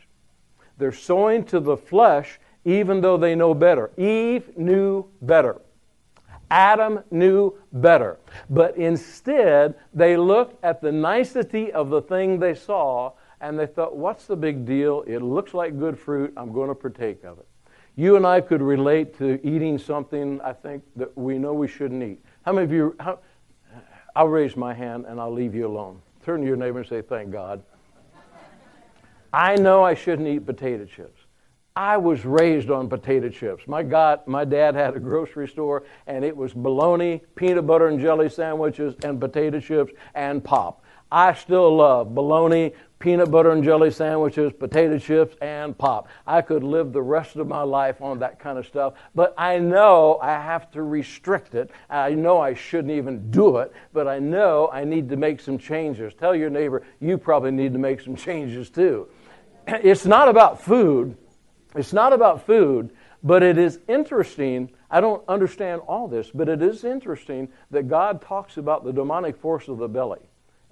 They're 0.79 0.93
sowing 0.93 1.45
to 1.47 1.61
the 1.61 1.77
flesh 1.77 2.39
even 2.65 3.01
though 3.01 3.17
they 3.17 3.35
know 3.35 3.55
better. 3.55 3.91
Eve 3.97 4.57
knew 4.57 5.07
better. 5.23 5.61
Adam 6.51 7.01
knew 7.11 7.55
better. 7.73 8.19
But 8.51 8.77
instead, 8.77 9.75
they 9.95 10.17
looked 10.17 10.63
at 10.63 10.83
the 10.83 10.93
nicety 10.93 11.73
of 11.73 11.89
the 11.89 12.03
thing 12.03 12.39
they 12.39 12.55
saw 12.55 13.13
and 13.41 13.59
they 13.59 13.67
thought, 13.67 13.97
what's 13.97 14.27
the 14.27 14.37
big 14.37 14.67
deal? 14.67 15.03
It 15.07 15.21
looks 15.21 15.55
like 15.55 15.79
good 15.79 15.99
fruit. 15.99 16.33
I'm 16.37 16.53
going 16.53 16.69
to 16.69 16.75
partake 16.75 17.25
of 17.25 17.39
it. 17.39 17.47
You 17.95 18.17
and 18.17 18.27
I 18.27 18.41
could 18.41 18.63
relate 18.63 19.17
to 19.19 19.39
eating 19.47 19.79
something, 19.79 20.41
I 20.41 20.53
think, 20.53 20.83
that 20.97 21.17
we 21.17 21.39
know 21.39 21.53
we 21.53 21.69
shouldn't 21.69 22.03
eat. 22.03 22.25
How 22.43 22.53
many 22.53 22.65
of 22.65 22.73
you, 22.73 22.97
how, 22.99 23.19
I'll 24.17 24.29
raise 24.29 24.57
my 24.57 24.73
hand 24.73 25.05
and 25.07 25.21
I'll 25.21 25.33
leave 25.33 25.55
you 25.55 25.67
alone. 25.67 26.01
Turn 26.25 26.41
to 26.41 26.47
your 26.47 26.57
neighbor 26.57 26.81
and 26.81 26.89
say, 26.89 27.03
Thank 27.03 27.31
God. 27.31 27.63
I 29.33 29.57
know 29.57 29.83
I 29.83 29.95
shouldn't 29.95 30.29
eat 30.29 30.41
potato 30.41 30.85
chips. 30.85 31.23
I 31.75 31.97
was 31.97 32.27
raised 32.27 32.71
on 32.71 32.89
potato 32.91 33.31
chips. 33.31 33.67
My 33.67 33.83
God, 33.83 34.21
my 34.27 34.45
dad 34.45 34.75
had 34.75 34.95
a 34.95 35.01
grocery 35.01 35.49
store, 35.49 35.85
and 36.07 36.23
it 36.23 36.37
was 36.37 36.53
bologna, 36.53 37.23
peanut 37.35 37.67
butter 37.67 37.89
and 37.89 37.99
jelly 37.99 38.29
sandwiches, 38.29 38.95
and 39.03 39.19
potato 39.19 39.59
chips 39.59 39.93
and 40.15 40.45
pop. 40.45 40.82
I 41.13 41.35
still 41.35 41.77
love 41.77 42.15
bologna, 42.15 42.73
peanut 42.99 43.31
butter 43.31 43.51
and 43.51 43.63
jelly 43.63 43.91
sandwiches, 43.91 44.51
potato 44.51 44.99
chips, 44.99 45.37
and 45.43 45.77
pop. 45.77 46.09
I 46.27 46.41
could 46.41 46.65
live 46.65 46.95
the 46.95 47.03
rest 47.03 47.37
of 47.37 47.47
my 47.47 47.61
life 47.61 48.01
on 48.01 48.21
that 48.21 48.39
kind 48.39 48.57
of 48.57 48.67
stuff, 48.67 48.95
but 49.15 49.35
I 49.37 49.59
know 49.59 50.19
I 50.23 50.31
have 50.31 50.71
to 50.71 50.83
restrict 50.83 51.55
it. 51.55 51.71
I 51.91 52.15
know 52.15 52.41
I 52.41 52.55
shouldn't 52.55 52.95
even 52.95 53.31
do 53.31 53.59
it, 53.59 53.73
but 53.93 54.09
I 54.09 54.21
know 54.21 54.71
I 54.73 54.85
need 54.85 55.11
to 55.11 55.17
make 55.17 55.41
some 55.41 55.59
changes. 55.59 56.15
Tell 56.15 56.35
your 56.35 56.49
neighbor, 56.49 56.83
you 56.99 57.19
probably 57.19 57.51
need 57.51 57.75
to 57.75 57.79
make 57.79 58.01
some 58.01 58.17
changes 58.17 58.71
too. 58.71 59.07
It's 59.69 60.07
not 60.07 60.29
about 60.29 60.63
food. 60.63 61.17
It's 61.77 61.93
not 61.93 62.15
about 62.15 62.47
food, 62.47 62.91
but 63.23 63.43
it 63.43 63.59
is 63.59 63.81
interesting. 63.87 64.71
I 64.91 65.03
don't 65.03 65.23
understand 65.29 65.83
all 65.87 66.09
this, 66.09 66.31
but 66.31 66.49
it 66.49 66.63
is 66.63 66.85
interesting 66.85 67.51
that 67.71 67.87
God 67.87 68.23
talks 68.23 68.57
about 68.57 68.83
the 68.83 68.95
demonic 68.95 69.37
force 69.37 69.69
of 69.69 69.77
the 69.77 69.89
belly 69.89 70.21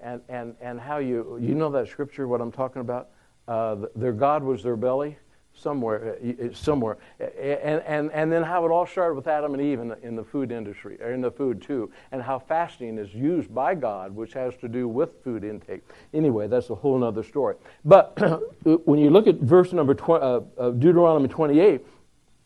and, 0.01 0.21
and, 0.29 0.55
and 0.61 0.79
how 0.79 0.97
you, 0.97 1.37
you 1.41 1.55
know 1.55 1.69
that 1.71 1.87
scripture, 1.87 2.27
what 2.27 2.41
I'm 2.41 2.51
talking 2.51 2.81
about? 2.81 3.09
Uh, 3.47 3.75
their 3.95 4.13
God 4.13 4.43
was 4.43 4.63
their 4.63 4.75
belly 4.75 5.17
somewhere, 5.53 6.15
uh, 6.23 6.53
somewhere, 6.53 6.97
and, 7.19 7.81
and, 7.85 8.11
and 8.11 8.31
then 8.31 8.43
how 8.43 8.65
it 8.65 8.69
all 8.69 8.85
started 8.85 9.15
with 9.15 9.27
Adam 9.27 9.53
and 9.53 9.61
Eve 9.61 9.79
in 9.79 9.89
the, 9.89 9.99
in 10.01 10.15
the 10.15 10.23
food 10.23 10.51
industry, 10.51 10.97
or 11.01 11.11
in 11.11 11.21
the 11.21 11.31
food 11.31 11.61
too, 11.61 11.91
and 12.11 12.21
how 12.21 12.39
fasting 12.39 12.97
is 12.97 13.13
used 13.13 13.53
by 13.53 13.75
God, 13.75 14.15
which 14.15 14.33
has 14.33 14.55
to 14.57 14.67
do 14.67 14.87
with 14.87 15.23
food 15.23 15.43
intake. 15.43 15.81
Anyway, 16.13 16.47
that's 16.47 16.69
a 16.69 16.75
whole 16.75 17.03
other 17.03 17.23
story. 17.23 17.55
But 17.83 18.17
when 18.85 18.99
you 18.99 19.09
look 19.09 19.27
at 19.27 19.35
verse 19.35 19.73
number 19.73 19.93
tw- 19.93 20.09
uh, 20.09 20.71
Deuteronomy 20.71 21.27
28, 21.27 21.85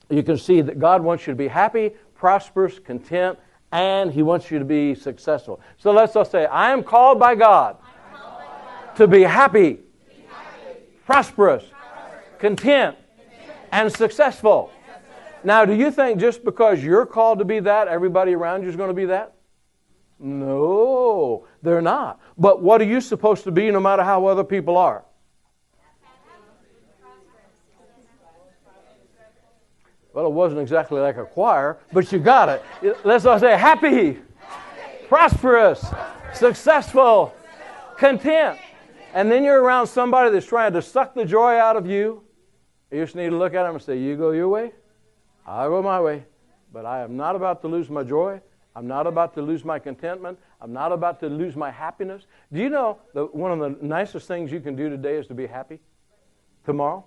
you 0.09 0.23
can 0.23 0.37
see 0.37 0.61
that 0.61 0.79
God 0.79 1.03
wants 1.03 1.25
you 1.25 1.33
to 1.33 1.37
be 1.37 1.47
happy, 1.47 1.91
prosperous, 2.15 2.79
content, 2.79 3.37
and 3.71 4.11
He 4.11 4.23
wants 4.23 4.51
you 4.51 4.59
to 4.59 4.65
be 4.65 4.95
successful. 4.95 5.59
So 5.77 5.91
let's 5.91 6.15
all 6.15 6.25
say, 6.25 6.45
I 6.45 6.71
am 6.71 6.83
called 6.83 7.19
by 7.19 7.35
God, 7.35 7.77
called 7.77 8.37
by 8.37 8.45
God. 8.87 8.95
to 8.95 9.07
be 9.07 9.21
happy, 9.21 9.73
be 9.73 9.79
happy. 10.29 10.79
prosperous, 11.05 11.65
prosperous. 11.65 12.39
Content, 12.39 12.95
content, 13.17 13.57
and 13.71 13.91
successful. 13.91 14.71
Now, 15.43 15.63
do 15.63 15.73
you 15.73 15.91
think 15.91 16.19
just 16.19 16.43
because 16.43 16.83
you're 16.83 17.05
called 17.05 17.37
to 17.37 17.45
be 17.45 17.59
that, 17.59 17.87
everybody 17.87 18.33
around 18.33 18.63
you 18.63 18.69
is 18.69 18.75
going 18.75 18.89
to 18.89 18.95
be 18.95 19.05
that? 19.05 19.35
No, 20.17 21.45
they're 21.61 21.83
not. 21.83 22.19
But 22.35 22.63
what 22.63 22.81
are 22.81 22.85
you 22.85 22.99
supposed 22.99 23.43
to 23.43 23.51
be 23.51 23.69
no 23.69 23.79
matter 23.79 24.03
how 24.03 24.25
other 24.25 24.43
people 24.43 24.75
are? 24.75 25.04
Well, 30.15 30.27
it 30.27 30.31
wasn't 30.31 30.61
exactly 30.61 31.01
like 31.01 31.17
a 31.17 31.25
choir, 31.25 31.77
but 31.91 32.09
you 32.09 32.19
got 32.19 32.47
it. 32.47 32.63
Let's 33.03 33.25
all 33.25 33.37
say 33.37 33.57
happy, 33.57 34.13
happy. 34.13 34.19
prosperous, 35.09 35.85
successful, 36.33 37.35
content. 37.97 38.57
And 39.13 39.29
then 39.29 39.43
you're 39.43 39.61
around 39.61 39.87
somebody 39.87 40.31
that's 40.31 40.45
trying 40.45 40.71
to 40.71 40.81
suck 40.81 41.15
the 41.15 41.25
joy 41.25 41.57
out 41.57 41.75
of 41.75 41.85
you. 41.85 42.23
You 42.91 43.03
just 43.03 43.17
need 43.17 43.31
to 43.31 43.37
look 43.37 43.53
at 43.53 43.63
them 43.63 43.75
and 43.75 43.83
say, 43.83 43.97
You 43.97 44.15
go 44.15 44.31
your 44.31 44.47
way, 44.47 44.71
I'll 45.45 45.67
go 45.69 45.81
my 45.81 45.99
way. 45.99 46.23
But 46.71 46.85
I 46.85 47.01
am 47.01 47.17
not 47.17 47.35
about 47.35 47.61
to 47.63 47.67
lose 47.67 47.89
my 47.89 48.03
joy. 48.03 48.39
I'm 48.73 48.87
not 48.87 49.07
about 49.07 49.33
to 49.33 49.41
lose 49.41 49.65
my 49.65 49.79
contentment. 49.79 50.39
I'm 50.61 50.71
not 50.71 50.93
about 50.93 51.19
to 51.21 51.27
lose 51.27 51.57
my 51.57 51.71
happiness. 51.71 52.25
Do 52.53 52.61
you 52.61 52.69
know 52.69 52.99
that 53.13 53.35
one 53.35 53.51
of 53.51 53.59
the 53.59 53.85
nicest 53.85 54.29
things 54.29 54.49
you 54.49 54.61
can 54.61 54.77
do 54.77 54.89
today 54.89 55.17
is 55.17 55.27
to 55.27 55.33
be 55.33 55.45
happy? 55.45 55.81
Tomorrow? 56.65 57.03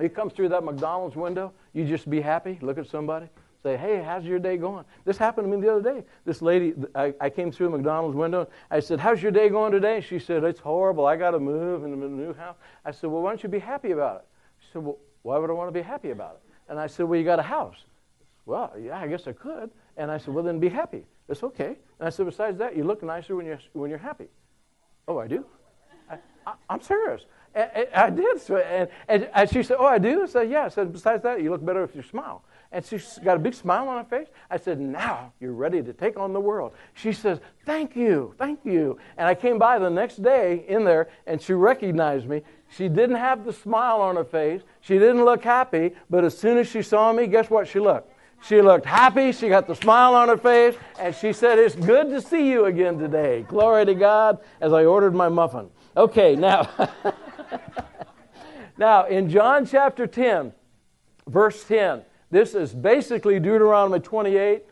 You 0.00 0.08
comes 0.08 0.32
through 0.32 0.50
that 0.50 0.64
McDonald's 0.64 1.16
window, 1.16 1.52
you 1.72 1.84
just 1.86 2.08
be 2.08 2.20
happy, 2.20 2.58
look 2.60 2.78
at 2.78 2.86
somebody, 2.86 3.28
say, 3.62 3.76
hey, 3.76 4.02
how's 4.02 4.24
your 4.24 4.38
day 4.38 4.56
going? 4.56 4.84
This 5.04 5.16
happened 5.16 5.50
to 5.50 5.56
me 5.56 5.60
the 5.60 5.72
other 5.72 5.94
day. 5.94 6.04
This 6.24 6.42
lady, 6.42 6.74
I, 6.94 7.14
I 7.20 7.30
came 7.30 7.50
through 7.50 7.68
a 7.68 7.70
McDonald's 7.70 8.16
window. 8.16 8.48
I 8.70 8.80
said, 8.80 9.00
how's 9.00 9.22
your 9.22 9.32
day 9.32 9.48
going 9.48 9.72
today? 9.72 10.00
She 10.00 10.18
said, 10.18 10.44
it's 10.44 10.60
horrible. 10.60 11.06
I 11.06 11.16
got 11.16 11.32
to 11.32 11.40
move 11.40 11.84
in 11.84 11.92
a 11.92 11.96
new 11.96 12.32
house. 12.34 12.56
I 12.84 12.90
said, 12.90 13.10
well, 13.10 13.22
why 13.22 13.30
don't 13.30 13.42
you 13.42 13.48
be 13.48 13.58
happy 13.58 13.90
about 13.90 14.16
it? 14.16 14.26
She 14.60 14.72
said, 14.72 14.84
well, 14.84 14.98
why 15.22 15.38
would 15.38 15.50
I 15.50 15.54
want 15.54 15.68
to 15.68 15.72
be 15.72 15.82
happy 15.82 16.10
about 16.10 16.36
it? 16.36 16.52
And 16.68 16.78
I 16.78 16.86
said, 16.86 17.06
well, 17.06 17.18
you 17.18 17.24
got 17.24 17.38
a 17.38 17.42
house. 17.42 17.78
Well, 18.44 18.72
yeah, 18.80 19.00
I 19.00 19.08
guess 19.08 19.26
I 19.26 19.32
could. 19.32 19.70
And 19.96 20.10
I 20.10 20.18
said, 20.18 20.32
well, 20.32 20.44
then 20.44 20.60
be 20.60 20.68
happy. 20.68 21.04
It's 21.28 21.42
okay. 21.42 21.76
And 21.98 22.06
I 22.06 22.10
said, 22.10 22.26
besides 22.26 22.58
that, 22.58 22.76
you 22.76 22.84
look 22.84 23.02
nicer 23.02 23.34
when 23.34 23.46
you're, 23.46 23.58
when 23.72 23.90
you're 23.90 23.98
happy. 23.98 24.28
Oh, 25.08 25.18
I 25.18 25.26
do? 25.26 25.44
I, 26.46 26.54
am 26.70 26.80
serious. 26.80 27.22
I 27.94 28.10
did. 28.10 28.40
So, 28.40 28.56
and, 28.58 28.88
and, 29.08 29.28
and, 29.34 29.50
she 29.50 29.62
said, 29.62 29.78
oh, 29.80 29.86
I 29.86 29.98
do? 29.98 30.22
I 30.22 30.26
said, 30.26 30.50
yeah. 30.50 30.64
I 30.64 30.68
said, 30.68 30.92
besides 30.92 31.22
that, 31.22 31.42
you 31.42 31.50
look 31.50 31.64
better 31.64 31.82
if 31.82 31.94
you 31.94 32.02
smile. 32.02 32.44
And 32.72 32.84
she's 32.84 33.18
got 33.24 33.36
a 33.36 33.40
big 33.40 33.54
smile 33.54 33.88
on 33.88 34.04
her 34.04 34.04
face. 34.04 34.28
I 34.50 34.58
said, 34.58 34.78
now 34.78 35.32
you're 35.40 35.54
ready 35.54 35.82
to 35.82 35.92
take 35.92 36.18
on 36.18 36.32
the 36.34 36.40
world. 36.40 36.72
She 36.94 37.12
says, 37.12 37.38
thank 37.64 37.96
you, 37.96 38.34
thank 38.36 38.60
you. 38.64 38.98
And 39.16 39.26
I 39.26 39.34
came 39.34 39.58
by 39.58 39.78
the 39.78 39.88
next 39.88 40.22
day 40.22 40.66
in 40.68 40.84
there, 40.84 41.08
and 41.26 41.40
she 41.40 41.54
recognized 41.54 42.28
me. 42.28 42.42
She 42.68 42.88
didn't 42.88 43.16
have 43.16 43.44
the 43.44 43.52
smile 43.52 44.02
on 44.02 44.16
her 44.16 44.24
face. 44.24 44.60
She 44.80 44.98
didn't 44.98 45.24
look 45.24 45.42
happy, 45.42 45.92
but 46.10 46.24
as 46.24 46.36
soon 46.36 46.58
as 46.58 46.68
she 46.68 46.82
saw 46.82 47.12
me, 47.12 47.26
guess 47.26 47.48
what 47.48 47.68
she 47.68 47.78
looked? 47.78 48.12
She 48.42 48.60
looked 48.60 48.84
happy. 48.84 49.32
She 49.32 49.48
got 49.48 49.66
the 49.66 49.74
smile 49.74 50.14
on 50.14 50.28
her 50.28 50.36
face. 50.36 50.76
And 51.00 51.14
she 51.14 51.32
said, 51.32 51.58
It's 51.58 51.74
good 51.74 52.10
to 52.10 52.20
see 52.20 52.48
you 52.48 52.66
again 52.66 52.98
today. 52.98 53.46
Glory 53.48 53.86
to 53.86 53.94
God 53.94 54.38
as 54.60 54.72
I 54.72 54.84
ordered 54.84 55.14
my 55.14 55.28
muffin. 55.28 55.70
Okay, 55.96 56.36
now, 56.36 56.68
now 58.76 59.06
in 59.06 59.30
John 59.30 59.64
chapter 59.64 60.06
10, 60.06 60.52
verse 61.26 61.64
10, 61.64 62.02
this 62.30 62.54
is 62.54 62.74
basically 62.74 63.40
Deuteronomy 63.40 64.00
28 64.00 64.64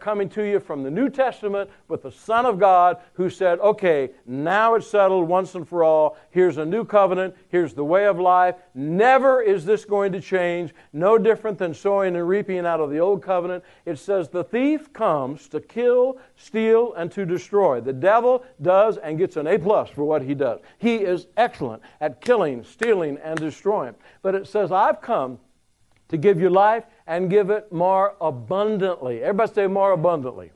coming 0.00 0.28
to 0.30 0.42
you 0.42 0.60
from 0.60 0.82
the 0.82 0.90
New 0.90 1.08
Testament 1.08 1.70
with 1.88 2.02
the 2.02 2.12
Son 2.12 2.46
of 2.46 2.58
God 2.58 2.98
who 3.14 3.28
said, 3.28 3.58
okay, 3.60 4.10
now 4.26 4.74
it's 4.74 4.86
settled 4.86 5.28
once 5.28 5.54
and 5.54 5.68
for 5.68 5.84
all. 5.84 6.16
Here's 6.30 6.58
a 6.58 6.64
new 6.64 6.84
covenant. 6.84 7.34
Here's 7.48 7.74
the 7.74 7.84
way 7.84 8.06
of 8.06 8.18
life. 8.18 8.56
Never 8.74 9.42
is 9.42 9.64
this 9.64 9.84
going 9.84 10.12
to 10.12 10.20
change. 10.20 10.74
No 10.92 11.18
different 11.18 11.58
than 11.58 11.74
sowing 11.74 12.16
and 12.16 12.28
reaping 12.28 12.66
out 12.66 12.80
of 12.80 12.90
the 12.90 12.98
old 12.98 13.22
covenant. 13.22 13.64
It 13.84 13.98
says, 13.98 14.28
the 14.28 14.44
thief 14.44 14.92
comes 14.92 15.48
to 15.48 15.60
kill, 15.60 16.18
steal, 16.36 16.94
and 16.94 17.10
to 17.12 17.24
destroy. 17.24 17.80
The 17.80 17.92
devil 17.92 18.44
does 18.60 18.96
and 18.96 19.18
gets 19.18 19.36
an 19.36 19.46
A 19.46 19.58
plus 19.58 19.90
for 19.90 20.04
what 20.04 20.22
he 20.22 20.34
does. 20.34 20.60
He 20.78 20.96
is 20.96 21.26
excellent 21.36 21.82
at 22.00 22.20
killing, 22.20 22.64
stealing, 22.64 23.18
and 23.18 23.38
destroying. 23.38 23.94
But 24.22 24.34
it 24.34 24.46
says, 24.46 24.72
I've 24.72 25.00
come 25.00 25.38
to 26.08 26.16
give 26.18 26.40
you 26.40 26.50
life 26.50 26.84
and 27.12 27.28
give 27.28 27.50
it 27.50 27.70
more 27.70 28.16
abundantly. 28.22 29.22
Everybody 29.22 29.52
say 29.52 29.66
more 29.66 29.92
abundantly. 29.92 30.50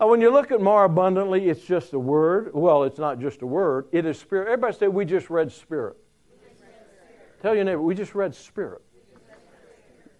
Now, 0.00 0.08
when 0.08 0.22
you 0.22 0.32
look 0.32 0.50
at 0.50 0.62
more 0.62 0.84
abundantly, 0.84 1.50
it's 1.50 1.62
just 1.62 1.92
a 1.92 1.98
word. 1.98 2.50
Well, 2.54 2.84
it's 2.84 2.98
not 2.98 3.20
just 3.20 3.42
a 3.42 3.46
word, 3.46 3.86
it 3.92 4.06
is 4.06 4.18
spirit. 4.18 4.46
Everybody 4.46 4.74
say, 4.74 4.88
We 4.88 5.04
just 5.04 5.28
read 5.28 5.52
spirit. 5.52 5.98
Tell 7.42 7.54
your 7.54 7.64
neighbor, 7.64 7.82
we 7.82 7.94
just 7.94 8.14
read 8.14 8.34
spirit. 8.34 8.80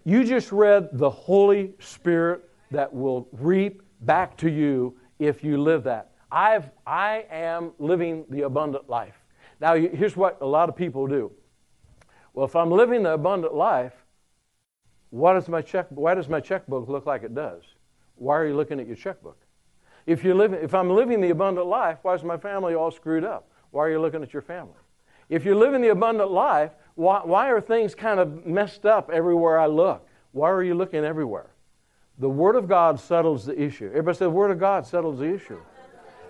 You 0.03 0.23
just 0.23 0.51
read 0.51 0.89
the 0.93 1.09
Holy 1.09 1.73
Spirit 1.79 2.47
that 2.69 2.93
will 2.93 3.27
reap 3.31 3.81
back 4.01 4.37
to 4.37 4.49
you 4.51 4.95
if 5.17 5.43
you 5.43 5.57
live 5.57 5.83
that. 5.85 6.11
I've, 6.31 6.69
I 6.85 7.25
am 7.31 7.71
living 7.79 8.25
the 8.29 8.43
abundant 8.43 8.91
life. 8.91 9.15
Now, 9.59 9.73
here's 9.73 10.15
what 10.15 10.37
a 10.41 10.45
lot 10.45 10.69
of 10.69 10.75
people 10.75 11.07
do. 11.07 11.31
Well, 12.35 12.45
if 12.45 12.55
I'm 12.55 12.69
living 12.69 13.01
the 13.01 13.13
abundant 13.13 13.55
life, 13.55 14.04
why 15.09 15.33
does 15.33 15.47
my 15.47 15.61
check, 15.61 15.87
why 15.89 16.13
does 16.13 16.27
my 16.27 16.39
checkbook 16.39 16.87
look 16.87 17.05
like 17.05 17.23
it 17.23 17.33
does? 17.33 17.63
Why 18.15 18.35
are 18.37 18.47
you 18.47 18.55
looking 18.55 18.79
at 18.79 18.87
your 18.87 18.95
checkbook? 18.95 19.37
If, 20.05 20.23
you're 20.23 20.35
living, 20.35 20.59
if 20.61 20.73
I'm 20.73 20.89
living 20.89 21.21
the 21.21 21.31
abundant 21.31 21.67
life, 21.67 21.99
why 22.03 22.13
is 22.13 22.23
my 22.23 22.37
family 22.37 22.75
all 22.75 22.91
screwed 22.91 23.23
up? 23.23 23.47
Why 23.71 23.85
are 23.85 23.91
you 23.91 23.99
looking 23.99 24.21
at 24.23 24.33
your 24.33 24.41
family? 24.41 24.73
If 25.29 25.43
you're 25.43 25.55
living 25.55 25.81
the 25.81 25.89
abundant 25.89 26.31
life, 26.31 26.71
why, 26.93 27.21
why 27.23 27.49
are 27.49 27.59
things 27.59 27.95
kind 27.95 28.19
of 28.19 28.45
messed 28.45 28.85
up 28.85 29.09
everywhere 29.11 29.59
I 29.59 29.65
look? 29.65 30.07
Why 30.31 30.49
are 30.49 30.63
you 30.63 30.75
looking 30.75 31.03
everywhere? 31.03 31.49
The 32.19 32.29
Word 32.29 32.55
of 32.55 32.67
God 32.67 32.99
settles 32.99 33.45
the 33.45 33.59
issue. 33.59 33.87
Everybody 33.87 34.17
say, 34.17 34.25
the 34.25 34.29
Word 34.29 34.51
of 34.51 34.59
God 34.59 34.85
settles 34.85 35.19
the 35.19 35.33
issue. 35.33 35.59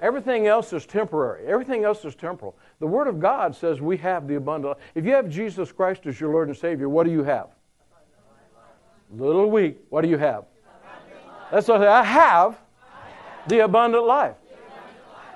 Everything 0.01 0.47
else 0.47 0.73
is 0.73 0.85
temporary. 0.85 1.45
Everything 1.47 1.83
else 1.83 2.03
is 2.05 2.15
temporal. 2.15 2.55
The 2.79 2.87
Word 2.87 3.07
of 3.07 3.19
God 3.19 3.55
says 3.55 3.81
we 3.81 3.97
have 3.97 4.27
the 4.27 4.35
abundant 4.35 4.77
life. 4.77 4.87
If 4.93 5.05
you 5.05 5.11
have 5.11 5.29
Jesus 5.29 5.71
Christ 5.71 6.05
as 6.05 6.19
your 6.19 6.31
Lord 6.31 6.47
and 6.47 6.57
Savior, 6.57 6.89
what 6.89 7.05
do 7.05 7.11
you 7.11 7.23
have? 7.23 7.47
Little 9.11 9.49
weak. 9.49 9.77
What 9.89 10.01
do 10.01 10.09
you 10.09 10.17
have? 10.17 10.45
That's 11.51 11.67
what 11.67 11.81
I 11.81 11.83
say. 11.83 11.87
I 11.87 12.03
have 12.03 12.57
the 13.47 13.59
abundant 13.59 14.05
life. 14.05 14.35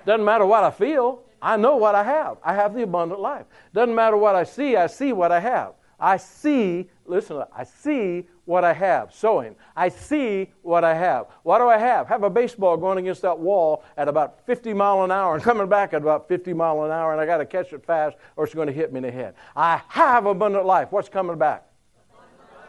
Doesn't 0.06 0.26
matter 0.26 0.46
what 0.46 0.64
I 0.64 0.72
feel. 0.72 1.24
I 1.42 1.56
know 1.56 1.78
what 1.78 1.96
I 1.96 2.04
have. 2.04 2.38
I 2.44 2.54
have 2.54 2.74
the 2.74 2.84
abundant 2.84 3.22
life. 3.22 3.46
Doesn't 3.74 3.96
matter 3.96 4.18
what 4.18 4.36
I 4.36 4.44
see. 4.44 4.76
I 4.76 4.88
see 4.88 5.14
what 5.14 5.32
I 5.32 5.40
have. 5.40 5.74
I 6.00 6.16
see, 6.16 6.90
listen, 7.06 7.44
I 7.56 7.66
see 7.66 8.26
what 8.46 8.64
I 8.64 8.72
have. 8.74 9.14
Sowing. 9.14 9.56
I 9.76 9.90
see 9.90 10.50
what 10.62 10.84
I 10.86 10.96
have. 10.96 11.28
What 11.44 11.60
do 11.60 11.68
I 11.68 11.78
have? 11.78 12.08
Have 12.08 12.24
a 12.24 12.30
baseball 12.30 12.78
going 12.78 12.98
against 12.98 13.22
that 13.24 13.38
wall 13.38 13.84
at 13.98 14.08
about 14.08 14.46
50 14.46 14.74
mile 14.74 15.04
an 15.04 15.12
hour 15.12 15.36
and 15.36 15.44
coming 15.44 15.68
back 15.68 15.94
at 15.94 16.02
about 16.02 16.30
50 16.30 16.54
mile 16.54 16.84
an 16.84 16.92
hour, 16.92 17.12
and 17.12 17.20
I 17.20 17.26
got 17.26 17.38
to 17.38 17.46
catch 17.46 17.74
it 17.74 17.86
fast 17.86 18.16
or 18.38 18.46
it's 18.46 18.54
going 18.54 18.68
to 18.68 18.74
hit 18.74 18.94
me 18.94 19.00
in 19.00 19.04
the 19.04 19.12
head. 19.12 19.36
I 19.56 19.82
have 19.90 20.26
abundant 20.26 20.66
life. 20.66 20.88
What's 20.92 21.10
coming 21.10 21.38
back? 21.38 21.69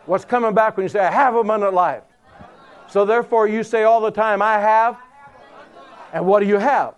What's 0.06 0.24
coming 0.24 0.54
back 0.54 0.76
when 0.76 0.84
you 0.84 0.88
say, 0.88 1.00
I 1.00 1.10
have 1.10 1.34
abundant 1.34 1.74
life? 1.74 2.02
So 2.88 3.04
therefore, 3.04 3.46
you 3.46 3.62
say 3.62 3.84
all 3.84 4.00
the 4.00 4.10
time, 4.10 4.42
I 4.42 4.54
have. 4.54 4.96
And 6.12 6.26
what 6.26 6.40
do 6.40 6.46
you 6.46 6.58
have? 6.58 6.94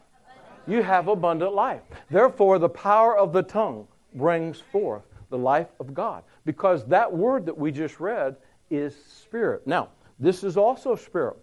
You 0.67 0.83
have 0.83 1.09
abundant 1.09 1.55
life. 1.55 1.83
Therefore, 2.11 2.59
the 2.59 2.69
power 2.69 3.17
of 3.19 3.33
the 3.33 3.43
tongue 3.43 3.87
brings 4.15 4.61
forth 4.61 5.03
the 5.31 5.39
life 5.39 5.69
of 5.81 5.93
God. 5.93 6.23
Because 6.45 6.87
that 6.87 7.13
word 7.13 7.45
that 7.47 7.57
we 7.57 7.73
just 7.73 8.01
read 8.01 8.37
is 8.71 8.97
spirit. 9.05 9.67
Now, 9.67 9.89
this 10.19 10.45
is 10.45 10.57
also 10.57 10.95
spirit 10.95 11.37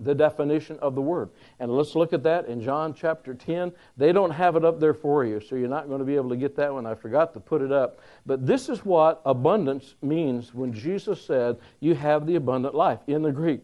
the 0.00 0.14
definition 0.14 0.78
of 0.80 0.94
the 0.94 1.00
word. 1.00 1.30
And 1.60 1.70
let's 1.70 1.94
look 1.94 2.12
at 2.12 2.22
that 2.24 2.46
in 2.46 2.60
John 2.60 2.94
chapter 2.94 3.34
10. 3.34 3.72
They 3.96 4.12
don't 4.12 4.30
have 4.30 4.56
it 4.56 4.64
up 4.64 4.80
there 4.80 4.94
for 4.94 5.24
you, 5.24 5.40
so 5.40 5.56
you're 5.56 5.68
not 5.68 5.88
going 5.88 6.00
to 6.00 6.04
be 6.04 6.16
able 6.16 6.30
to 6.30 6.36
get 6.36 6.56
that 6.56 6.72
one. 6.72 6.86
I 6.86 6.94
forgot 6.94 7.32
to 7.34 7.40
put 7.40 7.62
it 7.62 7.72
up. 7.72 8.00
But 8.26 8.46
this 8.46 8.68
is 8.68 8.84
what 8.84 9.20
abundance 9.24 9.94
means 10.02 10.54
when 10.54 10.72
Jesus 10.72 11.24
said, 11.24 11.58
You 11.80 11.94
have 11.94 12.26
the 12.26 12.36
abundant 12.36 12.74
life 12.74 13.00
in 13.06 13.22
the 13.22 13.32
Greek. 13.32 13.60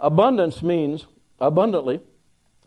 Abundance 0.00 0.62
means 0.62 1.06
abundantly, 1.40 2.00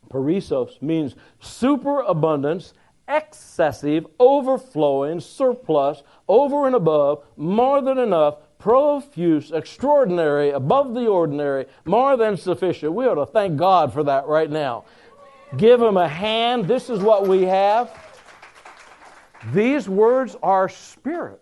perissos 0.10 0.82
means 0.82 1.16
superabundance, 1.40 2.74
excessive, 3.08 4.06
overflowing, 4.20 5.20
surplus, 5.20 6.04
over 6.28 6.66
and 6.66 6.76
above, 6.76 7.24
more 7.36 7.82
than 7.82 7.98
enough, 7.98 8.38
profuse, 8.62 9.52
extraordinary, 9.52 10.52
above 10.52 10.94
the 10.94 11.08
ordinary, 11.08 11.66
more 11.86 12.16
than 12.16 12.38
sufficient. 12.38 12.94
We 12.94 13.06
ought 13.06 13.16
to 13.16 13.26
thank 13.26 13.58
God 13.58 13.92
for 13.92 14.04
that 14.04 14.28
right 14.28 14.50
now. 14.50 14.86
Give 15.58 15.82
Him 15.82 15.98
a 15.98 16.08
hand. 16.08 16.66
This 16.68 16.90
is 16.90 17.00
what 17.02 17.28
we 17.28 17.44
have. 17.44 17.92
These 19.54 19.90
words 19.90 20.38
are 20.42 20.70
spirit. 20.70 21.42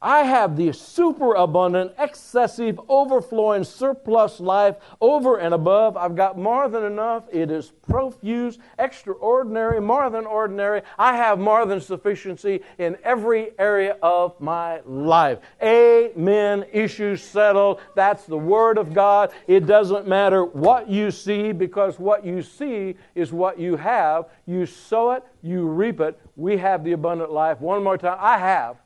I 0.00 0.20
have 0.20 0.56
the 0.56 0.72
superabundant, 0.72 1.92
excessive, 1.98 2.80
overflowing, 2.88 3.64
surplus 3.64 4.38
life 4.38 4.76
over 5.00 5.38
and 5.38 5.52
above. 5.52 5.96
I've 5.96 6.14
got 6.14 6.38
more 6.38 6.68
than 6.68 6.84
enough. 6.84 7.24
It 7.32 7.50
is 7.50 7.72
profuse, 7.88 8.58
extraordinary, 8.78 9.80
more 9.80 10.08
than 10.08 10.24
ordinary. 10.24 10.82
I 10.98 11.16
have 11.16 11.40
more 11.40 11.66
than 11.66 11.80
sufficiency 11.80 12.60
in 12.78 12.96
every 13.02 13.50
area 13.58 13.96
of 14.00 14.40
my 14.40 14.80
life. 14.86 15.38
Amen. 15.60 16.64
Issues 16.72 17.20
settled. 17.20 17.80
That's 17.96 18.24
the 18.24 18.38
Word 18.38 18.78
of 18.78 18.94
God. 18.94 19.32
It 19.48 19.66
doesn't 19.66 20.06
matter 20.06 20.44
what 20.44 20.88
you 20.88 21.10
see 21.10 21.50
because 21.50 21.98
what 21.98 22.24
you 22.24 22.42
see 22.42 22.94
is 23.16 23.32
what 23.32 23.58
you 23.58 23.74
have. 23.76 24.26
You 24.46 24.64
sow 24.64 25.10
it, 25.12 25.24
you 25.42 25.66
reap 25.66 26.00
it. 26.00 26.20
We 26.36 26.56
have 26.58 26.84
the 26.84 26.92
abundant 26.92 27.32
life. 27.32 27.60
One 27.60 27.82
more 27.82 27.98
time. 27.98 28.18
I 28.20 28.38
have 28.38 28.76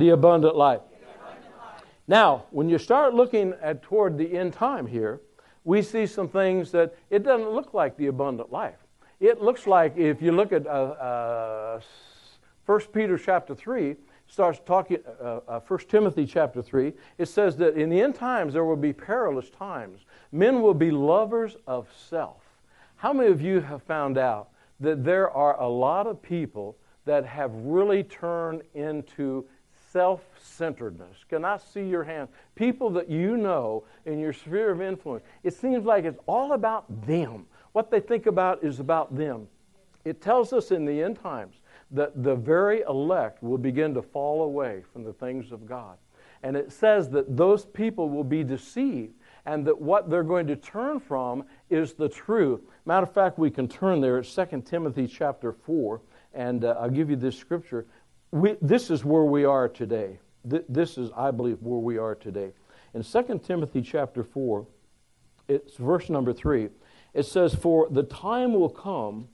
the 0.00 0.10
abundant 0.10 0.56
life. 0.56 0.80
Now, 2.08 2.44
when 2.50 2.68
you 2.68 2.78
start 2.78 3.14
looking 3.14 3.54
at 3.62 3.82
toward 3.82 4.18
the 4.18 4.36
end 4.36 4.52
time 4.52 4.86
here, 4.86 5.20
we 5.62 5.82
see 5.82 6.06
some 6.06 6.28
things 6.28 6.72
that 6.72 6.94
it 7.10 7.22
doesn't 7.22 7.50
look 7.50 7.72
like 7.74 7.96
the 7.96 8.08
abundant 8.08 8.50
life. 8.50 8.78
It 9.20 9.40
looks 9.40 9.66
like 9.66 9.96
if 9.96 10.20
you 10.22 10.32
look 10.32 10.52
at 10.52 10.66
uh, 10.66 10.70
uh, 10.70 11.80
1 12.66 12.80
Peter 12.92 13.18
chapter 13.18 13.54
3, 13.54 13.94
starts 14.26 14.60
talking, 14.64 14.98
uh, 15.20 15.40
uh, 15.46 15.60
1 15.60 15.80
Timothy 15.88 16.24
chapter 16.24 16.62
3, 16.62 16.92
it 17.18 17.26
says 17.26 17.56
that 17.58 17.76
in 17.76 17.90
the 17.90 18.00
end 18.00 18.14
times 18.14 18.54
there 18.54 18.64
will 18.64 18.76
be 18.76 18.92
perilous 18.92 19.50
times. 19.50 20.00
Men 20.32 20.62
will 20.62 20.74
be 20.74 20.90
lovers 20.90 21.56
of 21.66 21.88
self. 22.08 22.42
How 22.96 23.12
many 23.12 23.30
of 23.30 23.42
you 23.42 23.60
have 23.60 23.82
found 23.82 24.18
out 24.18 24.48
that 24.80 25.04
there 25.04 25.30
are 25.30 25.60
a 25.60 25.68
lot 25.68 26.06
of 26.06 26.22
people 26.22 26.76
that 27.04 27.26
have 27.26 27.52
really 27.54 28.02
turned 28.04 28.62
into 28.74 29.44
self 29.92 30.22
centeredness. 30.40 31.24
Can 31.28 31.44
I 31.44 31.56
see 31.56 31.84
your 31.84 32.04
hand? 32.04 32.28
People 32.54 32.90
that 32.90 33.10
you 33.10 33.36
know 33.36 33.84
in 34.06 34.18
your 34.18 34.32
sphere 34.32 34.70
of 34.70 34.80
influence, 34.80 35.24
it 35.42 35.54
seems 35.54 35.84
like 35.84 36.04
it's 36.04 36.20
all 36.26 36.52
about 36.52 37.06
them. 37.06 37.46
What 37.72 37.90
they 37.90 38.00
think 38.00 38.26
about 38.26 38.64
is 38.64 38.80
about 38.80 39.16
them. 39.16 39.48
It 40.04 40.20
tells 40.20 40.52
us 40.52 40.70
in 40.70 40.84
the 40.84 41.02
end 41.02 41.20
times 41.20 41.56
that 41.90 42.22
the 42.22 42.34
very 42.34 42.82
elect 42.82 43.42
will 43.42 43.58
begin 43.58 43.94
to 43.94 44.02
fall 44.02 44.42
away 44.42 44.82
from 44.92 45.04
the 45.04 45.12
things 45.12 45.52
of 45.52 45.66
God. 45.66 45.98
And 46.42 46.56
it 46.56 46.72
says 46.72 47.10
that 47.10 47.36
those 47.36 47.66
people 47.66 48.08
will 48.08 48.24
be 48.24 48.42
deceived 48.42 49.14
and 49.46 49.66
that 49.66 49.78
what 49.78 50.08
they're 50.08 50.22
going 50.22 50.46
to 50.46 50.56
turn 50.56 51.00
from 51.00 51.44
is 51.68 51.94
the 51.94 52.08
truth. 52.08 52.60
Matter 52.86 53.06
of 53.06 53.12
fact, 53.12 53.38
we 53.38 53.50
can 53.50 53.68
turn 53.68 54.00
there 54.00 54.18
at 54.18 54.24
2 54.24 54.62
Timothy 54.64 55.06
chapter 55.06 55.52
4, 55.52 56.00
and 56.34 56.64
uh, 56.64 56.76
I'll 56.78 56.90
give 56.90 57.10
you 57.10 57.16
this 57.16 57.36
scripture. 57.36 57.86
We, 58.32 58.56
this 58.62 58.90
is 58.90 59.04
where 59.04 59.24
we 59.24 59.44
are 59.44 59.68
today. 59.68 60.18
Th- 60.48 60.64
this 60.68 60.98
is, 60.98 61.10
I 61.16 61.30
believe, 61.30 61.58
where 61.60 61.80
we 61.80 61.98
are 61.98 62.14
today. 62.14 62.52
In 62.94 63.02
2 63.02 63.40
Timothy 63.44 63.82
chapter 63.82 64.22
4, 64.22 64.66
it's 65.48 65.76
verse 65.76 66.08
number 66.08 66.32
3. 66.32 66.68
It 67.12 67.24
says, 67.24 67.54
For 67.54 67.88
the 67.90 68.04
time 68.04 68.52
will 68.52 68.70
come 68.70 69.28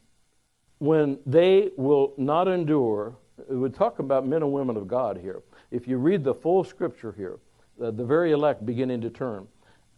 when 0.78 1.18
they 1.26 1.70
will 1.76 2.14
not 2.16 2.48
endure. 2.48 3.16
We 3.48 3.68
talk 3.68 3.98
about 3.98 4.26
men 4.26 4.42
and 4.42 4.52
women 4.52 4.76
of 4.76 4.88
God 4.88 5.18
here. 5.18 5.42
If 5.70 5.86
you 5.86 5.98
read 5.98 6.24
the 6.24 6.34
full 6.34 6.64
scripture 6.64 7.12
here, 7.16 7.38
the, 7.78 7.92
the 7.92 8.04
very 8.04 8.32
elect 8.32 8.64
beginning 8.64 9.02
to 9.02 9.10
turn. 9.10 9.46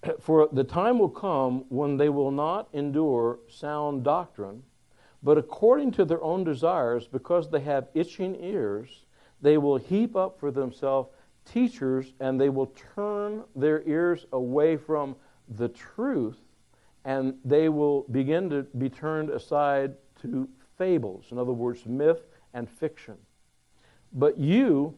For 0.21 0.49
the 0.53 0.65
time 0.65 0.99
will 0.99 1.09
come 1.09 1.65
when 1.69 1.97
they 1.97 2.09
will 2.09 2.33
not 2.33 2.69
endure 2.73 3.39
sound 3.49 4.03
doctrine, 4.03 4.63
but 5.23 5.39
according 5.39 5.93
to 5.93 6.05
their 6.05 6.23
own 6.23 6.45
desires, 6.45 7.09
because 7.09 7.51
they 7.51 7.61
have 7.61 7.89
itching 7.95 8.37
ears, 8.43 9.05
they 9.41 9.59
will 9.59 9.77
heap 9.77 10.17
up 10.17 10.39
for 10.39 10.51
themselves 10.51 11.11
teachers, 11.45 12.13
and 12.21 12.41
they 12.41 12.51
will 12.51 12.73
turn 12.95 13.43
their 13.57 13.83
ears 13.89 14.27
away 14.33 14.77
from 14.77 15.17
the 15.57 15.69
truth, 15.69 16.39
and 17.05 17.35
they 17.45 17.69
will 17.69 18.03
begin 18.11 18.51
to 18.51 18.65
be 18.77 18.91
turned 18.91 19.31
aside 19.31 19.95
to 20.21 20.49
fables, 20.77 21.27
in 21.31 21.39
other 21.39 21.53
words, 21.53 21.87
myth 21.87 22.21
and 22.55 22.69
fiction. 22.69 23.17
But 24.13 24.39
you 24.39 24.97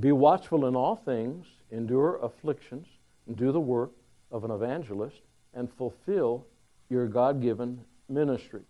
be 0.00 0.12
watchful 0.12 0.66
in 0.66 0.76
all 0.76 0.96
things, 0.96 1.46
endure 1.70 2.16
afflictions, 2.22 2.86
and 3.26 3.36
do 3.36 3.52
the 3.52 3.60
work 3.60 3.92
of 4.30 4.44
an 4.44 4.50
evangelist, 4.50 5.20
and 5.54 5.70
fulfill 5.72 6.46
your 6.88 7.06
God 7.06 7.40
given 7.40 7.80
ministry. 8.08 8.62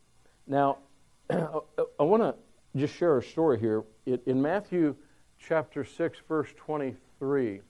Now, 0.46 0.78
I 1.30 2.02
want 2.02 2.22
to 2.22 2.34
just 2.76 2.94
share 2.94 3.18
a 3.18 3.22
story 3.22 3.58
here. 3.58 3.84
in 4.06 4.40
Matthew 4.40 4.94
chapter 5.38 5.84
6, 5.84 6.18
verse 6.28 6.48
23, 6.56 7.60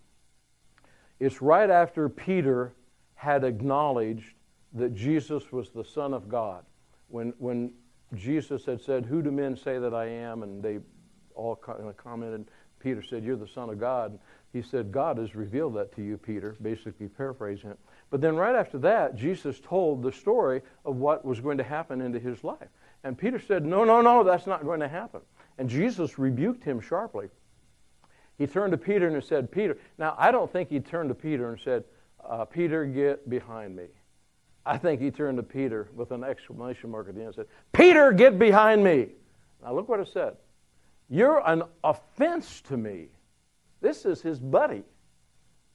it's 1.18 1.40
right 1.40 1.70
after 1.70 2.08
Peter 2.08 2.74
had 3.14 3.44
acknowledged 3.44 4.34
that 4.74 4.94
Jesus 4.94 5.50
was 5.52 5.70
the 5.70 5.84
Son 5.84 6.12
of 6.12 6.28
God. 6.28 6.64
When, 7.08 7.32
when 7.38 7.72
Jesus 8.14 8.66
had 8.66 8.80
said, 8.80 9.06
Who 9.06 9.22
do 9.22 9.30
men 9.30 9.56
say 9.56 9.78
that 9.78 9.94
I 9.94 10.06
am? 10.06 10.42
And 10.42 10.62
they 10.62 10.78
all 11.34 11.56
commented. 11.56 12.46
Peter 12.78 13.02
said, 13.02 13.24
You're 13.24 13.36
the 13.36 13.48
Son 13.48 13.70
of 13.70 13.80
God. 13.80 14.18
He 14.52 14.62
said, 14.62 14.92
God 14.92 15.18
has 15.18 15.34
revealed 15.34 15.74
that 15.76 15.94
to 15.96 16.02
you, 16.02 16.18
Peter, 16.18 16.56
basically 16.62 17.08
paraphrasing 17.08 17.70
it. 17.70 17.78
But 18.10 18.20
then 18.20 18.36
right 18.36 18.54
after 18.54 18.78
that, 18.78 19.16
Jesus 19.16 19.60
told 19.60 20.02
the 20.02 20.12
story 20.12 20.62
of 20.84 20.96
what 20.96 21.24
was 21.24 21.40
going 21.40 21.58
to 21.58 21.64
happen 21.64 22.00
into 22.00 22.20
his 22.20 22.44
life. 22.44 22.68
And 23.04 23.18
Peter 23.18 23.40
said, 23.40 23.64
No, 23.64 23.84
no, 23.84 24.00
no, 24.00 24.22
that's 24.24 24.46
not 24.46 24.64
going 24.64 24.80
to 24.80 24.88
happen. 24.88 25.20
And 25.58 25.68
Jesus 25.68 26.18
rebuked 26.18 26.62
him 26.62 26.80
sharply. 26.80 27.28
He 28.38 28.46
turned 28.46 28.72
to 28.72 28.78
Peter 28.78 29.08
and 29.08 29.24
said, 29.24 29.50
Peter, 29.50 29.78
now 29.98 30.14
I 30.18 30.30
don't 30.30 30.50
think 30.52 30.68
he 30.68 30.80
turned 30.80 31.08
to 31.08 31.14
Peter 31.14 31.50
and 31.50 31.60
said, 31.60 31.84
uh, 32.28 32.44
Peter, 32.44 32.84
get 32.84 33.28
behind 33.28 33.74
me. 33.74 33.86
I 34.64 34.78
think 34.78 35.00
he 35.00 35.10
turned 35.10 35.36
to 35.36 35.42
Peter 35.42 35.88
with 35.94 36.10
an 36.10 36.24
exclamation 36.24 36.90
mark 36.90 37.08
at 37.08 37.14
the 37.14 37.20
end 37.20 37.28
and 37.28 37.36
said, 37.36 37.46
Peter, 37.72 38.12
get 38.12 38.38
behind 38.38 38.82
me. 38.82 39.10
Now 39.62 39.72
look 39.74 39.88
what 39.88 40.00
it 40.00 40.08
said. 40.12 40.36
You're 41.08 41.40
an 41.48 41.62
offense 41.84 42.60
to 42.62 42.76
me. 42.76 43.06
This 43.80 44.04
is 44.04 44.20
his 44.20 44.40
buddy. 44.40 44.82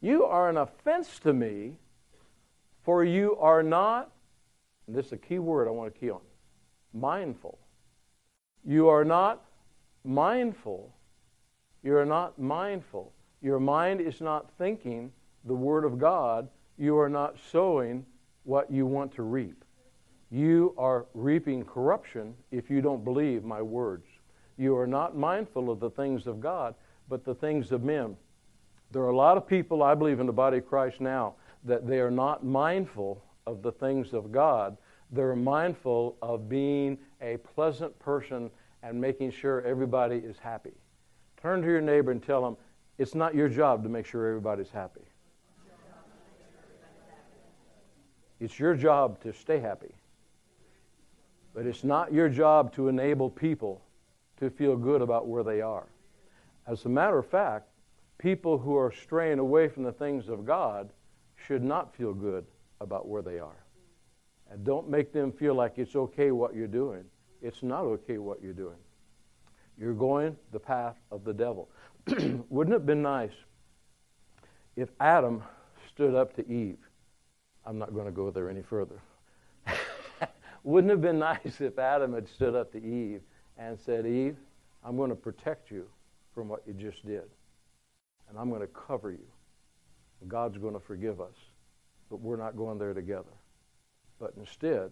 You 0.01 0.25
are 0.25 0.49
an 0.49 0.57
offense 0.57 1.19
to 1.19 1.31
me, 1.31 1.77
for 2.83 3.03
you 3.03 3.35
are 3.37 3.63
not, 3.63 4.11
this 4.87 5.07
is 5.07 5.11
a 5.13 5.17
key 5.17 5.39
word 5.39 5.67
I 5.67 5.71
want 5.71 5.93
to 5.93 5.99
key 5.99 6.09
on, 6.09 6.21
mindful. 6.93 7.59
You 8.65 8.89
are 8.89 9.05
not 9.05 9.43
mindful. 10.03 10.93
You 11.83 11.97
are 11.97 12.05
not 12.05 12.39
mindful. 12.39 13.11
Your 13.41 13.59
mind 13.59 14.01
is 14.01 14.21
not 14.21 14.51
thinking 14.57 15.11
the 15.45 15.55
Word 15.55 15.83
of 15.83 15.97
God. 15.97 16.47
You 16.77 16.97
are 16.99 17.09
not 17.09 17.37
sowing 17.51 18.05
what 18.43 18.71
you 18.71 18.85
want 18.85 19.13
to 19.15 19.23
reap. 19.23 19.63
You 20.31 20.73
are 20.77 21.05
reaping 21.13 21.65
corruption 21.65 22.33
if 22.51 22.69
you 22.69 22.81
don't 22.81 23.03
believe 23.03 23.43
my 23.43 23.61
words. 23.61 24.05
You 24.57 24.77
are 24.77 24.87
not 24.87 25.17
mindful 25.17 25.69
of 25.69 25.79
the 25.79 25.89
things 25.89 26.27
of 26.27 26.39
God, 26.39 26.75
but 27.09 27.25
the 27.25 27.35
things 27.35 27.71
of 27.71 27.83
men. 27.83 28.15
There 28.91 29.01
are 29.01 29.09
a 29.09 29.15
lot 29.15 29.37
of 29.37 29.47
people, 29.47 29.83
I 29.83 29.95
believe, 29.95 30.19
in 30.19 30.27
the 30.27 30.33
body 30.33 30.59
of 30.59 30.67
Christ 30.67 31.01
now 31.01 31.35
that 31.63 31.87
they 31.87 31.99
are 31.99 32.11
not 32.11 32.45
mindful 32.45 33.23
of 33.45 33.61
the 33.61 33.71
things 33.71 34.13
of 34.13 34.31
God. 34.31 34.77
They're 35.11 35.35
mindful 35.35 36.17
of 36.21 36.47
being 36.49 36.97
a 37.21 37.37
pleasant 37.37 37.97
person 37.99 38.49
and 38.83 38.99
making 38.99 39.31
sure 39.31 39.61
everybody 39.61 40.17
is 40.17 40.37
happy. 40.37 40.73
Turn 41.41 41.61
to 41.61 41.67
your 41.67 41.81
neighbor 41.81 42.11
and 42.11 42.23
tell 42.23 42.41
them 42.41 42.57
it's 42.97 43.15
not 43.15 43.35
your 43.35 43.49
job 43.49 43.83
to 43.83 43.89
make 43.89 44.05
sure 44.05 44.27
everybody's 44.27 44.69
happy. 44.71 45.01
It's 48.39 48.59
your 48.59 48.73
job 48.73 49.21
to 49.21 49.33
stay 49.33 49.59
happy. 49.59 49.93
But 51.53 51.67
it's 51.67 51.83
not 51.83 52.11
your 52.11 52.29
job 52.29 52.73
to 52.73 52.87
enable 52.87 53.29
people 53.29 53.81
to 54.37 54.49
feel 54.49 54.75
good 54.75 55.01
about 55.01 55.27
where 55.27 55.43
they 55.43 55.61
are. 55.61 55.87
As 56.65 56.85
a 56.85 56.89
matter 56.89 57.19
of 57.19 57.27
fact, 57.27 57.67
people 58.17 58.57
who 58.57 58.75
are 58.75 58.91
straying 58.91 59.39
away 59.39 59.67
from 59.67 59.83
the 59.83 59.91
things 59.91 60.29
of 60.29 60.45
God 60.45 60.89
should 61.47 61.63
not 61.63 61.95
feel 61.95 62.13
good 62.13 62.45
about 62.79 63.07
where 63.07 63.21
they 63.21 63.39
are. 63.39 63.65
And 64.49 64.63
don't 64.63 64.89
make 64.89 65.13
them 65.13 65.31
feel 65.31 65.53
like 65.53 65.77
it's 65.77 65.95
okay 65.95 66.31
what 66.31 66.55
you're 66.55 66.67
doing. 66.67 67.03
It's 67.41 67.63
not 67.63 67.83
okay 67.83 68.17
what 68.17 68.41
you're 68.41 68.53
doing. 68.53 68.77
You're 69.77 69.93
going 69.93 70.35
the 70.51 70.59
path 70.59 70.97
of 71.11 71.23
the 71.23 71.33
devil. 71.33 71.69
Wouldn't 72.49 72.73
it 72.73 72.79
have 72.79 72.85
been 72.85 73.01
nice 73.01 73.33
if 74.75 74.89
Adam 74.99 75.43
stood 75.87 76.15
up 76.15 76.35
to 76.35 76.47
Eve 76.49 76.77
I'm 77.65 77.77
not 77.77 77.93
going 77.93 78.05
to 78.05 78.11
go 78.11 78.31
there 78.31 78.49
any 78.49 78.61
further. 78.61 78.99
Wouldn't 80.63 80.89
it 80.91 80.95
have 80.95 81.01
been 81.01 81.19
nice 81.19 81.61
if 81.61 81.77
Adam 81.77 82.13
had 82.13 82.27
stood 82.27 82.55
up 82.55 82.71
to 82.73 82.83
Eve 82.83 83.21
and 83.57 83.79
said, 83.79 84.05
Eve, 84.05 84.37
I'm 84.83 84.97
going 84.97 85.09
to 85.09 85.15
protect 85.15 85.69
you 85.69 85.85
from 86.33 86.47
what 86.47 86.63
you 86.65 86.73
just 86.73 87.05
did. 87.05 87.23
And 88.29 88.37
I'm 88.37 88.49
going 88.49 88.61
to 88.61 88.67
cover 88.67 89.11
you. 89.11 89.27
God's 90.27 90.57
going 90.57 90.73
to 90.73 90.79
forgive 90.79 91.19
us. 91.21 91.35
But 92.09 92.21
we're 92.21 92.37
not 92.37 92.57
going 92.57 92.77
there 92.77 92.93
together. 92.93 93.31
But 94.19 94.33
instead, 94.37 94.91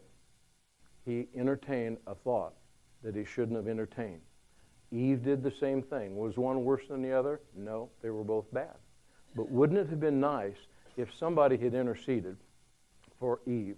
he 1.05 1.27
entertained 1.35 1.97
a 2.07 2.15
thought 2.15 2.53
that 3.03 3.15
he 3.15 3.25
shouldn't 3.25 3.57
have 3.57 3.67
entertained. 3.67 4.21
Eve 4.91 5.23
did 5.23 5.43
the 5.43 5.51
same 5.51 5.81
thing. 5.81 6.15
Was 6.17 6.37
one 6.37 6.63
worse 6.63 6.87
than 6.87 7.01
the 7.01 7.11
other? 7.11 7.41
No, 7.55 7.89
they 8.01 8.09
were 8.09 8.23
both 8.23 8.51
bad. 8.53 8.75
But 9.35 9.51
wouldn't 9.51 9.79
it 9.79 9.89
have 9.89 9.99
been 9.99 10.19
nice 10.19 10.57
if 10.97 11.13
somebody 11.13 11.57
had 11.57 11.73
interceded 11.73 12.37
for 13.19 13.39
Eve 13.45 13.77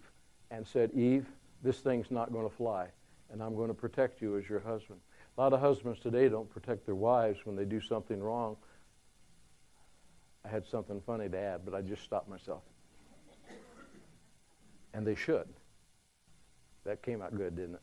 and 0.51 0.65
said, 0.65 0.91
Eve, 0.93 1.25
this 1.63 1.79
thing's 1.79 2.09
not 2.11 2.31
going 2.31 2.49
to 2.49 2.55
fly, 2.55 2.87
and 3.31 3.43
I'm 3.43 3.55
going 3.55 3.67
to 3.67 3.73
protect 3.73 4.21
you 4.21 4.37
as 4.37 4.47
your 4.47 4.59
husband. 4.59 4.99
A 5.37 5.41
lot 5.41 5.53
of 5.53 5.59
husbands 5.59 5.99
today 5.99 6.29
don't 6.29 6.49
protect 6.49 6.85
their 6.85 6.95
wives 6.95 7.39
when 7.45 7.55
they 7.55 7.65
do 7.65 7.81
something 7.81 8.21
wrong. 8.21 8.55
I 10.45 10.49
had 10.49 10.65
something 10.65 11.01
funny 11.05 11.29
to 11.29 11.37
add, 11.37 11.61
but 11.65 11.73
I 11.73 11.81
just 11.81 12.03
stopped 12.03 12.29
myself. 12.29 12.63
And 14.93 15.05
they 15.05 15.15
should. 15.15 15.47
That 16.83 17.01
came 17.01 17.21
out 17.21 17.35
good, 17.35 17.55
didn't 17.55 17.75
it? 17.75 17.81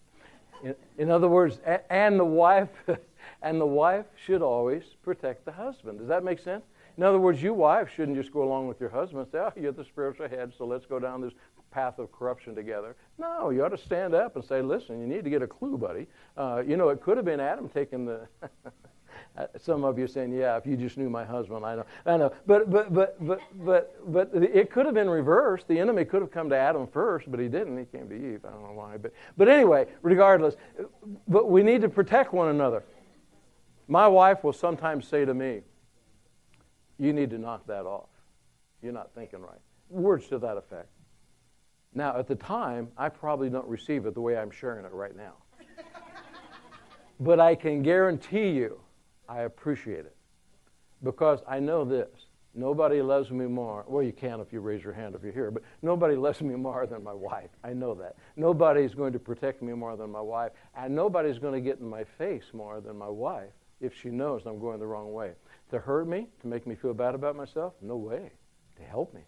In, 0.63 0.75
in 1.05 1.11
other 1.11 1.29
words, 1.29 1.61
and 1.89 2.19
the 2.19 2.25
wife 2.25 2.69
and 3.43 3.61
the 3.61 3.67
wife 3.67 4.07
should 4.17 4.43
always 4.43 4.83
protect 5.03 5.45
the 5.45 5.53
husband. 5.53 5.99
Does 5.99 6.09
that 6.09 6.25
make 6.25 6.41
sense? 6.41 6.65
In 6.97 7.05
other 7.05 7.21
words, 7.21 7.41
you 7.41 7.55
wife 7.55 7.89
shouldn't 7.95 8.17
just 8.17 8.33
go 8.33 8.43
along 8.43 8.67
with 8.67 8.81
your 8.81 8.91
husband 8.91 9.23
and 9.23 9.31
say, 9.31 9.39
"Oh, 9.39 9.53
you're 9.55 9.73
the 9.73 9.85
spiritual 9.85 10.29
head, 10.29 10.53
so 10.59 10.67
let's 10.67 10.85
go 10.85 10.99
down 10.99 11.21
this 11.21 11.33
path 11.71 12.01
of 12.01 12.11
corruption 12.11 12.57
together." 12.57 12.97
No, 13.19 13.51
you 13.51 13.65
ought 13.65 13.69
to 13.69 13.79
stand 13.79 14.15
up 14.15 14.35
and 14.35 14.45
say, 14.45 14.61
"Listen, 14.61 15.01
you 15.01 15.07
need 15.07 15.23
to 15.23 15.31
get 15.31 15.43
a 15.43 15.47
clue, 15.47 15.79
buddy. 15.79 16.09
Uh, 16.37 16.65
you 16.67 16.77
know, 16.77 16.89
it 16.89 17.01
could 17.01 17.17
have 17.17 17.27
been 17.27 17.41
Adam 17.41 17.69
taking 17.69 18.05
the." 18.05 18.27
Uh, 19.37 19.47
some 19.57 19.85
of 19.85 19.99
you 19.99 20.05
are 20.05 20.09
saying, 20.09 20.33
"Yeah, 20.33 20.57
if 20.57 20.67
you 20.67 20.77
just 20.77 20.97
knew 20.97 21.09
my 21.09 21.25
husband, 21.25 21.65
I 21.65 21.77
know, 21.77 21.87
I 22.07 22.17
know." 22.17 22.33
But 22.47 22.71
but 22.71 22.93
but 22.93 23.27
but 23.27 23.41
but 23.65 24.13
but 24.13 24.31
it 24.35 24.71
could 24.71 24.85
have 24.85 24.95
been 24.95 25.09
reversed. 25.09 25.69
The 25.69 25.79
enemy 25.79 26.05
could 26.05 26.23
have 26.23 26.31
come 26.31 26.49
to 26.51 26.57
Adam 26.57 26.87
first, 26.87 27.31
but 27.31 27.39
he 27.39 27.49
didn't. 27.49 27.79
He 27.79 27.85
came 27.85 28.09
to 28.09 28.15
Eve. 28.15 28.45
I 28.45 28.51
don't 28.51 28.63
know 28.63 28.73
why, 28.73 28.97
but 28.97 29.13
but 29.37 29.49
anyway, 29.49 29.87
regardless, 30.03 30.57
but 31.29 31.51
we 31.51 31.63
need 31.63 31.83
to 31.83 31.89
protect 31.89 32.33
one 32.33 32.49
another. 32.49 32.83
My 33.87 34.09
wife 34.09 34.43
will 34.43 34.53
sometimes 34.53 35.07
say 35.07 35.25
to 35.25 35.35
me, 35.35 35.63
"You 36.99 37.13
need 37.13 37.31
to 37.31 37.39
knock 37.39 37.67
that 37.69 37.87
off. 37.87 38.09
You're 38.83 38.93
not 38.93 39.15
thinking 39.15 39.41
right." 39.41 39.61
Words 39.89 40.27
to 40.29 40.39
that 40.41 40.57
effect. 40.57 40.89
Now, 41.95 42.19
at 42.19 42.27
the 42.27 42.35
time, 42.35 42.89
I 42.97 43.09
probably 43.09 43.49
don't 43.51 43.67
receive 43.67 44.05
it 44.07 44.15
the 44.15 44.21
way 44.21 44.37
I'm 44.37 44.51
sharing 44.51 44.85
it 44.85 44.93
right 44.93 45.17
now. 45.17 45.35
but 47.21 47.41
I 47.41 47.55
can 47.55 47.83
guarantee 47.83 48.51
you 48.51 48.81
I 49.29 49.43
appreciate 49.43 50.07
it 50.07 50.17
because 51.03 51.41
I 51.47 51.61
know 51.61 51.85
this. 51.85 52.09
Nobody 52.55 53.03
loves 53.03 53.31
me 53.31 53.47
more. 53.47 53.85
Well, 53.87 54.03
you 54.03 54.13
can 54.13 54.41
if 54.41 54.53
you 54.53 54.61
raise 54.61 54.83
your 54.83 54.93
hand 54.93 55.15
if 55.15 55.23
you're 55.23 55.33
here, 55.33 55.51
but 55.51 55.63
nobody 55.83 56.17
loves 56.17 56.41
me 56.41 56.55
more 56.57 56.87
than 56.87 57.05
my 57.05 57.13
wife. 57.13 57.51
I 57.63 57.73
know 57.73 57.95
that. 57.95 58.17
Nobody's 58.37 58.95
going 58.95 59.13
to 59.13 59.19
protect 59.19 59.63
me 59.63 59.75
more 59.75 59.97
than 59.97 60.11
my 60.11 60.21
wife, 60.21 60.53
and 60.77 60.95
nobody's 60.95 61.39
going 61.39 61.55
to 61.55 61.61
get 61.61 61.79
in 61.79 61.89
my 61.89 62.05
face 62.17 62.45
more 62.53 62.81
than 62.81 62.97
my 62.97 63.09
wife 63.09 63.53
if 63.81 63.95
she 63.95 64.09
knows 64.09 64.43
I'm 64.47 64.59
going 64.59 64.81
the 64.81 64.87
wrong 64.87 65.13
way. 65.13 65.33
To 65.71 65.79
hurt 65.79 66.09
me, 66.09 66.27
to 66.41 66.47
make 66.47 66.67
me 66.67 66.75
feel 66.75 66.95
bad 66.95 67.15
about 67.15 67.37
myself? 67.37 67.75
No 67.81 67.97
way. 67.97 68.33
To 68.77 68.83
help 68.83 69.15
me. 69.15 69.21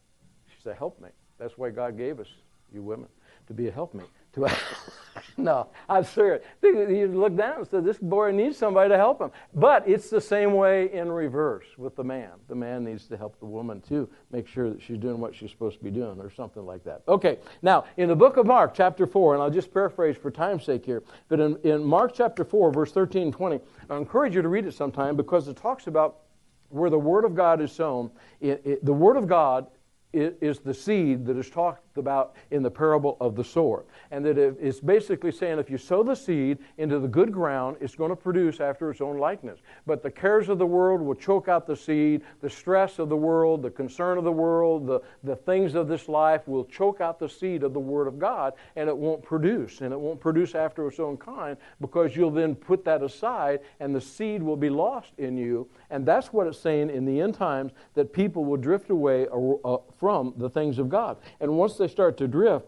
She's 0.56 0.66
a 0.66 0.74
helpmate. 0.74 1.12
That's 1.38 1.56
why 1.56 1.70
God 1.70 1.96
gave 1.96 2.20
us, 2.20 2.26
you 2.72 2.82
women, 2.82 3.08
to 3.46 3.54
be 3.54 3.68
a 3.68 3.70
helpmate. 3.70 4.08
To 4.34 4.48
no, 5.36 5.68
I'm 5.88 6.04
serious. 6.04 6.42
You 6.62 7.08
look 7.08 7.36
down 7.36 7.58
and 7.58 7.68
say, 7.68 7.80
this 7.80 7.98
boy 7.98 8.30
needs 8.30 8.56
somebody 8.56 8.90
to 8.90 8.96
help 8.96 9.20
him. 9.20 9.30
But 9.54 9.88
it's 9.88 10.10
the 10.10 10.20
same 10.20 10.54
way 10.54 10.92
in 10.92 11.10
reverse 11.10 11.66
with 11.76 11.96
the 11.96 12.04
man. 12.04 12.30
The 12.48 12.54
man 12.54 12.84
needs 12.84 13.06
to 13.08 13.16
help 13.16 13.38
the 13.40 13.46
woman 13.46 13.80
too, 13.80 14.08
make 14.30 14.46
sure 14.46 14.70
that 14.70 14.80
she's 14.80 14.98
doing 14.98 15.18
what 15.18 15.34
she's 15.34 15.50
supposed 15.50 15.78
to 15.78 15.84
be 15.84 15.90
doing 15.90 16.20
or 16.20 16.30
something 16.30 16.64
like 16.64 16.84
that. 16.84 17.02
Okay, 17.08 17.38
now 17.62 17.84
in 17.96 18.08
the 18.08 18.16
book 18.16 18.36
of 18.36 18.46
Mark, 18.46 18.74
chapter 18.74 19.06
4, 19.06 19.34
and 19.34 19.42
I'll 19.42 19.50
just 19.50 19.72
paraphrase 19.72 20.16
for 20.16 20.30
time's 20.30 20.64
sake 20.64 20.84
here, 20.84 21.02
but 21.28 21.40
in, 21.40 21.56
in 21.64 21.82
Mark 21.84 22.12
chapter 22.14 22.44
4, 22.44 22.72
verse 22.72 22.92
13 22.92 23.22
and 23.22 23.32
20, 23.32 23.60
I 23.88 23.96
encourage 23.96 24.34
you 24.34 24.42
to 24.42 24.48
read 24.48 24.66
it 24.66 24.74
sometime 24.74 25.16
because 25.16 25.48
it 25.48 25.56
talks 25.56 25.86
about 25.86 26.20
where 26.68 26.90
the 26.90 26.98
Word 26.98 27.24
of 27.24 27.34
God 27.34 27.60
is 27.60 27.72
sown. 27.72 28.10
It, 28.40 28.62
it, 28.64 28.84
the 28.84 28.92
Word 28.92 29.16
of 29.16 29.26
God 29.26 29.66
is 30.12 30.58
the 30.58 30.74
seed 30.74 31.24
that 31.26 31.36
is 31.36 31.48
talked 31.48 31.89
about 31.96 32.34
in 32.50 32.62
the 32.62 32.70
parable 32.70 33.16
of 33.20 33.36
the 33.36 33.44
sower. 33.44 33.84
And 34.10 34.24
that 34.24 34.38
it's 34.38 34.80
basically 34.80 35.32
saying 35.32 35.58
if 35.58 35.70
you 35.70 35.78
sow 35.78 36.02
the 36.02 36.14
seed 36.14 36.58
into 36.78 36.98
the 36.98 37.08
good 37.08 37.32
ground, 37.32 37.76
it's 37.80 37.94
going 37.94 38.10
to 38.10 38.16
produce 38.16 38.60
after 38.60 38.90
its 38.90 39.00
own 39.00 39.18
likeness. 39.18 39.60
But 39.86 40.02
the 40.02 40.10
cares 40.10 40.48
of 40.48 40.58
the 40.58 40.66
world 40.66 41.00
will 41.00 41.14
choke 41.14 41.48
out 41.48 41.66
the 41.66 41.76
seed, 41.76 42.22
the 42.40 42.50
stress 42.50 42.98
of 42.98 43.08
the 43.08 43.16
world, 43.16 43.62
the 43.62 43.70
concern 43.70 44.18
of 44.18 44.24
the 44.24 44.32
world, 44.32 44.86
the, 44.86 45.00
the 45.24 45.36
things 45.36 45.74
of 45.74 45.88
this 45.88 46.08
life 46.08 46.46
will 46.46 46.64
choke 46.64 47.00
out 47.00 47.18
the 47.18 47.28
seed 47.28 47.62
of 47.62 47.72
the 47.72 47.80
Word 47.80 48.06
of 48.06 48.18
God, 48.18 48.54
and 48.76 48.88
it 48.88 48.96
won't 48.96 49.22
produce. 49.22 49.80
And 49.80 49.92
it 49.92 49.98
won't 49.98 50.20
produce 50.20 50.54
after 50.54 50.86
its 50.88 51.00
own 51.00 51.16
kind 51.16 51.56
because 51.80 52.16
you'll 52.16 52.30
then 52.30 52.54
put 52.54 52.84
that 52.84 53.02
aside, 53.02 53.60
and 53.80 53.94
the 53.94 54.00
seed 54.00 54.42
will 54.42 54.56
be 54.56 54.70
lost 54.70 55.12
in 55.18 55.36
you. 55.36 55.68
And 55.90 56.06
that's 56.06 56.32
what 56.32 56.46
it's 56.46 56.58
saying 56.58 56.90
in 56.90 57.04
the 57.04 57.20
end 57.20 57.34
times 57.34 57.72
that 57.94 58.12
people 58.12 58.44
will 58.44 58.56
drift 58.56 58.90
away 58.90 59.26
uh, 59.30 59.76
from 59.98 60.34
the 60.36 60.48
things 60.48 60.78
of 60.78 60.88
God. 60.88 61.16
And 61.40 61.56
once 61.56 61.76
they 61.80 61.88
start 61.88 62.16
to 62.18 62.28
drift, 62.28 62.66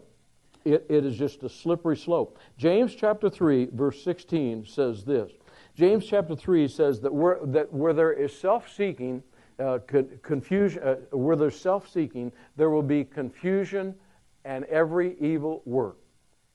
it, 0.65 0.85
it 0.89 1.05
is 1.05 1.15
just 1.17 1.43
a 1.43 1.49
slippery 1.49 1.95
slope. 1.95 2.37
James 2.57 2.95
chapter 2.95 3.29
3, 3.29 3.69
verse 3.71 4.03
16 4.03 4.65
says 4.65 5.05
this. 5.05 5.31
James 5.75 6.05
chapter 6.05 6.35
3 6.35 6.67
says 6.67 6.99
that 7.01 7.13
where, 7.13 7.39
that 7.43 7.71
where 7.71 7.93
there 7.93 8.11
is 8.11 8.37
self 8.37 8.71
seeking, 8.73 9.23
uh, 9.59 9.79
confusion, 10.21 10.83
uh, 10.83 10.95
where 11.11 11.35
there's 11.35 11.59
self 11.59 11.89
seeking, 11.89 12.31
there 12.57 12.69
will 12.69 12.83
be 12.83 13.03
confusion 13.03 13.95
and 14.45 14.65
every 14.65 15.15
evil 15.19 15.61
work. 15.65 15.97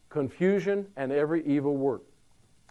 Confusion 0.08 0.86
and 0.96 1.12
every 1.12 1.46
evil 1.46 1.76
work. 1.76 2.02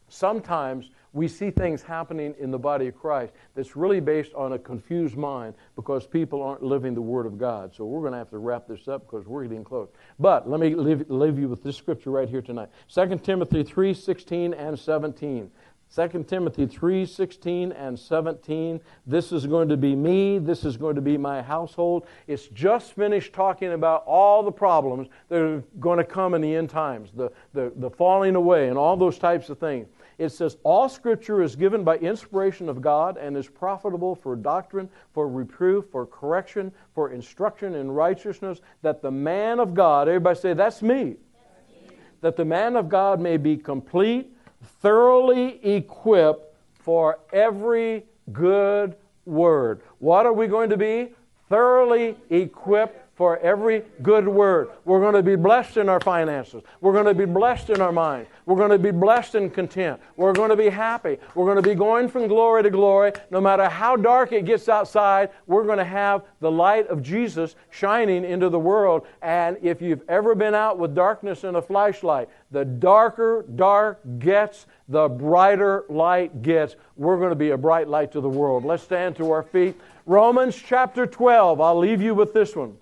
Sometimes 0.10 0.90
we 1.14 1.28
see 1.28 1.52
things 1.52 1.82
happening 1.82 2.36
in 2.40 2.52
the 2.52 2.60
body 2.60 2.88
of 2.88 2.96
Christ 2.96 3.34
that's 3.56 3.76
really 3.76 4.00
based 4.00 4.34
on 4.34 4.54
a 4.54 4.60
confused 4.60 5.16
mind 5.16 5.56
because 5.76 6.06
people 6.06 6.42
aren't 6.42 6.64
living 6.64 6.94
the 6.94 7.02
Word 7.02 7.26
of 7.26 7.38
God. 7.38 7.74
So 7.76 7.86
we're 7.86 8.02
going 8.02 8.14
to 8.14 8.20
have 8.20 8.30
to 8.32 8.38
wrap 8.38 8.68
this 8.68 8.88
up 8.88 9.06
because 9.06 9.26
we're 9.26 9.44
getting 9.44 9.64
close. 9.64 9.90
But 10.20 10.50
let 10.50 10.60
me 10.60 10.76
leave, 10.76 11.10
leave 11.10 11.40
you 11.40 11.48
with 11.48 11.64
this 11.64 11.76
scripture 11.76 12.12
right 12.12 12.30
here 12.30 12.42
tonight 12.42 12.70
2 12.94 13.20
Timothy 13.24 13.64
3 13.64 13.94
16 13.94 14.54
and 14.54 14.78
17. 14.78 15.52
2 15.96 16.26
Timothy 16.28 16.66
3 16.66 17.06
16 17.06 17.72
and 17.72 17.98
17. 17.98 18.82
This 19.06 19.32
is 19.32 19.46
going 19.46 19.70
to 19.70 19.78
be 19.78 19.96
me. 19.96 20.38
This 20.38 20.66
is 20.66 20.76
going 20.76 20.96
to 20.96 21.02
be 21.02 21.18
my 21.18 21.42
household. 21.42 22.06
It's 22.28 22.48
just 22.48 22.94
finished 22.94 23.34
talking 23.34 23.72
about 23.72 24.04
all 24.06 24.44
the 24.44 24.52
problems 24.52 25.08
that 25.30 25.40
are 25.40 25.64
going 25.80 25.98
to 25.98 26.04
come 26.04 26.34
in 26.34 26.42
the 26.42 26.56
end 26.56 26.70
times, 26.70 27.12
the, 27.16 27.32
the, 27.54 27.72
the 27.78 27.90
falling 27.90 28.36
away, 28.36 28.68
and 28.68 28.78
all 28.78 28.98
those 28.98 29.18
types 29.18 29.50
of 29.50 29.60
things. 29.60 29.88
It 30.18 30.30
says, 30.30 30.58
All 30.64 30.90
scripture 30.90 31.44
is 31.44 31.56
given 31.56 31.84
by 31.84 31.98
inspiration 31.98 32.70
of 32.70 32.82
God 32.82 33.18
and 33.18 33.38
is 33.38 33.48
profitable 33.48 34.16
for 34.16 34.36
doctrine, 34.36 34.90
for 35.14 35.28
reproof, 35.28 35.86
for 35.92 36.06
correction, 36.06 36.72
for 36.94 37.12
instruction 37.12 37.76
in 37.76 37.92
righteousness, 37.92 38.60
that 38.82 39.02
the 39.02 39.12
man 39.12 39.60
of 39.60 39.74
God, 39.74 40.08
everybody 40.08 40.40
say, 40.40 40.54
That's 40.54 40.82
me. 40.82 41.18
That's 41.18 41.90
me. 41.90 41.98
That 42.22 42.36
the 42.36 42.46
man 42.46 42.76
of 42.76 42.90
God 42.90 43.20
may 43.20 43.38
be 43.38 43.58
complete, 43.58 44.34
thoroughly 44.82 45.64
equipped 45.64 46.56
for 46.74 47.20
every 47.32 48.06
good 48.32 48.96
word. 49.26 49.82
What 50.00 50.26
are 50.26 50.34
we 50.34 50.48
going 50.48 50.72
to 50.72 50.78
be? 50.78 51.10
Thoroughly 51.50 52.16
equipped 52.30 53.07
for 53.18 53.40
every 53.40 53.84
good 54.04 54.28
word. 54.28 54.70
We're 54.86 55.00
going 55.00 55.16
to 55.16 55.24
be 55.24 55.36
blessed 55.36 55.78
in 55.78 55.90
our 55.90 56.00
finances. 56.00 56.62
We're 56.82 56.94
going 56.94 57.06
to 57.06 57.16
be 57.16 57.26
blessed 57.26 57.72
in 57.72 57.82
our 57.82 57.92
mind. 57.92 58.28
We're 58.46 58.56
going 58.56 58.70
to 58.70 58.78
be 58.78 58.92
blessed 58.92 59.34
and 59.34 59.52
content. 59.52 60.00
We're 60.18 60.34
going 60.34 60.52
to 60.52 60.56
be 60.56 60.70
happy. 60.70 61.18
We're 61.34 61.46
going 61.46 61.56
to 61.62 61.68
be 61.68 61.74
going 61.74 62.10
from 62.10 62.28
glory 62.28 62.62
to 62.62 62.70
glory. 62.70 63.14
No 63.32 63.42
matter 63.42 63.68
how 63.68 63.96
dark 63.96 64.34
it 64.34 64.46
gets 64.46 64.70
outside, 64.70 65.32
we're 65.48 65.64
going 65.64 65.80
to 65.80 65.84
have 65.84 66.26
the 66.42 66.52
light 66.52 66.88
of 66.88 67.02
Jesus 67.02 67.56
shining 67.72 68.24
into 68.24 68.50
the 68.50 68.60
world. 68.60 69.08
And 69.24 69.58
if 69.64 69.82
you've 69.82 70.04
ever 70.08 70.36
been 70.36 70.54
out 70.54 70.78
with 70.78 70.94
darkness 70.94 71.44
in 71.44 71.56
a 71.56 71.62
flashlight, 71.62 72.30
the 72.52 72.66
darker 72.66 73.46
dark 73.56 74.00
gets, 74.20 74.68
the 74.90 75.10
brighter 75.10 75.86
light 75.90 76.44
gets. 76.44 76.76
We're 76.96 77.18
going 77.18 77.32
to 77.32 77.36
be 77.36 77.50
a 77.50 77.58
bright 77.58 77.88
light 77.88 78.12
to 78.12 78.22
the 78.22 78.30
world. 78.30 78.64
Let's 78.64 78.84
stand 78.84 79.16
to 79.16 79.32
our 79.32 79.42
feet. 79.42 79.76
Romans 80.06 80.56
chapter 80.56 81.08
12. 81.08 81.60
I'll 81.60 81.80
leave 81.80 82.02
you 82.02 82.14
with 82.14 82.32
this 82.32 82.56
one 82.56 82.78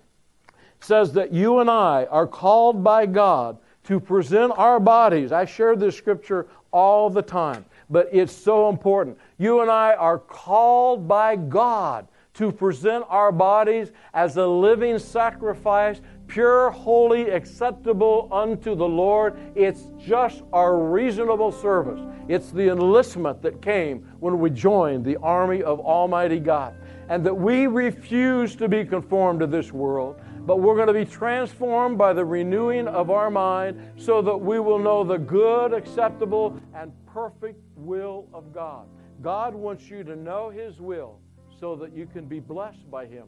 says 0.80 1.12
that 1.12 1.32
you 1.32 1.60
and 1.60 1.70
I 1.70 2.04
are 2.06 2.26
called 2.26 2.84
by 2.84 3.06
God 3.06 3.58
to 3.84 4.00
present 4.00 4.52
our 4.56 4.80
bodies. 4.80 5.32
I 5.32 5.44
share 5.44 5.76
this 5.76 5.96
scripture 5.96 6.48
all 6.72 7.08
the 7.08 7.22
time, 7.22 7.64
but 7.88 8.08
it's 8.12 8.32
so 8.32 8.68
important. 8.68 9.16
You 9.38 9.60
and 9.60 9.70
I 9.70 9.94
are 9.94 10.18
called 10.18 11.06
by 11.06 11.36
God 11.36 12.08
to 12.34 12.52
present 12.52 13.04
our 13.08 13.32
bodies 13.32 13.92
as 14.12 14.36
a 14.36 14.46
living 14.46 14.98
sacrifice, 14.98 16.02
pure, 16.26 16.70
holy, 16.70 17.30
acceptable 17.30 18.28
unto 18.30 18.74
the 18.74 18.86
Lord. 18.86 19.38
It's 19.54 19.84
just 19.98 20.42
our 20.52 20.78
reasonable 20.78 21.50
service. 21.50 22.00
It's 22.28 22.50
the 22.50 22.70
enlistment 22.70 23.40
that 23.40 23.62
came 23.62 24.06
when 24.20 24.38
we 24.38 24.50
joined 24.50 25.04
the 25.04 25.16
army 25.18 25.62
of 25.62 25.80
Almighty 25.80 26.40
God. 26.40 26.74
And 27.08 27.24
that 27.24 27.34
we 27.34 27.68
refuse 27.68 28.56
to 28.56 28.68
be 28.68 28.84
conformed 28.84 29.40
to 29.40 29.46
this 29.46 29.72
world, 29.72 30.20
but 30.46 30.60
we're 30.60 30.76
going 30.76 30.86
to 30.86 30.92
be 30.92 31.04
transformed 31.04 31.98
by 31.98 32.12
the 32.12 32.24
renewing 32.24 32.86
of 32.86 33.10
our 33.10 33.30
mind 33.30 33.92
so 33.96 34.22
that 34.22 34.36
we 34.36 34.60
will 34.60 34.78
know 34.78 35.02
the 35.02 35.18
good, 35.18 35.72
acceptable, 35.72 36.58
and 36.74 36.92
perfect 37.06 37.60
will 37.74 38.28
of 38.32 38.54
God. 38.54 38.86
God 39.22 39.54
wants 39.54 39.90
you 39.90 40.04
to 40.04 40.14
know 40.14 40.48
His 40.50 40.80
will 40.80 41.18
so 41.58 41.74
that 41.76 41.92
you 41.92 42.06
can 42.06 42.26
be 42.26 42.38
blessed 42.38 42.88
by 42.90 43.06
Him. 43.06 43.26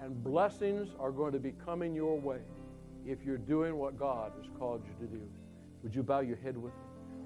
And 0.00 0.22
blessings 0.22 0.90
are 0.98 1.12
going 1.12 1.32
to 1.32 1.38
be 1.38 1.52
coming 1.64 1.94
your 1.94 2.18
way 2.18 2.40
if 3.06 3.24
you're 3.24 3.38
doing 3.38 3.76
what 3.76 3.98
God 3.98 4.32
has 4.36 4.50
called 4.58 4.82
you 4.84 5.06
to 5.06 5.12
do. 5.12 5.22
Would 5.82 5.94
you 5.94 6.02
bow 6.02 6.20
your 6.20 6.36
head 6.36 6.56
with 6.56 6.72
me? 6.72 6.80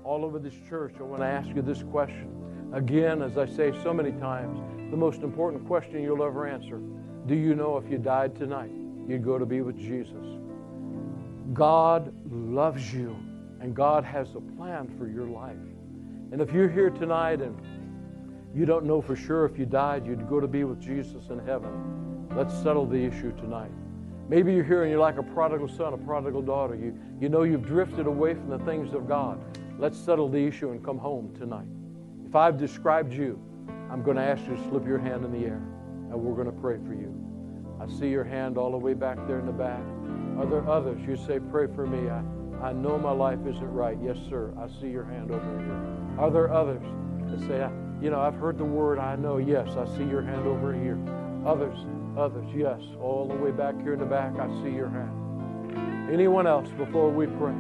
All 0.05 0.25
over 0.25 0.39
this 0.39 0.55
church, 0.69 0.95
I 1.01 1.03
want 1.03 1.23
to 1.23 1.27
ask 1.27 1.49
you 1.49 1.63
this 1.63 1.83
question. 1.83 2.31
Again, 2.73 3.23
as 3.23 3.37
I 3.37 3.47
say 3.47 3.73
so 3.83 3.93
many 3.93 4.13
times, 4.13 4.61
the 4.91 4.97
most 4.97 5.23
important 5.23 5.67
question 5.67 6.03
you'll 6.03 6.23
ever 6.23 6.47
answer. 6.47 6.81
Do 7.27 7.35
you 7.35 7.55
know 7.55 7.77
if 7.77 7.91
you 7.91 7.99
died 7.99 8.37
tonight, 8.37 8.71
you'd 9.09 9.25
go 9.25 9.39
to 9.39 9.47
be 9.47 9.61
with 9.61 9.77
Jesus? 9.77 10.25
God 11.53 12.13
loves 12.31 12.95
you. 12.95 13.17
And 13.61 13.75
God 13.75 14.05
has 14.05 14.35
a 14.35 14.41
plan 14.41 14.87
for 14.99 15.09
your 15.09 15.27
life. 15.27 15.57
And 16.31 16.41
if 16.41 16.53
you're 16.53 16.69
here 16.69 16.91
tonight 16.91 17.41
and 17.41 17.59
you 18.55 18.67
don't 18.67 18.85
know 18.85 19.01
for 19.01 19.17
sure 19.17 19.45
if 19.45 19.59
you 19.59 19.67
died, 19.67 20.07
you'd 20.07 20.29
go 20.29 20.41
to 20.41 20.47
be 20.47 20.65
with 20.65 20.81
Jesus 20.81 21.31
in 21.31 21.39
heaven, 21.41 22.29
let's 22.37 22.55
settle 22.55 22.87
the 22.87 23.03
issue 23.03 23.35
tonight. 23.37 23.71
Maybe 24.29 24.53
you're 24.53 24.65
here 24.65 24.83
and 24.83 24.91
you're 24.91 25.01
like 25.01 25.19
a 25.19 25.23
prodigal 25.23 25.69
son, 25.69 25.95
a 25.95 25.99
prodigal 25.99 26.43
daughter. 26.43 26.75
You, 26.75 26.97
you 27.21 27.29
know 27.29 27.45
you've 27.45 27.67
drifted 27.67 28.07
away 28.07 28.35
from 28.35 28.51
the 28.51 28.59
things 28.61 28.93
of 28.93 29.09
God. 29.09 29.43
Let's 29.79 29.99
settle 29.99 30.29
the 30.29 30.39
issue 30.39 30.71
and 30.71 30.85
come 30.85 30.99
home 30.99 31.35
tonight. 31.37 31.67
If 32.27 32.35
I've 32.35 32.59
described 32.59 33.13
you, 33.13 33.41
I'm 33.91 34.03
going 34.03 34.17
to 34.17 34.23
ask 34.23 34.43
you 34.47 34.57
to 34.57 34.69
slip 34.69 34.87
your 34.87 34.99
hand 34.99 35.25
in 35.25 35.33
the 35.33 35.47
air 35.47 35.63
and 36.11 36.21
we're 36.21 36.35
going 36.35 36.47
to 36.47 36.61
pray 36.61 36.79
for 36.87 36.95
you. 36.95 37.15
I 37.81 37.87
see 37.87 38.09
your 38.09 38.25
hand 38.25 38.57
all 38.57 38.71
the 38.71 38.79
way 38.79 38.95
back 38.95 39.19
there 39.27 39.39
in 39.39 39.47
the 39.47 39.53
back. 39.53 39.83
Are 40.39 40.47
there 40.47 40.69
others? 40.69 41.01
You 41.07 41.17
say, 41.17 41.39
Pray 41.39 41.67
for 41.75 41.87
me. 41.87 42.09
I, 42.09 42.23
I 42.69 42.73
know 42.73 42.99
my 42.99 43.11
life 43.11 43.41
isn't 43.47 43.73
right. 43.73 43.99
Yes, 44.03 44.17
sir. 44.29 44.53
I 44.59 44.69
see 44.81 44.89
your 44.89 45.05
hand 45.05 45.31
over 45.31 45.59
here. 45.59 46.19
Are 46.19 46.31
there 46.31 46.53
others 46.53 46.83
that 47.31 47.41
say, 47.47 47.69
You 48.03 48.11
know, 48.11 48.21
I've 48.21 48.35
heard 48.35 48.59
the 48.59 48.65
word. 48.65 48.99
I 48.99 49.17
know. 49.17 49.39
Yes, 49.39 49.69
I 49.77 49.87
see 49.97 50.05
your 50.05 50.23
hand 50.23 50.47
over 50.47 50.73
here. 50.73 50.99
Others, 51.47 51.79
others, 52.19 52.47
yes. 52.55 52.81
All 53.01 53.29
the 53.29 53.35
way 53.35 53.51
back 53.51 53.81
here 53.83 53.93
in 53.93 54.01
the 54.01 54.07
back, 54.07 54.39
I 54.39 54.49
see 54.63 54.71
your 54.71 54.89
hand. 54.89 56.11
Anyone 56.13 56.47
else 56.47 56.69
before 56.71 57.11
we 57.11 57.27
pray? 57.27 57.55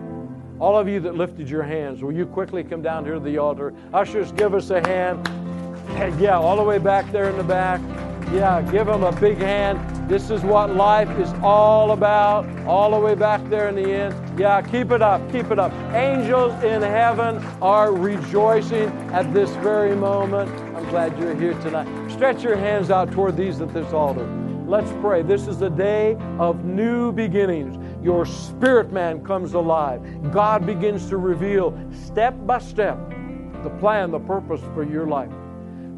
All 0.59 0.77
of 0.77 0.89
you 0.89 1.01
that 1.01 1.15
lifted 1.15 1.49
your 1.49 1.63
hands, 1.63 2.03
will 2.03 2.13
you 2.13 2.27
quickly 2.27 2.65
come 2.65 2.81
down 2.81 3.05
here 3.05 3.15
to 3.15 3.21
the 3.21 3.39
altar? 3.39 3.75
Ushers, 3.93 4.33
give 4.33 4.55
us 4.55 4.71
a 4.71 4.81
hand. 4.87 5.29
Yeah, 6.21 6.39
all 6.39 6.57
the 6.57 6.63
way 6.63 6.79
back 6.79 7.11
there 7.13 7.29
in 7.29 7.37
the 7.37 7.45
back. 7.45 7.81
Yeah, 8.33 8.61
give 8.73 8.87
them 8.87 9.05
a 9.05 9.13
big 9.13 9.39
hand. 9.39 10.11
This 10.11 10.31
is 10.31 10.43
what 10.43 10.75
life 10.75 11.09
is 11.19 11.33
all 11.43 11.93
about, 11.93 12.47
all 12.67 12.91
the 12.91 12.99
way 12.99 13.15
back 13.15 13.43
there 13.49 13.69
in 13.69 13.77
the 13.77 13.91
end. 13.91 14.39
Yeah, 14.39 14.61
keep 14.63 14.91
it 14.91 15.01
up, 15.01 15.21
keep 15.31 15.51
it 15.51 15.59
up. 15.59 15.73
Angels 15.95 16.53
in 16.65 16.83
heaven 16.83 17.39
are 17.63 17.93
rejoicing 17.93 18.89
at 19.13 19.33
this 19.33 19.51
very 19.57 19.95
moment. 19.95 20.51
I'm 20.77 20.89
glad 20.91 21.19
you're 21.19 21.35
here 21.35 21.55
tonight. 21.61 22.11
Stretch 22.11 22.43
your 22.43 22.57
hands 22.57 22.91
out 22.91 23.13
toward 23.13 23.37
these 23.37 23.61
at 23.61 23.73
this 23.73 23.93
altar. 23.93 24.27
Let's 24.67 24.91
pray. 25.01 25.23
This 25.23 25.47
is 25.47 25.63
a 25.63 25.71
day 25.71 26.17
of 26.41 26.65
new 26.65 27.13
beginnings. 27.13 27.79
Your 28.05 28.27
spirit 28.27 28.93
man 28.93 29.25
comes 29.25 29.55
alive. 29.55 30.33
God 30.33 30.67
begins 30.67 31.09
to 31.09 31.17
reveal 31.17 31.79
step 31.93 32.35
by 32.45 32.59
step 32.59 32.99
the 33.63 33.71
plan, 33.79 34.11
the 34.11 34.21
purpose 34.21 34.61
for 34.75 34.85
your 34.85 35.07
life. 35.07 35.33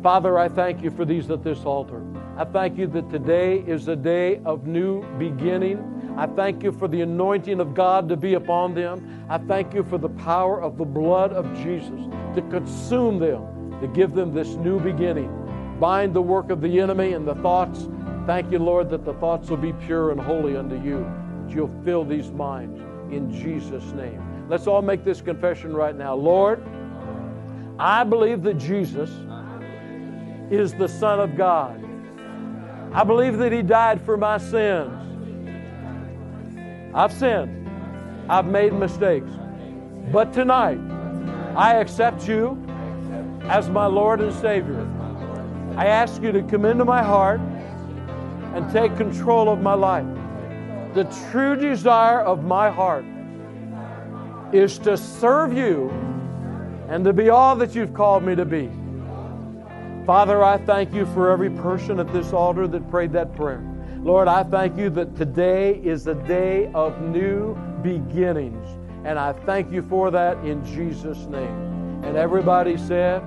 Father, 0.03 0.39
I 0.39 0.49
thank 0.49 0.83
you 0.83 0.91
for 0.91 1.05
these 1.05 1.31
at 1.31 1.43
this 1.43 1.65
altar. 1.65 2.03
I 2.39 2.45
thank 2.45 2.79
you 2.79 2.87
that 2.87 3.11
today 3.11 3.65
is 3.67 3.89
a 3.89 3.97
day 3.97 4.41
of 4.45 4.65
new 4.65 5.03
beginning. 5.19 6.15
I 6.17 6.29
thank 6.29 6.63
you 6.63 6.71
for 6.71 6.87
the 6.87 7.01
anointing 7.01 7.59
of 7.59 7.75
God 7.75 8.09
to 8.11 8.17
be 8.17 8.35
upon 8.35 8.75
them. 8.75 9.27
I 9.29 9.39
thank 9.39 9.75
you 9.75 9.83
for 9.83 9.99
the 9.99 10.11
power 10.11 10.63
of 10.63 10.79
the 10.79 10.85
blood 10.85 11.33
of 11.33 11.53
Jesus 11.57 12.01
to 12.37 12.43
consume 12.49 13.19
them, 13.19 13.81
to 13.81 13.89
give 13.89 14.15
them 14.15 14.33
this 14.33 14.51
new 14.51 14.79
beginning. 14.79 15.35
Bind 15.81 16.15
the 16.15 16.23
work 16.23 16.51
of 16.51 16.61
the 16.61 16.79
enemy 16.79 17.15
and 17.15 17.27
the 17.27 17.35
thoughts. 17.35 17.89
Thank 18.25 18.53
you, 18.53 18.61
Lord, 18.61 18.89
that 18.91 19.05
the 19.05 19.15
thoughts 19.15 19.51
will 19.51 19.57
be 19.57 19.73
pure 19.73 20.13
and 20.13 20.21
holy 20.21 20.57
unto 20.57 20.81
you, 20.81 21.11
that 21.45 21.53
you'll 21.53 21.83
fill 21.85 22.05
these 22.05 22.31
minds 22.31 22.79
in 23.13 23.33
Jesus' 23.33 23.83
name. 23.95 24.23
Let's 24.49 24.69
all 24.69 24.83
make 24.83 25.03
this 25.03 25.21
confession 25.21 25.75
right 25.75 25.97
now. 25.97 26.15
Lord, 26.15 26.63
I 27.81 28.05
believe 28.05 28.45
that 28.45 28.59
Jesus 28.59 29.11
is 30.53 30.73
the 30.75 30.89
Son 30.89 31.19
of 31.19 31.37
God. 31.37 31.88
I 32.93 33.05
believe 33.05 33.39
that 33.39 33.53
He 33.53 33.63
died 33.63 34.01
for 34.03 34.17
my 34.17 34.39
sins. 34.39 34.93
I've 36.95 37.13
sinned, 37.13 37.69
I've 38.31 38.47
made 38.47 38.73
mistakes. 38.73 39.31
But 40.11 40.33
tonight, 40.33 40.79
I 41.55 41.77
accept 41.77 42.27
you 42.27 42.57
as 43.43 43.69
my 43.69 43.87
Lord 43.87 44.21
and 44.21 44.33
Savior. 44.35 44.89
I 45.77 45.87
ask 45.87 46.23
you 46.23 46.33
to 46.33 46.43
come 46.43 46.65
into 46.65 46.85
my 46.85 47.03
heart 47.03 47.41
and 48.55 48.71
take 48.73 48.97
control 48.97 49.49
of 49.49 49.61
my 49.61 49.75
life. 49.75 50.07
The 50.95 51.05
true 51.31 51.57
desire 51.57 52.21
of 52.21 52.43
my 52.43 52.71
heart 52.71 53.05
is 54.53 54.79
to 54.79 54.97
serve 54.97 55.53
you 55.53 55.91
and 56.89 57.05
to 57.05 57.13
be 57.13 57.29
all 57.29 57.55
that 57.57 57.75
you've 57.75 57.93
called 57.93 58.23
me 58.25 58.35
to 58.35 58.45
be. 58.45 58.71
Father, 60.09 60.43
I 60.43 60.57
thank 60.57 60.95
you 60.95 61.05
for 61.05 61.31
every 61.31 61.51
person 61.51 62.01
at 62.01 62.11
this 62.15 62.33
altar 62.33 62.67
that 62.67 62.91
prayed 62.91 63.13
that 63.13 63.37
prayer. 63.37 63.63
Lord, 63.99 64.27
I 64.27 64.43
thank 64.43 64.79
you 64.79 64.89
that 64.89 65.15
today 65.15 65.75
is 65.85 66.07
a 66.07 66.15
day 66.15 66.71
of 66.73 66.99
new 67.03 67.55
beginnings. 67.83 68.67
And 69.05 69.19
I 69.19 69.35
thank 69.35 69.71
you 69.71 69.83
for 69.83 70.11
that 70.11 70.39
in 70.47 70.65
Jesus' 70.65 71.27
name. 71.27 72.03
And 72.05 72.17
everybody 72.17 72.79
said, 72.79 73.23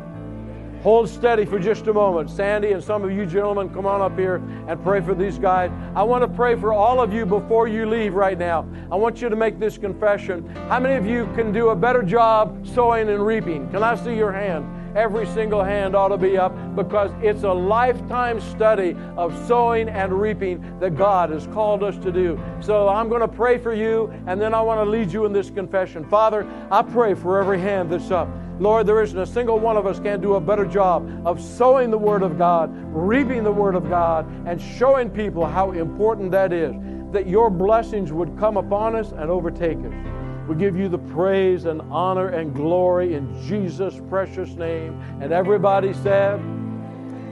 Hold 0.82 1.08
steady 1.08 1.46
for 1.46 1.60
just 1.60 1.86
a 1.86 1.94
moment. 1.94 2.32
Sandy 2.32 2.72
and 2.72 2.84
some 2.84 3.04
of 3.04 3.12
you 3.12 3.28
gentlemen, 3.28 3.70
come 3.70 3.86
on 3.86 4.02
up 4.02 4.18
here 4.18 4.38
and 4.68 4.82
pray 4.82 5.02
for 5.02 5.14
these 5.14 5.38
guys. 5.38 5.70
I 5.96 6.02
want 6.02 6.24
to 6.24 6.28
pray 6.28 6.56
for 6.56 6.74
all 6.74 7.00
of 7.00 7.14
you 7.14 7.28
before 7.28 7.68
you 7.68 7.86
leave 7.88 8.16
right 8.16 8.40
now. 8.40 8.68
I 8.92 8.96
want 8.96 9.22
you 9.22 9.30
to 9.30 9.36
make 9.36 9.60
this 9.60 9.78
confession. 9.78 10.50
How 10.68 10.80
many 10.80 10.96
of 10.96 11.06
you 11.06 11.32
can 11.36 11.52
do 11.52 11.70
a 11.70 11.76
better 11.76 12.02
job 12.02 12.66
sowing 12.66 13.08
and 13.08 13.24
reaping? 13.24 13.70
Can 13.70 13.84
I 13.84 13.94
see 13.94 14.16
your 14.16 14.32
hand? 14.32 14.81
Every 14.96 15.26
single 15.28 15.64
hand 15.64 15.96
ought 15.96 16.10
to 16.10 16.18
be 16.18 16.38
up 16.38 16.54
because 16.76 17.12
it's 17.22 17.44
a 17.44 17.52
lifetime 17.52 18.42
study 18.42 18.96
of 19.18 19.36
sowing 19.48 19.90
and 19.90 20.14
reaping 20.20 20.80
that 20.80 20.96
God 20.96 21.30
has 21.30 21.48
called 21.48 21.84
us 21.84 21.98
to 22.00 22.12
do. 22.12 22.40
So 22.60 22.88
I'm 22.88 23.10
going 23.10 23.22
to 23.22 23.28
pray 23.28 23.58
for 23.58 23.74
you 23.74 24.14
and 24.28 24.40
then 24.40 24.54
I 24.54 24.62
want 24.62 24.86
to 24.86 24.90
lead 24.90 25.12
you 25.12 25.26
in 25.26 25.34
this 25.34 25.50
confession. 25.50 26.04
Father, 26.06 26.48
I 26.70 26.82
pray 26.82 27.14
for 27.14 27.40
every 27.40 27.60
hand 27.60 27.92
that's 27.92 28.12
up. 28.12 28.28
Lord, 28.60 28.86
there 28.86 29.02
isn't 29.02 29.18
a 29.18 29.26
single 29.26 29.58
one 29.58 29.76
of 29.76 29.88
us 29.88 30.00
can 30.00 30.22
do 30.22 30.36
a 30.36 30.40
better 30.40 30.66
job 30.66 31.26
of 31.26 31.42
sowing 31.42 31.90
the 31.90 31.98
Word 31.98 32.22
of 32.22 32.38
God, 32.38 32.70
reaping 32.94 33.44
the 33.44 33.52
Word 33.52 33.74
of 33.74 33.90
God, 33.90 34.28
and 34.46 34.62
showing 34.62 35.10
people 35.10 35.48
how 35.48 35.72
important 35.72 36.30
that 36.32 36.54
is. 36.54 36.76
That 37.12 37.26
your 37.26 37.50
blessings 37.50 38.12
would 38.12 38.38
come 38.38 38.58
upon 38.58 38.96
us 38.96 39.14
and 39.14 39.32
overtake 39.32 39.80
us. 39.80 40.21
We 40.48 40.56
give 40.56 40.76
you 40.76 40.90
the 40.90 40.98
praise 40.98 41.66
and 41.66 41.82
honor 41.84 42.30
and 42.30 42.54
glory 42.54 43.14
in 43.14 43.42
Jesus' 43.48 44.00
precious 44.10 44.50
name. 44.56 45.00
And 45.22 45.32
everybody 45.32 45.94
said, 45.94 46.44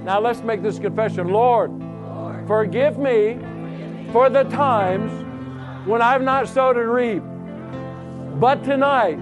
Now 0.03 0.20
let's 0.20 0.41
make 0.41 0.62
this 0.62 0.80
confession 0.80 1.30
Lord, 1.30 1.72
Lord 1.72 2.47
forgive 2.47 2.97
me 2.97 3.39
for 4.12 4.30
the 4.30 4.43
times 4.43 5.12
when 5.88 6.01
I've 6.01 6.22
not 6.22 6.47
sowed 6.47 6.78
and 6.78 6.89
reaped. 6.89 7.26
But 8.39 8.64
tonight, 8.64 9.18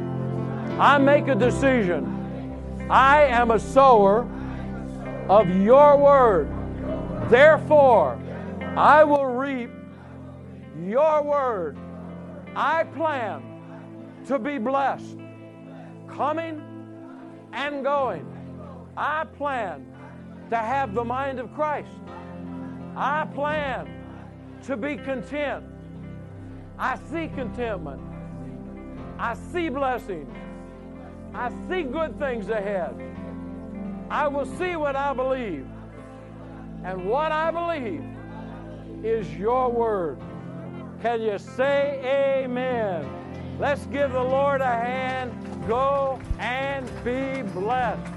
I 0.79 0.97
make 0.97 1.27
a 1.27 1.35
decision. 1.35 2.85
I 2.89 3.23
am 3.23 3.51
a 3.51 3.59
sower 3.59 4.29
of 5.27 5.49
your 5.49 5.97
word. 5.97 6.49
Therefore, 7.29 8.19
I 8.75 9.03
will 9.03 9.25
reap 9.25 9.71
your 10.85 11.23
word. 11.23 11.77
I 12.55 12.83
plan 12.83 13.56
to 14.27 14.37
be 14.37 14.57
blessed, 14.57 15.17
coming 16.07 16.61
and 17.53 17.83
going. 17.83 18.25
I 18.95 19.25
plan 19.37 19.85
to 20.49 20.57
have 20.57 20.93
the 20.93 21.03
mind 21.03 21.39
of 21.39 21.53
Christ. 21.53 21.89
I 22.95 23.25
plan 23.33 23.87
to 24.63 24.75
be 24.75 24.97
content. 24.97 25.63
I 26.77 26.97
see 27.09 27.29
contentment. 27.33 28.01
I 29.17 29.33
see 29.51 29.69
blessings. 29.69 30.29
I 31.33 31.51
see 31.69 31.83
good 31.83 32.19
things 32.19 32.49
ahead. 32.49 32.95
I 34.09 34.27
will 34.27 34.45
see 34.57 34.75
what 34.75 34.95
I 34.95 35.13
believe. 35.13 35.67
And 36.83 37.05
what 37.09 37.31
I 37.31 37.51
believe 37.51 38.03
is 39.05 39.31
your 39.35 39.71
word. 39.71 40.19
Can 41.01 41.21
you 41.21 41.37
say 41.37 42.43
amen? 42.43 43.26
Let's 43.59 43.87
give 43.87 44.11
the 44.11 44.21
Lord 44.21 44.61
a 44.61 44.65
hand. 44.65 45.31
Go 45.67 46.19
and 46.39 46.85
be 47.03 47.41
blessed. 47.41 48.13